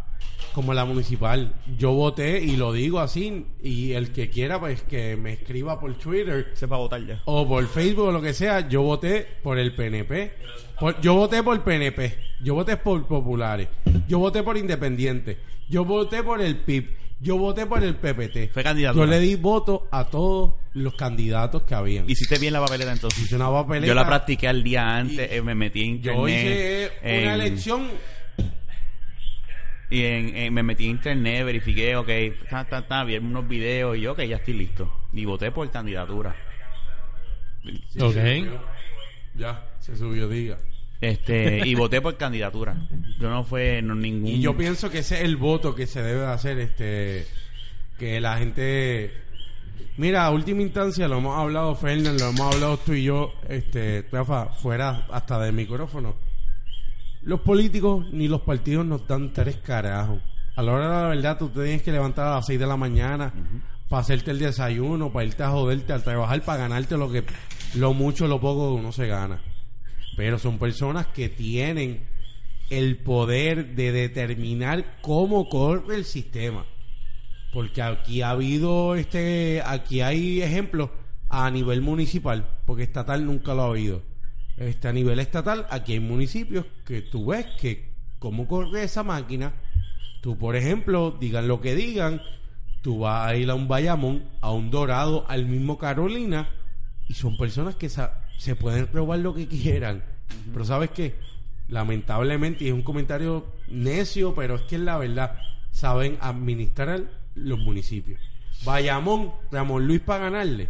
como 0.52 0.72
la 0.74 0.84
municipal. 0.84 1.52
Yo 1.76 1.92
voté 1.92 2.40
y 2.42 2.56
lo 2.56 2.72
digo 2.72 2.98
así 3.00 3.44
y 3.62 3.92
el 3.92 4.10
que 4.12 4.30
quiera 4.30 4.58
pues 4.58 4.82
que 4.82 5.16
me 5.16 5.32
escriba 5.34 5.78
por 5.78 5.94
Twitter 5.98 6.50
Se 6.54 6.66
va 6.66 6.76
a 6.76 6.78
votar 6.80 7.04
ya. 7.06 7.20
o 7.26 7.46
por 7.46 7.66
Facebook 7.68 8.06
o 8.08 8.12
lo 8.12 8.22
que 8.22 8.32
sea, 8.32 8.66
yo 8.68 8.82
voté 8.82 9.26
por 9.42 9.58
el 9.58 9.74
PNP. 9.74 10.32
Por- 10.80 11.00
yo 11.00 11.14
voté 11.14 11.42
por 11.42 11.62
PNP. 11.62 12.14
Yo 12.42 12.54
voté 12.54 12.76
por 12.78 13.06
Populares. 13.06 13.68
Yo 14.08 14.18
voté 14.18 14.42
por 14.42 14.56
Independiente. 14.56 15.38
Yo 15.68 15.84
voté 15.84 16.22
por 16.22 16.40
el 16.40 16.56
PIB. 16.56 16.96
Yo 17.18 17.38
voté 17.38 17.64
por 17.64 17.82
el 17.82 17.94
PPT. 17.96 18.52
Fue 18.52 18.62
candidatura. 18.62 19.04
Yo 19.06 19.10
le 19.10 19.18
di 19.20 19.36
voto 19.36 19.88
a 19.90 20.04
todos 20.04 20.52
los 20.74 20.94
candidatos 20.94 21.62
que 21.62 21.74
habían. 21.74 22.08
Hiciste 22.08 22.38
bien 22.38 22.52
la 22.52 22.60
papeleta 22.60 22.92
entonces. 22.92 23.22
Hice 23.24 23.36
una 23.36 23.50
papeleta. 23.50 23.86
Yo 23.86 23.94
la 23.94 24.06
practiqué 24.06 24.48
al 24.48 24.62
día 24.62 24.96
antes, 24.98 25.30
Y- 25.32 25.34
eh, 25.36 25.42
me 25.42 25.54
metí 25.54 25.80
en 25.80 25.86
internet. 25.92 26.20
Yo 26.20 26.28
hice 26.28 26.90
una 27.02 27.10
en- 27.34 27.40
elección. 27.40 27.88
Y 29.90 30.02
en, 30.04 30.36
en- 30.36 30.52
me 30.54 30.62
metí 30.62 30.84
en 30.86 30.90
internet, 30.92 31.44
verifiqué, 31.44 31.96
ok, 31.96 32.08
ta, 32.50 32.64
ta, 32.64 32.86
ta, 32.86 33.04
vi 33.04 33.16
unos 33.18 33.46
videos 33.46 33.96
y 33.96 34.00
yo, 34.02 34.12
ok, 34.12 34.22
ya 34.22 34.36
estoy 34.36 34.54
listo. 34.54 34.92
Y 35.12 35.24
voté 35.24 35.50
por 35.52 35.70
candidatura. 35.70 36.34
Sí, 37.62 38.00
Ok. 38.00 38.16
Ya, 39.34 39.64
se 39.80 39.96
subió, 39.96 40.28
diga. 40.28 40.56
Este, 41.00 41.60
y 41.68 41.74
voté 41.74 42.00
por 42.00 42.16
candidatura. 42.16 42.74
Yo 43.20 43.28
no 43.28 43.44
fue 43.44 43.82
no, 43.82 43.94
ningún. 43.94 44.28
Y 44.30 44.40
yo 44.40 44.56
pienso 44.56 44.90
que 44.90 44.98
ese 45.00 45.16
es 45.16 45.22
el 45.22 45.36
voto 45.36 45.74
que 45.74 45.86
se 45.86 46.02
debe 46.02 46.20
de 46.20 46.26
hacer, 46.26 46.58
este, 46.58 47.26
que 47.98 48.18
la 48.18 48.38
gente, 48.38 49.12
mira, 49.98 50.24
a 50.24 50.30
última 50.30 50.62
instancia 50.62 51.06
lo 51.06 51.18
hemos 51.18 51.38
hablado 51.38 51.74
Fernan, 51.74 52.16
lo 52.16 52.30
hemos 52.30 52.54
hablado 52.54 52.78
tú 52.78 52.94
y 52.94 53.04
yo, 53.04 53.34
este, 53.48 54.06
Rafa, 54.10 54.46
fuera 54.46 55.06
hasta 55.10 55.38
del 55.40 55.52
micrófono. 55.52 56.16
Los 57.26 57.40
políticos 57.40 58.06
ni 58.12 58.28
los 58.28 58.42
partidos 58.42 58.86
nos 58.86 59.04
dan 59.08 59.32
tres 59.32 59.56
carajos. 59.56 60.20
A 60.54 60.62
la 60.62 60.72
hora 60.72 60.86
de 60.86 61.02
la 61.02 61.08
verdad 61.08 61.38
tú 61.38 61.48
te 61.48 61.64
tienes 61.64 61.82
que 61.82 61.90
levantar 61.90 62.28
a 62.28 62.36
las 62.36 62.46
6 62.46 62.60
de 62.60 62.66
la 62.68 62.76
mañana 62.76 63.34
para 63.88 64.02
hacerte 64.02 64.30
el 64.30 64.38
desayuno, 64.38 65.12
para 65.12 65.26
irte 65.26 65.42
a 65.42 65.50
joderte 65.50 65.92
al 65.92 66.04
trabajar, 66.04 66.40
para 66.42 66.60
ganarte 66.60 66.96
lo 66.96 67.10
que, 67.10 67.24
lo 67.74 67.94
mucho, 67.94 68.28
lo 68.28 68.40
poco 68.40 68.68
que 68.68 68.80
uno 68.80 68.92
se 68.92 69.08
gana. 69.08 69.42
Pero 70.16 70.38
son 70.38 70.60
personas 70.60 71.08
que 71.08 71.28
tienen 71.28 72.06
el 72.70 72.98
poder 72.98 73.74
de 73.74 73.90
determinar 73.90 74.98
cómo 75.00 75.48
corre 75.48 75.96
el 75.96 76.04
sistema. 76.04 76.64
Porque 77.52 77.82
aquí 77.82 78.22
ha 78.22 78.30
habido 78.30 78.94
este, 78.94 79.62
aquí 79.66 80.00
hay 80.00 80.42
ejemplos 80.42 80.90
a 81.28 81.50
nivel 81.50 81.80
municipal, 81.80 82.48
porque 82.66 82.84
estatal 82.84 83.26
nunca 83.26 83.52
lo 83.52 83.62
ha 83.62 83.70
habido. 83.70 84.02
Este, 84.56 84.88
a 84.88 84.92
nivel 84.92 85.18
estatal, 85.18 85.66
aquí 85.70 85.92
hay 85.92 86.00
municipios 86.00 86.64
que 86.84 87.02
tú 87.02 87.26
ves 87.26 87.46
que 87.60 87.90
cómo 88.18 88.48
corre 88.48 88.84
esa 88.84 89.02
máquina. 89.02 89.52
Tú, 90.22 90.38
por 90.38 90.56
ejemplo, 90.56 91.16
digan 91.20 91.46
lo 91.46 91.60
que 91.60 91.74
digan, 91.74 92.22
tú 92.82 93.00
vas 93.00 93.28
a 93.28 93.36
ir 93.36 93.50
a 93.50 93.54
un 93.54 93.68
Bayamón, 93.68 94.24
a 94.40 94.50
un 94.52 94.70
Dorado, 94.70 95.26
al 95.28 95.46
mismo 95.46 95.76
Carolina, 95.78 96.48
y 97.06 97.14
son 97.14 97.36
personas 97.36 97.76
que 97.76 97.88
se 97.88 98.56
pueden 98.56 98.88
robar 98.92 99.18
lo 99.18 99.34
que 99.34 99.46
quieran. 99.46 100.02
Pero 100.52 100.64
¿sabes 100.64 100.90
qué? 100.90 101.14
Lamentablemente, 101.68 102.64
y 102.64 102.68
es 102.68 102.74
un 102.74 102.82
comentario 102.82 103.52
necio, 103.68 104.34
pero 104.34 104.56
es 104.56 104.62
que 104.62 104.76
es 104.76 104.80
la 104.80 104.96
verdad, 104.96 105.38
saben 105.70 106.16
administrar 106.20 107.04
los 107.34 107.58
municipios. 107.58 108.20
Bayamón, 108.64 109.32
Ramón 109.50 109.86
Luis 109.86 110.00
para 110.00 110.30
ganarle, 110.30 110.68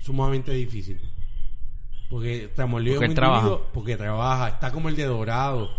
sumamente 0.00 0.52
difícil. 0.52 0.98
Porque 2.08 2.48
Luis 2.56 2.56
Porque 2.56 2.94
es 3.04 3.08
un 3.08 3.14
trabaja. 3.14 3.40
individuo- 3.46 3.66
porque 3.72 3.96
trabaja, 3.96 4.48
está 4.48 4.70
como 4.72 4.88
el 4.88 4.96
de 4.96 5.04
Dorado. 5.04 5.70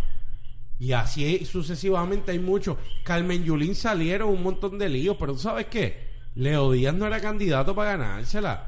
Y 0.78 0.92
así 0.92 1.44
sucesivamente 1.44 2.30
hay 2.32 2.38
muchos. 2.38 2.76
Carmen 3.04 3.44
Yulín 3.44 3.74
salieron 3.74 4.30
un 4.30 4.42
montón 4.42 4.78
de 4.78 4.88
líos, 4.88 5.16
pero 5.18 5.32
¿tú 5.34 5.38
sabes 5.40 5.66
qué? 5.66 6.08
Leo 6.36 6.72
Díaz 6.72 6.94
no 6.94 7.06
era 7.06 7.20
candidato 7.20 7.74
para 7.74 7.96
ganársela. 7.96 8.66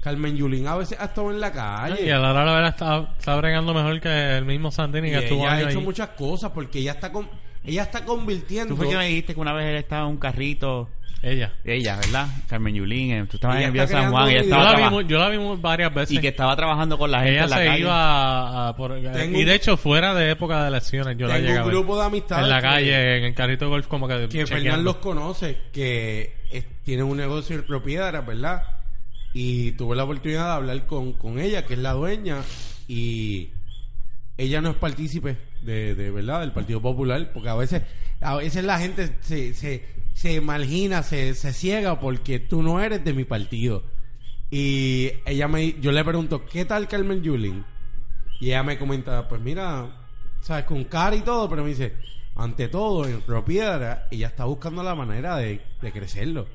Carmen 0.00 0.36
Yulín 0.36 0.68
a 0.68 0.76
veces 0.76 0.96
ha 1.00 1.06
estado 1.06 1.32
en 1.32 1.40
la 1.40 1.50
calle. 1.50 2.06
Y 2.06 2.10
a 2.10 2.18
la 2.18 2.30
hora 2.30 2.40
de 2.40 2.46
la 2.46 2.52
verdad 2.52 2.68
está, 2.70 3.14
está 3.18 3.34
bregando 3.36 3.74
mejor 3.74 4.00
que 4.00 4.36
el 4.36 4.44
mismo 4.44 4.70
Santini 4.70 5.08
Y 5.08 5.10
que 5.10 5.18
estuvo 5.18 5.40
ella 5.40 5.52
ha 5.54 5.60
hecho 5.62 5.78
ahí. 5.80 5.84
muchas 5.84 6.10
cosas 6.10 6.52
porque 6.52 6.78
ella 6.78 6.92
está 6.92 7.10
con, 7.10 7.28
ella 7.64 7.82
está 7.82 8.04
convirtiendo. 8.04 8.74
Tú 8.74 8.76
fue 8.76 8.88
que 8.90 8.96
me 8.96 9.06
dijiste 9.08 9.34
que 9.34 9.40
una 9.40 9.52
vez 9.54 9.66
él 9.66 9.76
estaba 9.76 10.02
en 10.04 10.10
un 10.12 10.18
carrito. 10.18 10.88
Ella. 11.22 11.52
Ella, 11.64 11.96
¿verdad? 11.96 12.28
Carmen 12.48 12.74
Yulín. 12.74 13.10
eh, 13.10 13.26
Tú 13.28 13.38
estabas 13.38 13.56
Ella 13.56 13.64
en 13.64 13.68
el 13.68 13.72
Vía 13.72 13.86
San 13.88 14.10
Juan. 14.10 14.28
Ella 14.28 14.40
creando 14.42 14.48
Yo 14.48 14.54
estaba 14.54 14.64
la, 14.64 14.70
vi, 14.70 14.76
traba- 14.82 14.90
mu- 14.90 15.08
yo 15.08 15.18
la 15.18 15.28
vi 15.30 15.38
mu- 15.38 15.56
varias 15.56 15.94
veces. 15.94 16.16
Y 16.16 16.20
que 16.20 16.28
estaba 16.28 16.54
trabajando 16.56 16.96
con 16.96 17.10
la 17.10 17.18
gente 17.18 17.32
ella 17.34 17.44
en 17.44 17.50
la 17.50 17.56
se 17.58 17.64
calle. 17.66 17.80
iba 17.80 17.94
a, 17.94 18.68
a 18.68 18.76
por- 18.76 18.94
Tengo 18.94 19.38
y 19.38 19.40
un- 19.42 19.46
de 19.46 19.54
hecho 19.54 19.76
fuera 19.76 20.14
de 20.14 20.30
época 20.30 20.62
de 20.62 20.68
elecciones 20.68 21.16
yo 21.18 21.26
la 21.26 21.34
Tengo 21.34 21.46
llegué 21.48 21.58
a 21.58 21.62
un 21.64 21.68
grupo 21.70 21.98
de 21.98 22.04
amistades 22.06 22.44
en 22.44 22.50
la 22.50 22.56
que- 22.56 22.62
calle 22.62 23.18
en 23.18 23.24
el 23.24 23.34
carrito 23.34 23.64
de 23.64 23.70
golf 23.70 23.86
como 23.88 24.06
que 24.06 24.28
que 24.28 24.46
Fernán 24.46 24.84
los 24.84 24.96
conoce, 24.96 25.58
que 25.72 26.34
es- 26.52 26.66
tienen 26.84 27.04
un 27.06 27.16
negocio 27.16 27.56
de 27.56 27.62
propiedad, 27.64 28.24
¿verdad? 28.24 28.62
Y 29.34 29.72
tuve 29.72 29.96
la 29.96 30.04
oportunidad 30.04 30.46
de 30.46 30.52
hablar 30.52 30.86
con, 30.86 31.12
con 31.14 31.38
ella, 31.40 31.66
que 31.66 31.74
es 31.74 31.80
la 31.80 31.92
dueña, 31.92 32.38
y 32.86 33.50
ella 34.36 34.60
no 34.60 34.70
es 34.70 34.76
partícipe 34.76 35.36
de, 35.62 35.94
de 35.94 36.10
verdad 36.10 36.40
del 36.40 36.52
Partido 36.52 36.80
Popular, 36.80 37.30
porque 37.34 37.48
a 37.48 37.54
veces, 37.56 37.82
a 38.20 38.36
veces 38.36 38.64
la 38.64 38.78
gente 38.78 39.16
se, 39.20 39.52
se, 39.52 39.84
se 40.18 40.40
margina, 40.40 41.04
se, 41.04 41.32
se 41.34 41.52
ciega 41.52 42.00
porque 42.00 42.40
tú 42.40 42.60
no 42.60 42.80
eres 42.80 43.04
de 43.04 43.12
mi 43.12 43.22
partido. 43.22 43.84
Y 44.50 45.12
ella 45.24 45.46
me, 45.46 45.74
yo 45.80 45.92
le 45.92 46.04
pregunto, 46.04 46.44
¿qué 46.44 46.64
tal 46.64 46.88
Carmen 46.88 47.22
Yulín? 47.22 47.64
Y 48.40 48.48
ella 48.48 48.64
me 48.64 48.78
comenta, 48.78 49.28
pues 49.28 49.40
mira, 49.40 50.08
sabes, 50.40 50.64
con 50.64 50.82
cara 50.84 51.14
y 51.14 51.20
todo, 51.20 51.48
pero 51.48 51.62
me 51.62 51.68
dice, 51.68 51.94
ante 52.34 52.66
todo, 52.66 53.06
en 53.06 53.22
Río 53.28 53.44
Piedra, 53.44 54.08
ella 54.10 54.26
está 54.26 54.44
buscando 54.44 54.82
la 54.82 54.96
manera 54.96 55.36
de, 55.36 55.60
de 55.80 55.92
crecerlo. 55.92 56.48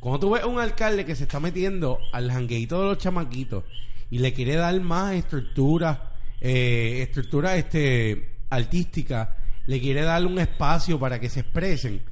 Cuando 0.00 0.18
tú 0.18 0.30
ves 0.30 0.44
un 0.44 0.58
alcalde 0.58 1.04
que 1.04 1.14
se 1.14 1.22
está 1.22 1.38
metiendo 1.38 2.00
al 2.12 2.32
jangueito 2.32 2.80
de 2.80 2.88
los 2.88 2.98
chamaquitos 2.98 3.62
y 4.10 4.18
le 4.18 4.32
quiere 4.32 4.56
dar 4.56 4.80
más 4.80 5.14
estructura, 5.14 6.14
eh, 6.40 6.98
estructura 7.02 7.54
este, 7.56 8.38
artística, 8.50 9.36
le 9.66 9.80
quiere 9.80 10.02
dar 10.02 10.26
un 10.26 10.40
espacio 10.40 10.98
para 10.98 11.20
que 11.20 11.30
se 11.30 11.40
expresen, 11.40 12.02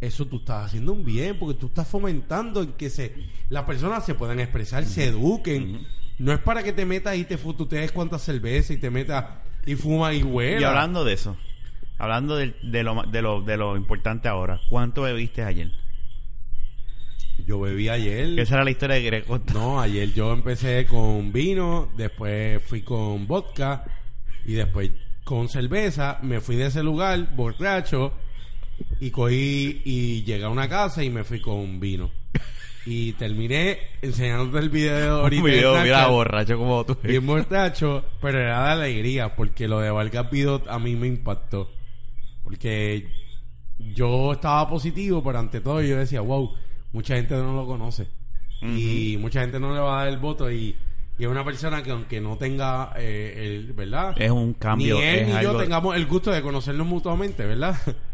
eso 0.00 0.26
tú 0.26 0.38
estás 0.38 0.66
haciendo 0.66 0.92
un 0.92 1.04
bien, 1.04 1.38
porque 1.38 1.58
tú 1.58 1.66
estás 1.66 1.86
fomentando 1.86 2.62
en 2.62 2.72
que 2.72 2.88
se 2.88 3.14
las 3.48 3.64
personas 3.64 4.06
se 4.06 4.14
puedan 4.14 4.40
expresar, 4.40 4.84
se 4.84 5.06
eduquen. 5.06 5.86
No 6.18 6.32
es 6.32 6.38
para 6.38 6.62
que 6.62 6.72
te 6.72 6.86
metas 6.86 7.16
y 7.16 7.24
te 7.24 7.36
fututees 7.36 7.92
cuántas 7.92 8.22
cervezas 8.22 8.72
y 8.72 8.76
te 8.78 8.90
metas 8.90 9.24
y 9.66 9.74
fumas 9.74 10.14
y 10.14 10.22
huelas. 10.22 10.62
Y 10.62 10.64
hablando 10.64 11.04
de 11.04 11.14
eso, 11.14 11.36
hablando 11.98 12.36
de, 12.36 12.54
de 12.62 12.82
lo, 12.82 13.02
de, 13.02 13.22
lo, 13.22 13.42
de 13.42 13.56
lo 13.56 13.76
importante 13.76 14.28
ahora, 14.28 14.60
¿cuánto 14.68 15.02
bebiste 15.02 15.42
ayer? 15.42 15.70
Yo 17.46 17.60
bebí 17.60 17.88
ayer. 17.88 18.38
Esa 18.38 18.54
era 18.54 18.64
la 18.64 18.70
historia 18.70 18.96
de 18.96 19.02
Greco. 19.02 19.40
No, 19.52 19.80
ayer 19.80 20.12
yo 20.12 20.32
empecé 20.32 20.86
con 20.86 21.32
vino, 21.32 21.90
después 21.96 22.62
fui 22.62 22.82
con 22.82 23.26
vodka 23.26 23.84
y 24.44 24.54
después 24.54 24.90
con 25.24 25.48
cerveza. 25.48 26.18
Me 26.22 26.40
fui 26.40 26.56
de 26.56 26.66
ese 26.66 26.82
lugar 26.82 27.34
borracho 27.34 28.12
y 29.00 29.10
cogí 29.10 29.80
y 29.84 30.22
llegué 30.24 30.44
a 30.44 30.50
una 30.50 30.68
casa 30.68 31.02
y 31.02 31.10
me 31.10 31.24
fui 31.24 31.40
con 31.40 31.80
vino. 31.80 32.10
Y 32.86 33.12
terminé 33.12 33.78
enseñándote 34.00 34.58
el 34.58 34.70
video 34.70 35.20
ahorita. 35.20 35.42
Un 35.42 35.50
video, 35.50 35.82
mira, 35.82 36.06
borracho 36.06 36.56
como 36.56 36.84
tú. 36.84 36.96
Bien 37.02 37.24
borracho, 37.26 38.04
pero 38.20 38.38
era 38.38 38.64
de 38.64 38.70
alegría 38.72 39.34
porque 39.34 39.68
lo 39.68 39.80
de 39.80 39.90
Vargas 39.90 40.28
Pidot 40.28 40.68
a 40.68 40.78
mí 40.78 40.96
me 40.96 41.06
impactó. 41.06 41.70
Porque 42.42 43.06
yo 43.78 44.32
estaba 44.32 44.68
positivo, 44.68 45.22
pero 45.22 45.38
ante 45.38 45.60
todo 45.60 45.82
yo 45.82 45.98
decía, 45.98 46.20
wow, 46.20 46.54
mucha 46.92 47.16
gente 47.16 47.34
no 47.34 47.54
lo 47.54 47.66
conoce. 47.66 48.06
Y 48.62 49.16
mucha 49.18 49.40
gente 49.40 49.58
no 49.58 49.72
le 49.72 49.80
va 49.80 50.00
a 50.00 50.04
dar 50.04 50.12
el 50.12 50.18
voto. 50.18 50.50
Y, 50.50 50.74
y 51.18 51.24
es 51.24 51.28
una 51.28 51.44
persona 51.44 51.82
que 51.82 51.90
aunque 51.90 52.20
no 52.20 52.36
tenga, 52.36 52.92
eh, 52.96 53.34
el, 53.36 53.72
¿verdad? 53.72 54.14
Es 54.20 54.30
un 54.30 54.54
cambio. 54.54 54.96
Ni 54.96 55.02
él 55.02 55.18
es 55.20 55.28
ni 55.28 55.42
yo 55.42 55.56
tengamos 55.56 55.96
el 55.96 56.06
gusto 56.06 56.30
de 56.30 56.42
conocernos 56.42 56.86
mutuamente, 56.86 57.46
¿verdad? 57.46 57.76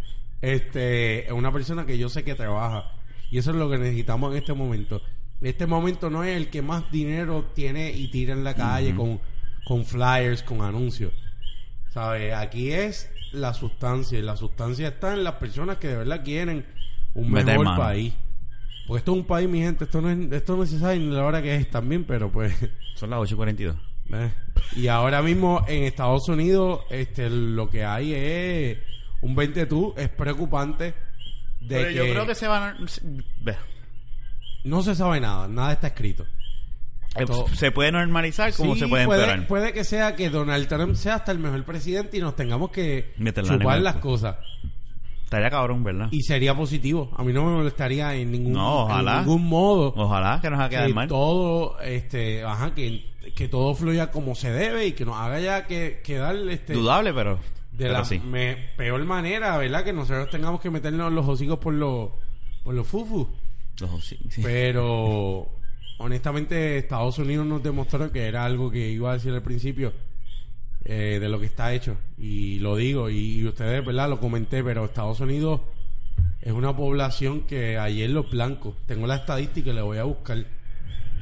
Este, 0.47 1.27
es 1.27 1.33
una 1.33 1.53
persona 1.53 1.85
que 1.87 1.99
yo 1.99 2.09
sé 2.09 2.23
que 2.23 2.35
trabaja. 2.37 2.93
Y 3.31 3.39
eso 3.39 3.51
es 3.51 3.57
lo 3.57 3.69
que 3.69 3.79
necesitamos 3.79 4.31
en 4.31 4.39
este 4.39 4.53
momento. 4.53 5.03
Este 5.41 5.67
momento 5.67 6.09
no 6.09 6.23
es 6.23 6.37
el 6.37 6.49
que 6.51 6.63
más 6.63 6.89
dinero 6.93 7.51
tiene 7.55 7.91
y 7.91 8.09
tira 8.09 8.33
en 8.33 8.45
la 8.45 8.55
calle 8.55 8.95
con, 8.95 9.21
con 9.65 9.85
flyers, 9.85 10.45
con 10.45 10.63
anuncios. 10.63 11.13
¿Sabes? 11.89 12.33
Aquí 12.33 12.71
es 12.73 13.11
la 13.33 13.55
sustancia. 13.55 14.19
Y 14.19 14.23
la 14.23 14.37
sustancia 14.37 14.89
está 14.89 15.15
en 15.15 15.25
las 15.25 15.35
personas 15.35 15.79
que 15.79 15.89
de 15.89 15.97
verdad 15.97 16.23
quieren 16.25 16.65
un 17.15 17.31
mejor 17.33 17.65
mano. 17.65 17.77
país. 17.83 18.15
Porque 18.87 18.99
esto 18.99 19.13
es 19.13 19.19
un 19.19 19.25
país, 19.27 19.49
mi 19.49 19.59
gente. 19.59 19.85
Esto 19.85 20.01
no, 20.01 20.11
es, 20.11 20.33
esto 20.33 20.57
no 20.57 20.65
se 20.65 20.79
sabe 20.79 20.99
ni 21.01 21.11
la 21.13 21.25
hora 21.25 21.43
que 21.43 21.57
es 21.57 21.69
también, 21.69 22.05
pero 22.05 22.31
pues. 22.31 22.55
Son 22.95 23.11
las 23.11 23.19
8.42. 23.19 23.77
Eh, 24.13 24.31
Y 24.77 24.87
ahora 24.87 25.23
mismo 25.23 25.65
en 25.67 25.83
Estados 25.83 26.29
Unidos 26.29 26.83
este 26.91 27.29
lo 27.29 27.69
que 27.69 27.85
hay 27.85 28.13
es 28.15 28.79
un 29.27 29.35
20 29.35 29.67
tú 29.67 29.93
es 29.97 30.09
preocupante 30.09 30.95
de 31.61 31.77
Pero 31.77 31.89
que, 31.89 31.95
yo 31.95 32.03
creo 32.05 32.27
que 32.27 32.35
se 32.35 32.47
van 32.49 32.63
a... 32.63 32.77
Ve, 33.43 33.57
no 34.65 34.83
se 34.83 34.95
sabe 34.95 35.21
nada, 35.21 35.47
nada 35.49 35.73
está 35.73 35.89
escrito. 35.89 36.25
eh, 37.17 37.25
Todo- 37.27 37.49
Se 37.49 37.71
puede 37.71 37.93
normalizar 37.93 38.53
como 38.55 38.75
Sí, 38.75 38.81
se 38.81 38.89
puede 38.89 39.07
puede, 39.07 39.23
empeorar. 39.23 39.47
puede 39.49 39.73
que 39.73 39.85
sea 39.85 40.15
que 40.17 40.31
Donald 40.31 40.67
Trump 40.69 40.95
sea 40.95 41.17
hasta 41.17 41.33
el 41.33 41.39
mejor 41.39 41.65
presidente 41.65 42.17
y 42.17 42.21
nos 42.21 42.37
tengamos 42.37 42.71
que 42.71 43.15
Meterla 43.19 43.59
chupar 43.59 43.81
las 43.81 43.97
cosas. 43.97 44.37
Estaría 45.25 45.51
cabrón, 45.51 45.83
¿verdad? 45.83 46.07
Y 46.13 46.23
sería 46.23 46.55
positivo. 46.55 47.11
A 47.17 47.25
mí 47.25 47.33
no 47.33 47.45
me 47.45 47.51
molestaría 47.57 48.15
en 48.15 48.31
ningún, 48.31 48.53
No, 48.53 48.85
ojalá. 48.85 49.15
en 49.19 49.19
ningún 49.27 49.49
modo 49.49 49.93
Ojalá 49.97 50.39
que 50.41 50.51
nos 50.51 50.61
haga 50.61 50.69
quedar 50.69 50.87
que 50.87 50.95
mal. 50.95 51.09
todo, 51.09 51.81
este, 51.81 52.45
ajá, 52.45 52.73
que, 52.75 53.05
que 53.35 53.49
todo 53.49 53.75
fluya 53.75 54.13
como 54.13 54.37
se 54.37 54.53
debe 54.53 54.87
y 54.87 54.93
que 54.93 55.05
nos 55.05 55.17
haga 55.17 55.41
ya 55.41 55.67
que 55.67 56.01
quedar 56.05 56.37
este, 56.49 56.75
Dudable, 56.75 57.13
pero. 57.13 57.41
De 57.77 57.89
la 57.89 58.05
sí. 58.05 58.19
me- 58.21 58.57
peor 58.77 59.05
manera, 59.05 59.57
¿verdad? 59.59 59.85
Que 59.85 59.93
nosotros 59.93 60.31
tengamos 60.31 60.61
que 60.61 60.71
meternos 60.71 61.13
los 61.13 61.27
hocicos 61.29 61.59
por 61.59 61.75
los, 61.75 62.11
por 62.65 62.75
los 62.75 62.87
fufu. 62.87 63.29
Los- 63.81 64.05
sí, 64.05 64.19
sí. 64.31 64.41
Pero 64.43 65.49
honestamente 65.99 66.79
Estados 66.79 67.19
Unidos 67.19 67.47
nos 67.47 67.63
demostró 67.63 68.11
que 68.11 68.25
era 68.27 68.45
algo 68.45 68.71
que 68.71 68.89
iba 68.91 69.11
a 69.11 69.15
decir 69.15 69.33
al 69.33 69.43
principio 69.43 69.93
eh, 70.85 71.19
de 71.21 71.29
lo 71.29 71.39
que 71.41 71.47
está 71.47 71.73
hecho. 71.75 71.97
Y 72.19 72.59
lo 72.61 72.77
digo, 72.77 73.11
y, 73.11 73.41
y 73.41 73.47
ustedes, 73.47 73.85
¿verdad? 73.85 74.09
Lo 74.09 74.21
comenté, 74.21 74.63
pero 74.63 74.85
Estados 74.85 75.21
Unidos 75.21 75.61
es 76.41 76.53
una 76.53 76.75
población 76.77 77.43
que 77.43 77.77
ayer 77.77 78.09
los 78.11 78.31
blancos, 78.31 78.75
tengo 78.87 79.07
la 79.07 79.17
estadística 79.17 79.71
y 79.71 79.75
la 79.75 79.83
voy 79.83 79.99
a 79.99 80.05
buscar. 80.05 80.47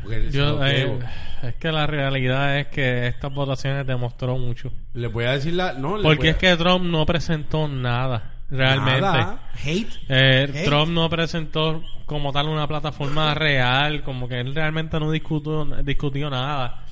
Porque 0.04 0.30
Yo, 0.30 0.64
eh, 0.64 0.98
es 1.42 1.54
que 1.56 1.72
la 1.72 1.86
realidad 1.86 2.58
es 2.60 2.68
que 2.68 3.08
estas 3.08 3.32
votaciones 3.34 3.86
demostró 3.86 4.38
mucho. 4.38 4.72
Les 4.92 5.12
voy 5.12 5.24
a 5.24 5.32
decir 5.32 5.54
la... 5.54 5.72
No, 5.72 5.96
Porque 6.02 6.28
a- 6.28 6.30
es 6.32 6.36
que 6.36 6.56
Trump 6.56 6.84
no 6.84 7.04
presentó 7.04 7.66
nada, 7.66 8.34
realmente. 8.50 9.00
Nada. 9.00 9.38
Hate. 9.54 9.88
Eh, 10.08 10.46
Hate. 10.48 10.64
Trump 10.64 10.92
no 10.92 11.08
presentó 11.10 11.82
como 12.06 12.32
tal 12.32 12.48
una 12.48 12.68
plataforma 12.68 13.34
real, 13.34 14.02
como 14.02 14.28
que 14.28 14.40
él 14.40 14.54
realmente 14.54 15.00
no 15.00 15.10
discutió, 15.10 15.64
discutió 15.82 16.30
nada. 16.30 16.84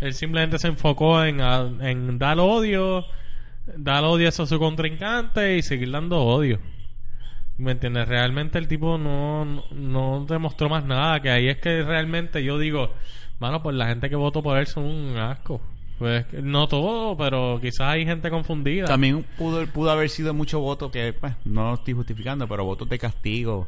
Él 0.00 0.12
simplemente 0.12 0.58
se 0.58 0.68
enfocó 0.68 1.24
en, 1.24 1.40
en 1.40 2.18
dar 2.18 2.38
odio, 2.38 3.06
dar 3.76 4.04
odio 4.04 4.28
a 4.28 4.32
su 4.32 4.58
contrincante 4.58 5.56
y 5.56 5.62
seguir 5.62 5.90
dando 5.90 6.20
odio. 6.22 6.60
¿Me 7.58 7.72
entiendes? 7.72 8.06
Realmente 8.06 8.58
el 8.58 8.68
tipo 8.68 8.98
no, 8.98 9.64
no, 9.72 10.26
demostró 10.28 10.68
más 10.68 10.84
nada. 10.84 11.20
Que 11.20 11.30
ahí 11.30 11.48
es 11.48 11.58
que 11.58 11.82
realmente 11.82 12.44
yo 12.44 12.58
digo, 12.58 12.92
mano, 13.38 13.62
pues 13.62 13.74
la 13.76 13.86
gente 13.88 14.10
que 14.10 14.16
votó 14.16 14.42
por 14.42 14.58
él 14.58 14.66
son 14.66 14.84
un 14.84 15.16
asco. 15.16 15.60
Pues 15.98 16.26
no 16.42 16.68
todo, 16.68 17.16
pero 17.16 17.58
quizás 17.60 17.88
hay 17.88 18.04
gente 18.04 18.28
confundida. 18.28 18.86
También 18.86 19.24
pudo, 19.38 19.66
pudo 19.66 19.90
haber 19.90 20.10
sido 20.10 20.34
mucho 20.34 20.60
voto 20.60 20.90
que, 20.90 21.14
pues, 21.14 21.32
no 21.46 21.70
lo 21.70 21.74
estoy 21.74 21.94
justificando, 21.94 22.46
pero 22.46 22.66
votos 22.66 22.88
de 22.88 22.98
castigo. 22.98 23.66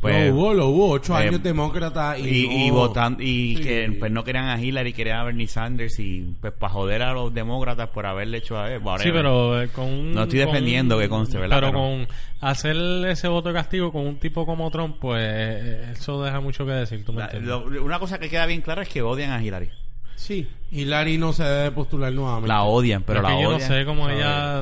Pues, 0.00 0.30
lo 0.30 0.34
hubo, 0.34 0.52
lo 0.54 0.66
hubo. 0.66 0.90
Ocho 0.90 1.16
eh, 1.16 1.28
años 1.28 1.40
demócrata 1.44 2.18
y, 2.18 2.26
y, 2.26 2.44
y 2.64 2.68
no- 2.68 2.74
votando 2.74 3.22
y 3.22 3.54
Sí. 3.56 3.62
que 3.62 3.96
pues 4.00 4.10
no 4.10 4.24
querían 4.24 4.46
a 4.48 4.60
Hillary 4.60 4.92
querían 4.92 5.18
a 5.20 5.24
Bernie 5.24 5.46
Sanders 5.46 5.96
y 6.00 6.34
pues 6.40 6.52
para 6.54 6.72
joder 6.72 7.02
a 7.02 7.12
los 7.12 7.32
demócratas 7.32 7.88
por 7.90 8.04
haberle 8.06 8.38
hecho 8.38 8.58
a 8.58 8.72
él 8.72 8.80
Sí, 8.98 9.10
pero 9.12 9.62
eh, 9.62 9.68
con 9.68 9.84
un... 9.84 10.12
No 10.12 10.24
estoy 10.24 10.40
defendiendo 10.40 10.98
que 10.98 11.08
conste, 11.08 11.38
¿verdad? 11.38 11.58
Pero, 11.58 11.68
Pero- 11.68 11.78
con 11.80 12.08
hacer 12.40 12.74
ese 13.10 13.28
voto 13.28 13.50
de 13.50 13.54
castigo 13.54 13.92
con 13.92 14.04
un 14.04 14.16
tipo 14.18 14.44
como 14.44 14.68
Trump, 14.72 14.96
pues 15.00 15.22
eh, 15.24 15.92
eso 15.92 16.20
deja 16.24 16.40
mucho 16.40 16.66
que 16.66 16.72
decir, 16.72 17.04
¿tú 17.04 17.12
me 17.12 17.22
entiendes? 17.22 17.54
una 17.80 18.00
cosa 18.00 18.18
que 18.18 18.28
queda 18.28 18.46
bien 18.46 18.60
clara 18.60 18.82
es 18.82 18.88
que 18.88 19.02
odian 19.02 19.30
a 19.30 19.40
Hillary 19.40 19.70
Sí, 20.16 20.48
Hillary 20.70 21.18
no 21.18 21.32
se 21.32 21.42
debe 21.44 21.70
postular 21.72 22.12
nuevamente. 22.12 22.48
la 22.48 22.62
odian 22.62 23.02
pero 23.02 23.20
es 23.20 23.26
que 23.26 23.32
la 23.32 23.42
yo 23.42 23.48
odian 23.48 23.60
no 23.60 23.66
sé 23.76 23.84
cómo 23.84 24.08
ella... 24.08 24.60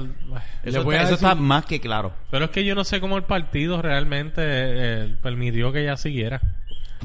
eso, 0.65 0.79
Le 0.79 0.85
voy 0.85 0.95
a 0.97 1.03
eso 1.03 1.11
decir- 1.13 1.29
está 1.29 1.35
más 1.35 1.67
que 1.67 1.81
claro 1.81 2.13
Pero 2.31 2.47
es 2.47 2.51
que 2.51 2.65
yo 2.65 2.75
no 2.75 2.85
sé 2.85 3.01
cómo 3.01 3.17
el 3.17 3.25
partido 3.25 3.81
realmente 3.83 4.41
eh, 4.45 5.17
permitió 5.23 5.71
que 5.73 5.83
ella 5.83 5.97
siguiera. 5.97 6.41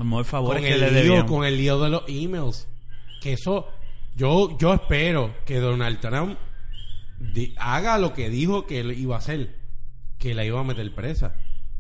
por 0.10 0.26
favor 0.26 0.56
con 0.56 0.64
es 0.66 0.70
que 0.70 0.74
el, 0.86 0.94
le 0.94 1.04
lío, 1.04 1.26
con 1.26 1.46
el 1.46 1.58
lío 1.58 1.80
de 1.82 1.90
los 1.90 2.04
emails. 2.08 2.68
Que 3.22 3.34
eso, 3.34 3.70
yo, 4.16 4.58
yo 4.58 4.74
espero 4.74 5.34
que 5.46 5.60
Donald 5.60 6.00
Trump 6.00 6.38
di- 7.20 7.54
haga 7.58 7.98
lo 7.98 8.14
que 8.14 8.30
dijo 8.30 8.66
que 8.66 8.80
él 8.82 8.92
iba 8.98 9.16
a 9.16 9.20
hacer, 9.20 9.50
que 10.20 10.34
la 10.34 10.44
iba 10.46 10.60
a 10.60 10.64
meter 10.64 10.94
presa. 10.94 11.36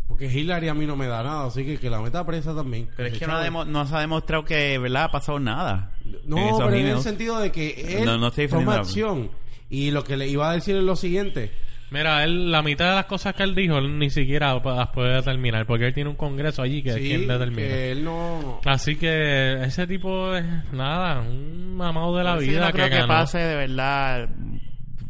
Porque 0.07 0.31
Hillary 0.31 0.67
a 0.67 0.73
mí 0.73 0.85
no 0.85 0.95
me 0.95 1.07
da 1.07 1.23
nada, 1.23 1.47
así 1.47 1.65
que 1.65 1.77
que 1.79 1.89
la 1.89 1.99
meta 1.99 2.25
presa 2.25 2.55
también. 2.55 2.89
pero 2.95 3.09
es 3.09 3.17
que 3.17 3.25
no, 3.27 3.39
demo- 3.39 3.85
se 3.87 3.95
ha 3.95 3.99
demostrado 3.99 4.45
que 4.45 4.77
verdad 4.77 5.05
ha 5.05 5.11
pasado 5.11 5.39
nada 5.39 5.91
en 6.05 6.17
No, 6.25 6.37
esos 6.37 6.63
pero 6.65 6.75
en 6.75 6.87
el 6.87 6.99
sentido 6.99 7.39
de 7.39 7.51
que 7.51 7.97
él 7.99 8.05
No, 8.05 8.17
no 8.17 8.27
estoy 8.27 8.47
toma 8.47 8.75
acción. 8.75 9.31
Y 9.69 9.91
lo 9.91 10.03
que 10.03 10.15
le 10.15 10.27
iba 10.27 10.49
a 10.49 10.53
decir 10.53 10.75
es 10.75 10.83
lo 10.83 10.95
siguiente. 10.95 11.51
Mira, 11.91 12.23
él, 12.23 12.51
la 12.51 12.61
mitad 12.61 12.89
de 12.89 12.95
las 12.95 13.05
cosas 13.05 13.33
que 13.35 13.43
él 13.43 13.55
dijo, 13.55 13.77
él 13.77 13.97
ni 13.99 14.09
siquiera 14.09 14.59
las 14.63 14.89
puede 14.89 15.13
determinar, 15.15 15.65
porque 15.65 15.85
él 15.87 15.93
tiene 15.93 16.09
un 16.09 16.15
congreso 16.15 16.61
allí 16.61 16.81
que 16.83 16.89
es 16.89 16.95
sí, 16.95 17.01
quien 17.07 17.27
determina. 17.27 17.61
que 17.67 17.91
él 17.91 18.03
no... 18.03 18.59
Así 18.65 18.95
que 18.95 19.63
ese 19.63 19.85
tipo 19.87 20.35
es 20.35 20.45
nada, 20.71 21.21
un 21.21 21.75
mamado 21.75 22.15
de 22.17 22.23
la 22.23 22.39
Sí, 22.39 22.49
vida 22.49 22.67
no 22.67 22.71
creo 22.73 22.89
que, 22.89 22.97
que, 23.01 23.07
pase 23.07 23.37
de 23.39 23.55
verdad 23.55 24.29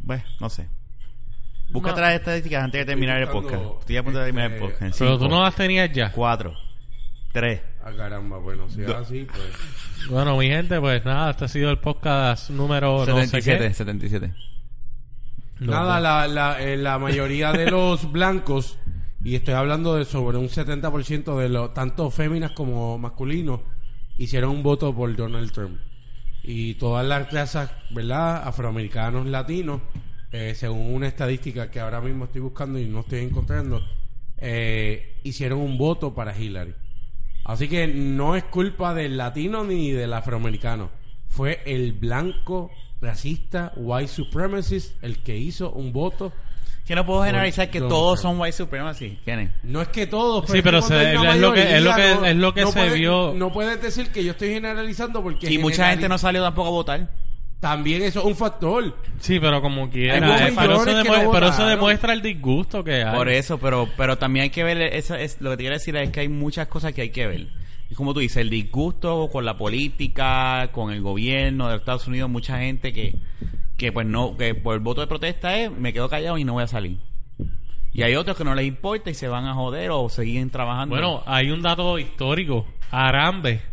pues 0.05 0.21
no 0.39 0.49
sé 0.49 0.67
busca 1.75 1.91
No. 1.95 2.07
estadísticas 2.09 2.63
antes 2.63 2.81
de 2.81 2.85
terminar 2.85 3.21
el 3.21 3.27
podcast 3.27 3.63
estoy 3.81 3.97
a 3.97 4.03
punto 4.03 4.19
de 4.19 4.25
terminar 4.25 4.47
el 4.51 4.53
este, 4.53 4.65
podcast 4.67 4.81
en 4.81 4.91
Pero 4.99 5.17
tú 5.19 5.27
no 5.29 5.43
las 5.43 5.55
tenías 5.55 5.91
ya. 5.91 6.11
cuatro 6.11 6.53
tres 7.31 7.61
Ah, 7.83 7.91
caramba, 7.95 8.39
bueno, 8.39 8.67
si 8.67 8.81
es 8.81 8.89
así, 8.89 9.27
pues... 9.31 10.09
Bueno, 10.09 10.35
mi 10.37 10.47
gente, 10.47 10.79
pues 10.79 11.05
nada, 11.05 11.29
este 11.31 11.45
ha 11.45 11.47
sido 11.47 11.69
el 11.69 11.77
podcast 11.77 12.49
número 12.49 13.05
no 13.05 13.05
sé 13.05 13.27
77 13.27 13.67
qué. 13.67 13.73
77 13.75 14.33
No, 15.59 15.71
Nada, 15.71 15.95
no. 15.95 16.01
la, 16.01 16.27
la, 16.27 16.61
eh, 16.63 16.77
la 16.77 16.97
mayoría 16.97 17.51
de 17.51 17.69
los 17.69 18.11
blancos, 18.11 18.79
y 19.23 19.35
estoy 19.35 19.53
hablando 19.53 19.95
de 19.95 20.05
sobre 20.05 20.37
un 20.39 20.47
70% 20.49 21.37
de 21.37 21.49
los, 21.49 21.75
tanto 21.75 22.09
féminas 22.09 22.51
como 22.53 22.97
masculinos, 22.97 23.59
hicieron 24.17 24.49
un 24.49 24.63
voto 24.63 24.95
por 24.95 25.15
Donald 25.15 25.51
Trump. 25.51 25.79
Y 26.41 26.73
todas 26.75 27.05
las 27.05 27.31
razas, 27.31 27.71
¿verdad? 27.91 28.47
Afroamericanos, 28.47 29.27
latinos, 29.27 29.81
eh, 30.37 30.53
según 30.55 30.93
una 30.93 31.07
estadística 31.07 31.71
que 31.71 31.79
ahora 31.79 32.01
mismo 32.01 32.25
estoy 32.25 32.41
buscando 32.41 32.77
y 32.77 32.85
no 32.87 32.99
estoy 33.01 33.19
encontrando, 33.19 33.81
eh, 34.37 35.19
hicieron 35.23 35.59
un 35.59 35.77
voto 35.77 36.13
para 36.13 36.37
Hillary. 36.37 36.73
Así 37.45 37.67
que 37.67 37.87
no 37.87 38.35
es 38.35 38.43
culpa 38.45 38.93
del 38.93 39.17
latino 39.17 39.63
ni 39.63 39.91
del 39.91 40.13
afroamericano. 40.13 40.89
Fue 41.27 41.61
el 41.65 41.93
blanco 41.93 42.71
racista, 43.01 43.71
white 43.75 44.07
supremacist, 44.07 45.01
el 45.03 45.21
que 45.23 45.37
hizo 45.37 45.71
un 45.71 45.93
voto. 45.93 46.31
que 46.85 46.93
no 46.95 47.03
puedo 47.03 47.23
generalizar 47.23 47.71
que 47.71 47.79
Donald 47.79 47.89
todos 47.97 48.21
Trump. 48.21 48.33
son 48.35 48.41
white 48.41 48.55
supremacy 48.57 49.17
¿quiénes? 49.25 49.49
No 49.63 49.81
es 49.81 49.87
que 49.87 50.05
todos, 50.05 50.45
Sí, 50.51 50.57
es 50.59 50.63
pero 50.63 50.83
se- 50.83 51.13
es 51.13 51.15
lo 51.15 51.51
que- 51.51 51.75
es 51.77 51.81
lo 51.81 51.95
que- 51.95 52.29
es 52.29 52.35
lo 52.35 52.53
que 52.53 52.65
se 52.67 52.89
vio. 52.91 53.33
No 53.35 53.51
puedes 53.51 53.81
decir 53.81 54.11
que 54.11 54.23
yo 54.23 54.33
estoy 54.33 54.49
generalizando 54.49 55.23
porque 55.23 55.51
y 55.51 55.57
mucha 55.57 55.89
gente 55.89 56.07
no 56.07 56.19
salió 56.19 56.43
tampoco 56.43 56.67
a 56.67 56.71
votar 56.71 57.09
También 57.65 58.03
eso 58.03 58.19
es 58.19 58.25
un 58.25 58.35
factor. 58.35 58.95
Sí, 59.17 59.39
pero 59.39 59.59
como 59.59 59.89
quiera. 59.89 60.17
Eh, 60.17 60.53
pero, 60.55 60.75
eso 60.75 60.85
que 60.85 60.91
demue- 60.91 61.23
no 61.23 61.31
pero 61.31 61.47
eso 61.47 61.65
demuestra 61.65 62.13
el 62.13 62.21
disgusto 62.21 62.83
que 62.83 63.03
hay. 63.03 63.15
Por 63.15 63.27
eso, 63.27 63.57
pero 63.57 63.89
pero 63.97 64.19
también 64.19 64.43
hay 64.43 64.49
que 64.51 64.63
ver, 64.63 64.79
eso 64.79 65.15
es, 65.15 65.41
lo 65.41 65.49
que 65.49 65.57
te 65.57 65.63
quiero 65.63 65.73
decir 65.73 65.95
es 65.95 66.11
que 66.11 66.19
hay 66.19 66.29
muchas 66.29 66.67
cosas 66.67 66.93
que 66.93 67.01
hay 67.01 67.09
que 67.09 67.25
ver. 67.25 67.47
Y 67.89 67.95
como 67.95 68.13
tú 68.13 68.19
dices, 68.19 68.37
el 68.37 68.51
disgusto 68.51 69.29
con 69.31 69.45
la 69.45 69.57
política, 69.57 70.69
con 70.73 70.91
el 70.91 71.01
gobierno 71.01 71.67
de 71.67 71.77
Estados 71.77 72.05
Unidos, 72.05 72.29
mucha 72.29 72.59
gente 72.59 72.93
que, 72.93 73.15
que 73.77 73.91
pues 73.91 74.05
no, 74.05 74.37
que 74.37 74.53
por 74.53 74.75
el 74.75 74.81
voto 74.81 75.01
de 75.01 75.07
protesta 75.07 75.57
es, 75.57 75.71
me 75.71 75.91
quedo 75.91 76.07
callado 76.07 76.37
y 76.37 76.43
no 76.43 76.53
voy 76.53 76.65
a 76.65 76.67
salir. 76.67 76.99
Y 77.93 78.03
hay 78.03 78.15
otros 78.15 78.37
que 78.37 78.43
no 78.43 78.53
les 78.53 78.67
importa 78.67 79.09
y 79.09 79.15
se 79.15 79.27
van 79.27 79.45
a 79.47 79.55
joder 79.55 79.89
o 79.89 80.07
siguen 80.09 80.51
trabajando. 80.51 80.93
Bueno, 80.93 81.23
hay 81.25 81.49
un 81.49 81.63
dato 81.63 81.97
histórico. 81.97 82.67
Arambe 82.91 83.63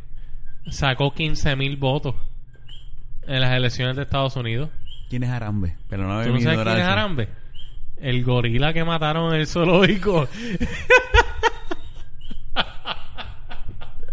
sacó 0.70 1.12
15 1.12 1.56
mil 1.56 1.76
votos 1.76 2.14
en 3.26 3.40
las 3.40 3.52
elecciones 3.56 3.96
de 3.96 4.02
Estados 4.02 4.36
Unidos. 4.36 4.70
¿quién 5.08 5.22
es 5.24 5.30
Arambe? 5.30 5.76
Pero 5.88 6.04
no 6.04 6.22
¿Tú 6.22 6.30
no 6.32 6.40
sabes 6.40 6.58
quién 6.62 6.78
es 6.78 6.84
Arambe? 6.84 7.28
El 7.98 8.24
gorila 8.24 8.72
que 8.72 8.82
mataron 8.84 9.34
en 9.34 9.40
el 9.40 9.46
zoológico. 9.46 10.28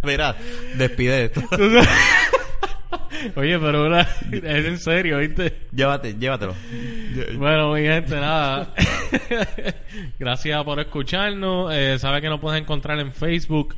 Mira, 0.04 0.36
despide 0.78 1.26
esto. 1.26 1.42
Oye, 3.36 3.60
pero 3.60 3.86
una- 3.88 4.02
es 4.32 4.66
en 4.66 4.78
serio, 4.78 5.18
¿viste? 5.18 5.68
Llévate, 5.74 6.14
llévatelo. 6.16 6.56
Bueno, 7.38 7.74
mi 7.74 7.82
gente, 7.82 8.16
nada. 8.16 8.74
Gracias 10.18 10.64
por 10.64 10.80
escucharnos. 10.80 11.74
Eh, 11.74 12.00
Sabes 12.00 12.22
que 12.22 12.30
nos 12.30 12.40
puedes 12.40 12.62
encontrar 12.62 12.98
en 13.00 13.12
Facebook. 13.12 13.76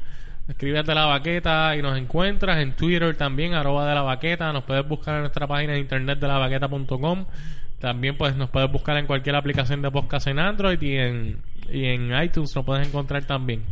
Escríbete 0.52 0.94
la 0.94 1.06
baqueta 1.06 1.78
y 1.78 1.82
nos 1.82 1.98
encuentras 1.98 2.58
en 2.58 2.74
Twitter 2.74 3.16
también, 3.16 3.54
arroba 3.54 3.88
de 3.88 3.96
la 3.96 4.02
baqueta. 4.02 4.52
Nos 4.52 4.66
puedes 4.66 4.86
buscar 4.86 5.16
en 5.16 5.22
nuestra 5.22 5.48
página 5.48 5.74
de 5.74 5.80
internet 5.80 6.20
de 6.20 6.28
la 6.28 6.38
baqueta.com. 6.40 7.26
También 7.80 8.18
pues 8.18 8.36
nos 8.36 8.50
puedes 8.50 8.70
buscar 8.70 8.98
en 8.98 9.08
cualquier 9.08 9.38
aplicación 9.38 9.82
de 9.82 9.90
podcast 9.90 10.28
en 10.28 10.40
Android 10.40 10.80
y 10.82 10.98
en, 10.98 11.42
y 11.72 11.86
en 11.86 12.12
iTunes 12.22 12.54
nos 12.54 12.66
puedes 12.66 12.86
encontrar 12.86 13.24
también. 13.24 13.64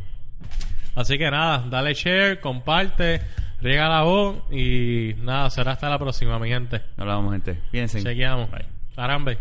Así 0.96 1.18
que 1.18 1.30
nada, 1.30 1.66
dale 1.70 1.94
share, 1.94 2.40
comparte, 2.40 3.22
riega 3.62 3.90
la 3.90 4.04
voz 4.04 4.38
y 4.50 5.16
nada, 5.22 5.50
será 5.50 5.74
hasta 5.74 5.90
la 5.90 6.00
próxima, 6.00 6.40
mi 6.40 6.48
gente. 6.48 6.82
Hablamos, 6.96 7.34
gente. 7.34 7.60
Fíjense. 7.72 8.02
Chequeamos. 8.02 8.50
Arambe. 8.96 9.38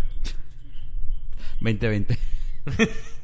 2020. 1.60 2.18